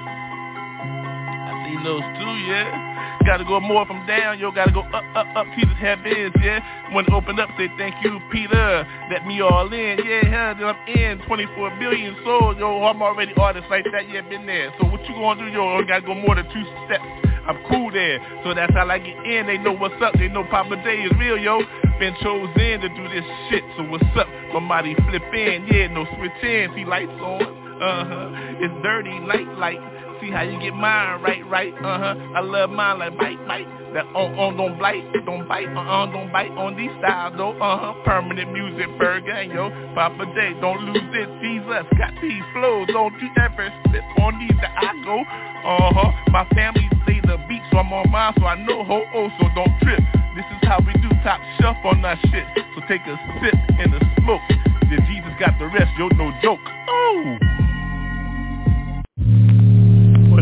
Seen 1.72 1.84
those 1.84 2.04
too, 2.20 2.34
yeah. 2.44 3.16
Gotta 3.24 3.44
go 3.44 3.58
more 3.60 3.86
from 3.86 4.04
down, 4.06 4.38
yo, 4.38 4.52
gotta 4.52 4.72
go 4.72 4.82
up, 4.92 5.04
up, 5.16 5.26
up, 5.34 5.46
Jesus 5.56 5.72
heavens, 5.80 6.34
yeah. 6.42 6.60
When 6.92 7.10
open 7.10 7.40
up, 7.40 7.48
say 7.56 7.72
thank 7.78 7.94
you, 8.04 8.20
Peter. 8.30 8.86
Let 9.10 9.26
me 9.26 9.40
all 9.40 9.72
in, 9.72 9.96
yeah, 10.04 10.20
huh, 10.28 10.54
then 10.58 10.68
I'm 10.68 10.76
in. 10.86 11.26
24 11.26 11.78
billion 11.78 12.14
souls, 12.24 12.56
yo, 12.58 12.84
I'm 12.84 13.00
already 13.00 13.32
artist 13.40 13.64
like 13.70 13.84
that, 13.90 14.06
yeah, 14.10 14.20
been 14.20 14.44
there. 14.44 14.74
So 14.78 14.86
what 14.86 15.00
you 15.08 15.14
gonna 15.14 15.40
do, 15.40 15.48
yo, 15.48 15.82
gotta 15.88 16.04
go 16.04 16.14
more 16.14 16.34
than 16.34 16.44
two 16.52 16.64
steps. 16.84 17.08
I'm 17.48 17.56
cool 17.70 17.90
there, 17.90 18.20
so 18.44 18.52
that's 18.52 18.74
how 18.74 18.86
I 18.90 18.98
get 18.98 19.16
in. 19.24 19.46
They 19.46 19.56
know 19.56 19.72
what's 19.72 19.96
up, 20.02 20.12
they 20.12 20.28
know 20.28 20.44
Poppa 20.50 20.76
J 20.84 21.08
is 21.08 21.12
real, 21.18 21.38
yo. 21.38 21.62
Been 21.98 22.14
chosen 22.20 22.52
to 22.52 22.88
do 22.88 23.08
this 23.08 23.24
shit, 23.48 23.64
so 23.78 23.84
what's 23.84 24.04
up? 24.16 24.28
My 24.52 24.60
body 24.60 24.94
flip 25.08 25.24
in, 25.32 25.66
yeah, 25.72 25.86
no 25.88 26.04
switch 26.18 26.44
in. 26.44 26.68
See 26.76 26.84
lights 26.84 27.16
on, 27.22 27.40
uh-huh. 27.80 28.60
It's 28.60 28.74
dirty, 28.82 29.18
light, 29.24 29.48
light. 29.56 29.91
See 30.22 30.30
how 30.30 30.46
you 30.46 30.54
get 30.62 30.70
mine 30.70 31.20
right, 31.20 31.42
right, 31.50 31.74
uh-huh. 31.74 32.38
I 32.38 32.40
love 32.46 32.70
mine 32.70 33.00
like 33.00 33.18
bite, 33.18 33.42
bite. 33.42 33.66
That 33.90 34.06
on, 34.14 34.38
on, 34.38 34.56
don't 34.56 34.78
bite, 34.78 35.02
don't 35.26 35.48
bite, 35.50 35.66
uh-uh, 35.66 36.14
don't 36.14 36.30
bite 36.30 36.54
on 36.54 36.78
these 36.78 36.94
styles, 37.02 37.34
though, 37.36 37.58
uh-huh. 37.58 38.06
Permanent 38.06 38.54
Muzik, 38.54 38.86
burger, 39.02 39.34
and 39.34 39.50
yo. 39.50 39.74
Poppa 39.98 40.22
J, 40.30 40.54
don't 40.62 40.78
lose 40.86 41.10
it, 41.10 41.26
Jesus. 41.42 41.82
Got 41.98 42.14
these 42.22 42.38
flows, 42.54 42.86
don't 42.94 43.10
you 43.18 43.34
ever 43.34 43.66
slip 43.90 44.06
on 44.22 44.38
these 44.38 44.54
that 44.62 44.70
I 44.78 44.94
go, 45.02 45.26
uh-huh. 45.26 46.30
My 46.30 46.46
family 46.54 46.86
play 47.02 47.18
the 47.26 47.42
beat, 47.50 47.66
so 47.74 47.82
I'm 47.82 47.90
on 47.90 48.06
mine, 48.06 48.32
so 48.38 48.46
I 48.46 48.54
know 48.62 48.86
ho, 48.86 49.02
oh, 49.02 49.26
so 49.42 49.50
don't 49.58 49.74
trip. 49.82 49.98
This 50.38 50.46
is 50.54 50.70
how 50.70 50.78
we 50.86 50.94
do 51.02 51.10
top 51.26 51.42
shelf 51.58 51.82
on 51.82 51.98
our 52.06 52.14
shit. 52.30 52.46
So 52.78 52.80
take 52.86 53.02
a 53.10 53.18
sip 53.42 53.58
and 53.74 53.90
a 53.90 54.00
smoke. 54.22 54.46
Then 54.86 55.02
Jesus 55.10 55.34
got 55.42 55.58
the 55.58 55.66
rest, 55.66 55.90
yo, 55.98 56.06
no 56.14 56.30
joke. 56.46 56.62
Oh! 56.62 57.51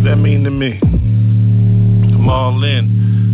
What 0.01 0.07
does 0.07 0.17
that 0.17 0.23
mean 0.23 0.45
to 0.45 0.51
me? 0.51 0.79
I'm 0.83 2.27
all 2.31 2.65
in. 2.65 3.00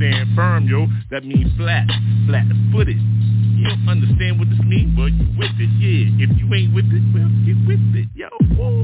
Stand 0.00 0.32
firm, 0.34 0.64
yo. 0.64 0.88
That 1.10 1.28
means 1.28 1.52
flat, 1.60 1.84
flat-footed. 2.24 2.96
You 2.96 3.68
don't 3.68 3.84
understand 3.84 4.40
what 4.40 4.48
this 4.48 4.64
means? 4.64 4.96
Well, 4.96 5.12
you 5.12 5.28
with 5.36 5.52
it, 5.60 5.68
yeah. 5.76 6.24
If 6.24 6.32
you 6.40 6.48
ain't 6.56 6.72
with 6.72 6.88
it, 6.88 7.04
well, 7.12 7.28
get 7.44 7.60
with 7.68 7.84
it, 7.92 8.08
yo. 8.16 8.32
Woo. 8.56 8.80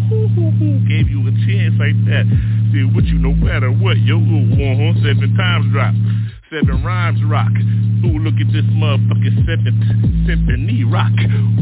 Gave 0.84 1.08
you 1.08 1.24
a 1.24 1.32
chance 1.48 1.72
like 1.80 1.96
that. 2.12 2.28
See 2.68 2.84
what 2.84 3.08
you 3.08 3.16
no 3.16 3.32
matter 3.32 3.72
what, 3.72 3.96
yo. 4.04 4.20
Uh-huh. 4.20 4.92
Seven 5.00 5.32
times 5.40 5.72
drop. 5.72 5.96
Seven 6.46 6.84
rhymes 6.84 7.18
rock. 7.26 7.50
Ooh, 8.06 8.22
look 8.22 8.38
at 8.38 8.46
this 8.54 8.62
motherfucking 8.70 9.34
seventh 9.50 9.82
symphony 10.30 10.84
rock. 10.86 11.10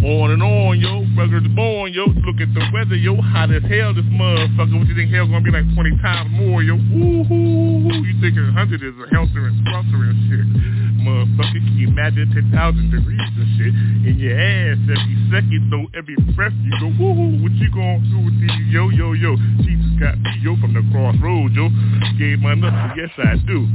On 0.05 0.29
and 0.29 0.43
on, 0.45 0.77
yo. 0.77 1.09
Ruggers 1.17 1.49
born, 1.57 1.93
yo. 1.93 2.05
Look 2.05 2.37
at 2.45 2.53
the 2.53 2.61
weather, 2.69 2.93
yo. 2.93 3.17
Hot 3.17 3.49
as 3.49 3.65
hell, 3.65 3.97
this 3.97 4.05
motherfucker. 4.13 4.77
What 4.77 4.85
you 4.85 4.95
think 4.95 5.09
hell 5.09 5.25
gonna 5.25 5.41
be 5.41 5.49
like 5.49 5.65
20 5.73 5.97
times 6.05 6.29
more, 6.37 6.61
yo? 6.61 6.77
Ooh, 6.77 7.25
hoo, 7.25 7.81
hoo. 7.81 7.97
You 8.05 8.13
think 8.21 8.37
100 8.37 8.85
is 8.85 8.93
a 9.01 9.09
helter 9.09 9.49
and 9.49 9.57
sponsor 9.65 10.05
and 10.05 10.21
shit. 10.29 10.47
Motherfucker, 11.01 11.65
can 11.65 11.77
you 11.81 11.89
imagine 11.89 12.29
10,000 12.53 12.53
degrees 12.93 13.31
and 13.41 13.49
shit 13.57 13.73
in 14.05 14.21
your 14.21 14.37
ass 14.37 14.77
every 14.85 15.17
second, 15.33 15.69
though, 15.73 15.89
every 15.97 16.17
breath 16.37 16.53
you 16.61 16.73
go, 16.81 16.93
woo-hoo, 17.01 17.41
what 17.41 17.53
you 17.57 17.73
gonna 17.73 18.05
do 18.13 18.21
with 18.21 18.37
these, 18.41 18.69
yo, 18.69 18.89
yo, 18.89 19.13
yo? 19.13 19.37
Jesus 19.65 19.97
got 19.97 20.17
me, 20.21 20.29
yo, 20.45 20.57
from 20.61 20.77
the 20.77 20.85
crossroads, 20.93 21.57
yo. 21.57 21.69
Gave 22.21 22.41
my 22.41 22.53
nuts, 22.53 22.97
yes 22.97 23.13
I 23.17 23.37
do. 23.49 23.69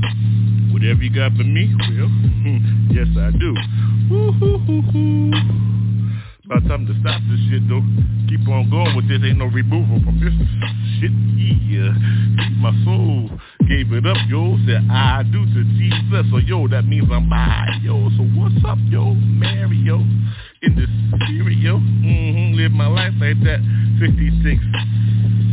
Whatever 0.73 0.98
you 1.01 1.13
got 1.13 1.31
for 1.37 1.43
me, 1.43 1.69
well, 1.75 2.09
yes 2.91 3.07
I 3.17 3.31
do. 3.37 3.53
Woo-hoo-hoo-hoo. 4.09 5.31
About 6.45 6.67
time 6.67 6.87
to 6.87 6.93
stop 6.99 7.21
this 7.29 7.39
shit 7.49 7.61
though. 7.69 7.85
Keep 8.27 8.47
on 8.49 8.69
going 8.69 8.95
with 8.95 9.07
this. 9.07 9.21
Ain't 9.23 9.37
no 9.37 9.45
removal 9.45 10.01
from 10.01 10.17
this 10.17 10.33
shit. 10.97 11.13
Yeah. 11.69 11.93
My 12.57 12.73
soul 12.83 13.29
gave 13.69 13.93
it 13.93 14.05
up, 14.05 14.17
yo. 14.27 14.57
Said 14.65 14.81
I 14.89 15.21
do 15.23 15.45
to 15.45 15.63
Jesus. 15.77 16.25
So 16.31 16.37
yo, 16.37 16.67
that 16.69 16.85
means 16.85 17.07
I'm 17.11 17.29
by, 17.29 17.69
yo. 17.83 18.09
So 18.17 18.23
what's 18.33 18.57
up, 18.65 18.79
yo? 18.89 19.13
Mario. 19.13 20.01
In 20.61 20.73
the 20.73 20.89
stereo. 21.21 21.77
Mm-hmm. 21.77 22.57
Live 22.57 22.71
my 22.71 22.87
life 22.87 23.13
like 23.21 23.37
that. 23.45 23.61
56 24.01 24.57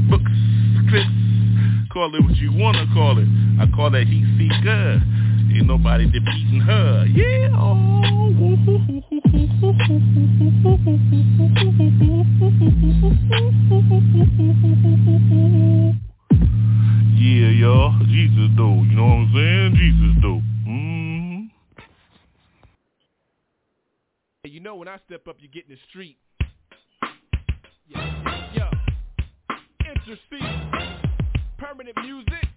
books, 0.09 0.32
clips. 0.88 1.26
Call 1.97 2.14
it 2.14 2.22
what 2.22 2.36
you 2.36 2.53
wanna 2.53 2.84
call 2.92 3.16
it. 3.16 3.26
I 3.59 3.64
call 3.74 3.90
that 3.92 4.07
heat 4.07 4.26
seeker. 4.36 5.01
Ain't 5.57 5.66
nobody 5.66 6.05
defeating 6.05 6.61
her. 6.61 7.07
Yeah. 7.07 7.49
Oh. 7.57 8.03
Yeah, 17.16 17.49
y'all. 17.49 17.99
Jesus 18.05 18.51
though. 18.59 18.82
You 18.82 18.94
know 18.94 19.03
what 19.03 19.16
I'm 19.16 19.32
saying? 19.32 19.76
Jesus 19.76 20.16
though. 20.20 20.42
Mm. 20.68 21.49
You 24.44 24.61
know 24.61 24.74
when 24.74 24.88
I 24.88 24.99
step 25.07 25.26
up, 25.28 25.36
you 25.38 25.49
get 25.49 25.64
in 25.64 25.70
the 25.70 25.80
street. 25.88 26.18
Yeah, 27.88 28.53
yeah. 28.55 28.70
Intercede. 29.80 31.05
Permanent 31.59 31.96
Muzik. 32.02 32.48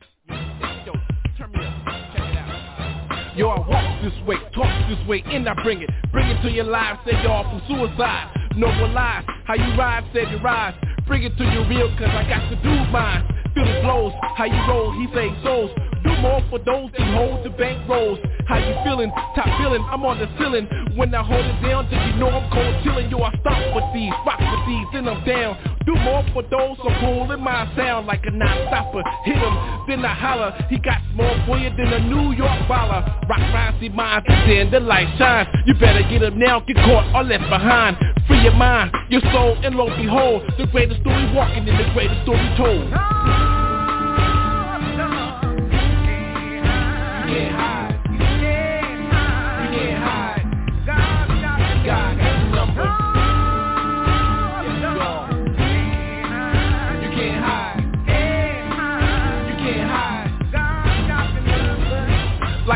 Yo, 0.86 0.94
turn 1.38 1.52
me 1.54 1.60
up. 1.66 3.36
Yo, 3.38 3.48
I 3.48 3.60
walk 3.70 4.02
this 4.04 4.28
way, 4.28 4.36
talk 4.54 4.90
this 4.90 5.08
way, 5.08 5.24
and 5.26 5.48
I 5.48 5.54
bring 5.64 5.82
it. 5.82 5.90
Bring 6.12 6.28
it 6.28 6.42
to 6.42 6.52
your 6.52 6.66
lives, 6.66 7.00
say 7.06 7.14
y'all 7.24 7.44
from 7.44 7.62
suicide. 7.70 8.52
No 8.58 8.70
more 8.74 8.90
lies, 8.90 9.24
how 9.46 9.54
you 9.54 9.78
ride, 9.80 10.04
save 10.14 10.30
your 10.30 10.42
rise. 10.42 10.76
Bring 11.08 11.24
it 11.24 11.38
to 11.38 11.44
your 11.46 11.66
real, 11.70 11.88
cause 11.98 12.10
I 12.12 12.28
got 12.28 12.50
to 12.50 12.56
do 12.58 12.92
mine. 12.92 13.24
Feel 13.56 13.66
the 13.66 13.80
flows, 13.82 14.12
how 14.36 14.44
you 14.44 14.60
roll, 14.68 14.92
he 14.92 15.08
say 15.16 15.32
souls. 15.44 15.72
Do 16.04 16.12
more 16.22 16.42
for 16.50 16.60
those 16.60 16.92
that 16.98 17.08
hold 17.14 17.46
the 17.46 17.50
bank 17.50 17.88
rolls. 17.88 18.20
How 18.48 18.58
you 18.58 18.76
feeling? 18.84 19.12
Top 19.36 19.46
feeling, 19.60 19.84
I'm 19.92 20.04
on 20.06 20.20
the 20.20 20.28
ceiling. 20.40 20.68
When 20.96 21.14
I 21.14 21.24
hold 21.24 21.46
it 21.46 21.62
down, 21.62 21.88
then 21.92 22.00
you 22.08 22.20
know 22.20 22.30
I'm 22.30 22.50
cold 22.52 22.76
chilling. 22.84 23.10
Yo, 23.10 23.22
I 23.22 23.32
stop 23.42 23.76
with 23.76 23.86
these, 23.94 24.14
rock 24.26 24.40
with 24.40 24.64
these, 24.68 24.88
then 24.94 25.08
I'm 25.08 25.24
down. 25.26 25.58
Do 25.86 25.96
more 25.96 26.24
for 26.34 26.44
those 26.44 26.78
so 26.78 26.90
cool 27.00 27.32
in 27.32 27.42
my 27.42 27.66
sound 27.76 28.08
like 28.08 28.26
a 28.26 28.32
non-stopper. 28.32 29.04
Hit 29.24 29.38
him, 29.38 29.56
then 29.88 30.06
I 30.06 30.14
holler. 30.14 30.56
He 30.70 30.78
got 30.80 31.02
more 31.16 31.58
you 31.58 31.70
than 31.76 31.94
a 31.94 32.00
New 32.00 32.32
York 32.34 32.60
baller. 32.70 33.06
Rock 33.28 33.40
rhymes, 33.54 33.80
see 33.80 33.90
mine, 33.90 34.24
then 34.28 34.72
the 34.72 34.80
light 34.80 35.08
shines. 35.18 35.48
You 35.66 35.74
better 35.76 36.02
get 36.10 36.24
up 36.24 36.34
now, 36.34 36.60
get 36.62 36.76
caught 36.78 37.14
or 37.16 37.24
left 37.24 37.50
behind. 37.50 37.98
Free 38.28 38.42
your 38.44 38.54
mind, 38.54 38.92
your 39.10 39.22
soul, 39.34 39.58
and 39.64 39.76
lo 39.76 39.88
behold, 39.98 40.44
the 40.58 40.68
greatest 40.68 41.02
story 41.02 41.34
walking 41.34 41.68
in 41.68 41.78
the 41.78 41.90
greatest 41.94 42.22
story 42.24 42.54
told. 42.58 43.49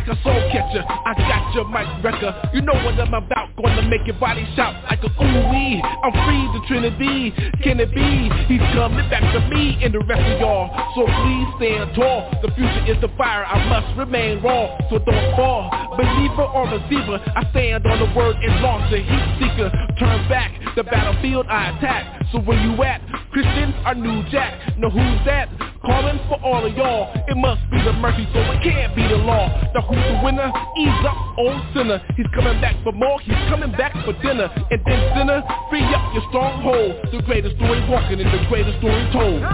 Betcha 0.05 0.83
I 1.05 1.13
got 1.15 1.55
your 1.55 1.67
mic 1.67 1.87
wrecker. 2.03 2.49
You 2.53 2.61
know 2.61 2.73
what 2.73 2.99
I'm 2.99 3.13
about 3.13 3.53
Gonna 3.55 3.89
make 3.89 4.05
your 4.05 4.19
body 4.19 4.45
shout 4.55 4.75
like 4.85 4.99
a 5.03 5.07
ooh-wee. 5.07 5.81
I'm 5.81 6.11
free 6.11 6.45
to 6.53 6.67
Trinity. 6.67 7.33
Can 7.63 7.79
it 7.79 7.89
be? 7.95 8.29
He's 8.45 8.61
coming 8.73 9.09
back 9.09 9.23
to 9.33 9.39
me 9.49 9.79
and 9.81 9.93
the 9.93 9.99
rest 9.99 10.21
of 10.21 10.39
y'all. 10.39 10.69
So 10.95 11.05
please 11.05 11.47
stand 11.57 11.95
tall. 11.95 12.29
The 12.41 12.51
future 12.53 12.85
is 12.85 13.01
the 13.01 13.09
fire. 13.17 13.45
I 13.45 13.57
must 13.67 13.97
remain 13.97 14.43
raw. 14.43 14.77
So 14.89 14.99
don't 14.99 15.35
fall. 15.35 15.71
Believer 15.97 16.43
or 16.43 16.69
receiver 16.69 17.17
I 17.35 17.49
stand 17.51 17.87
on 17.87 17.99
the 17.99 18.13
word 18.15 18.35
and 18.37 18.61
launch 18.61 18.93
a 18.93 19.01
heat 19.01 19.27
seeker. 19.39 19.71
Turn 19.97 20.29
back. 20.29 20.51
The 20.75 20.83
battlefield 20.83 21.47
I 21.47 21.77
attack. 21.77 22.27
So 22.31 22.39
where 22.39 22.59
you 22.59 22.81
at? 22.83 23.01
Christians 23.31 23.73
are 23.85 23.95
new 23.95 24.23
jack. 24.29 24.77
Know 24.77 24.89
who's 24.89 25.25
that? 25.25 25.49
Calling 25.85 26.19
for 26.29 26.39
all 26.43 26.65
of 26.65 26.75
y'all. 26.77 27.11
It 27.27 27.35
must 27.35 27.61
be 27.69 27.81
the 27.83 27.93
mercy 27.93 28.27
so 28.33 28.39
it 28.39 28.63
can't 28.63 28.95
be 28.95 29.03
the 29.07 29.17
law. 29.17 29.49
The 29.73 29.81
who's 29.81 29.99
the 29.99 30.21
winner? 30.23 30.51
Ease 30.79 31.05
up, 31.05 31.17
old 31.37 31.61
sinner. 31.75 32.01
He's 32.15 32.27
coming 32.33 32.61
back 32.61 32.75
for 32.83 32.93
more. 32.93 33.19
He's 33.21 33.35
coming 33.49 33.71
back 33.73 33.93
for 34.05 34.13
dinner. 34.23 34.49
And 34.71 34.81
then 34.85 35.17
sinner 35.17 35.43
Free 35.69 35.83
up 35.83 36.13
your 36.13 36.23
stronghold. 36.29 36.95
The 37.11 37.21
greatest 37.23 37.55
story 37.57 37.81
walking 37.89 38.21
and 38.21 38.31
the 38.31 38.45
greatest 38.47 38.77
story 38.79 39.09
told. 39.11 39.41
You 39.41 39.47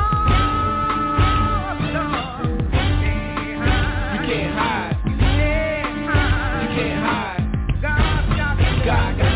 can't 4.27 4.53
hide. 4.53 4.97
You 5.05 5.17
can't 6.75 7.03
hide. 7.03 7.39
God 8.85 9.17
got 9.17 9.28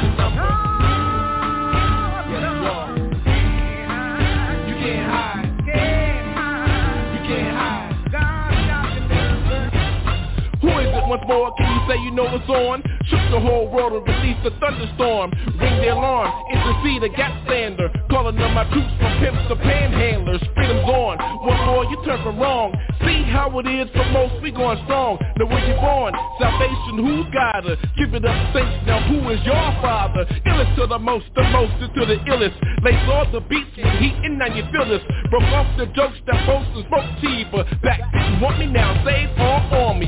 more? 11.33 11.53
Can 11.57 11.65
you 11.65 11.81
say 11.89 11.97
you 12.01 12.11
know 12.11 12.29
it's 12.29 12.49
on? 12.49 12.83
Shook 13.09 13.25
the 13.33 13.41
whole 13.41 13.67
world 13.67 13.93
and 13.97 14.05
released 14.05 14.45
a 14.45 14.53
thunderstorm 14.61 15.33
Ring 15.59 15.75
the 15.81 15.89
alarm, 15.91 16.29
intercede 16.53 17.03
a 17.03 17.09
gap 17.09 17.33
stander 17.45 17.89
Calling 18.09 18.37
on 18.37 18.53
my 18.53 18.63
troops 18.71 18.93
from 19.01 19.11
pimps 19.19 19.43
to 19.49 19.55
panhandlers 19.59 20.39
Freedom's 20.53 20.87
on, 20.87 21.17
one 21.43 21.59
more 21.65 21.83
you 21.89 21.97
turn 22.05 22.21
from 22.23 22.39
wrong 22.39 22.71
See 23.01 23.25
how 23.27 23.51
it 23.59 23.67
is 23.67 23.89
for 23.91 24.05
most, 24.13 24.39
we 24.41 24.51
going 24.51 24.79
strong 24.85 25.17
Now 25.35 25.49
where 25.49 25.65
you 25.65 25.75
born? 25.81 26.13
Salvation, 26.39 27.01
who's 27.01 27.27
got 27.33 27.65
her? 27.65 27.75
Give 27.97 28.13
it 28.13 28.23
up, 28.23 28.39
saints, 28.53 28.85
now 28.87 29.01
who 29.09 29.19
is 29.33 29.41
your 29.43 29.67
father? 29.81 30.23
Illest 30.45 30.75
to 30.77 30.87
the 30.87 30.99
most, 30.99 31.25
the 31.35 31.43
most 31.51 31.75
is 31.83 31.89
to 31.97 32.05
the 32.05 32.17
illest 32.29 32.55
Lace 32.85 33.03
all 33.09 33.27
the 33.33 33.41
beats 33.49 33.73
with 33.75 33.89
heat 33.99 34.15
and 34.23 34.39
now 34.39 34.47
you 34.53 34.63
feel 34.71 34.87
this 34.87 35.03
Broke 35.29 35.49
off 35.51 35.67
the 35.77 35.87
jokes 35.97 36.21
that 36.27 36.39
boast 36.47 36.69
and 36.77 36.85
smoke 36.87 37.09
cheaper 37.19 37.63
Back, 37.81 37.99
didn't 38.13 38.39
want 38.39 38.59
me 38.59 38.67
now, 38.67 38.95
save 39.03 39.33
all 39.41 39.91
on 39.91 39.99
me 39.99 40.07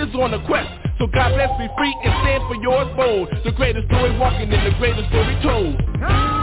Interceders 0.00 0.22
on 0.22 0.30
the 0.30 0.46
quest. 0.46 0.68
So 0.98 1.06
God 1.06 1.34
bless 1.34 1.50
me 1.58 1.68
free 1.76 1.94
and 2.04 2.14
stand 2.24 2.42
for 2.48 2.56
yours 2.56 2.88
bold. 2.96 3.28
The 3.44 3.52
greatest 3.52 3.86
story 3.86 4.16
walking 4.18 4.52
and 4.52 4.66
the 4.66 4.78
greatest 4.78 5.08
story 5.08 5.38
told 5.42 6.39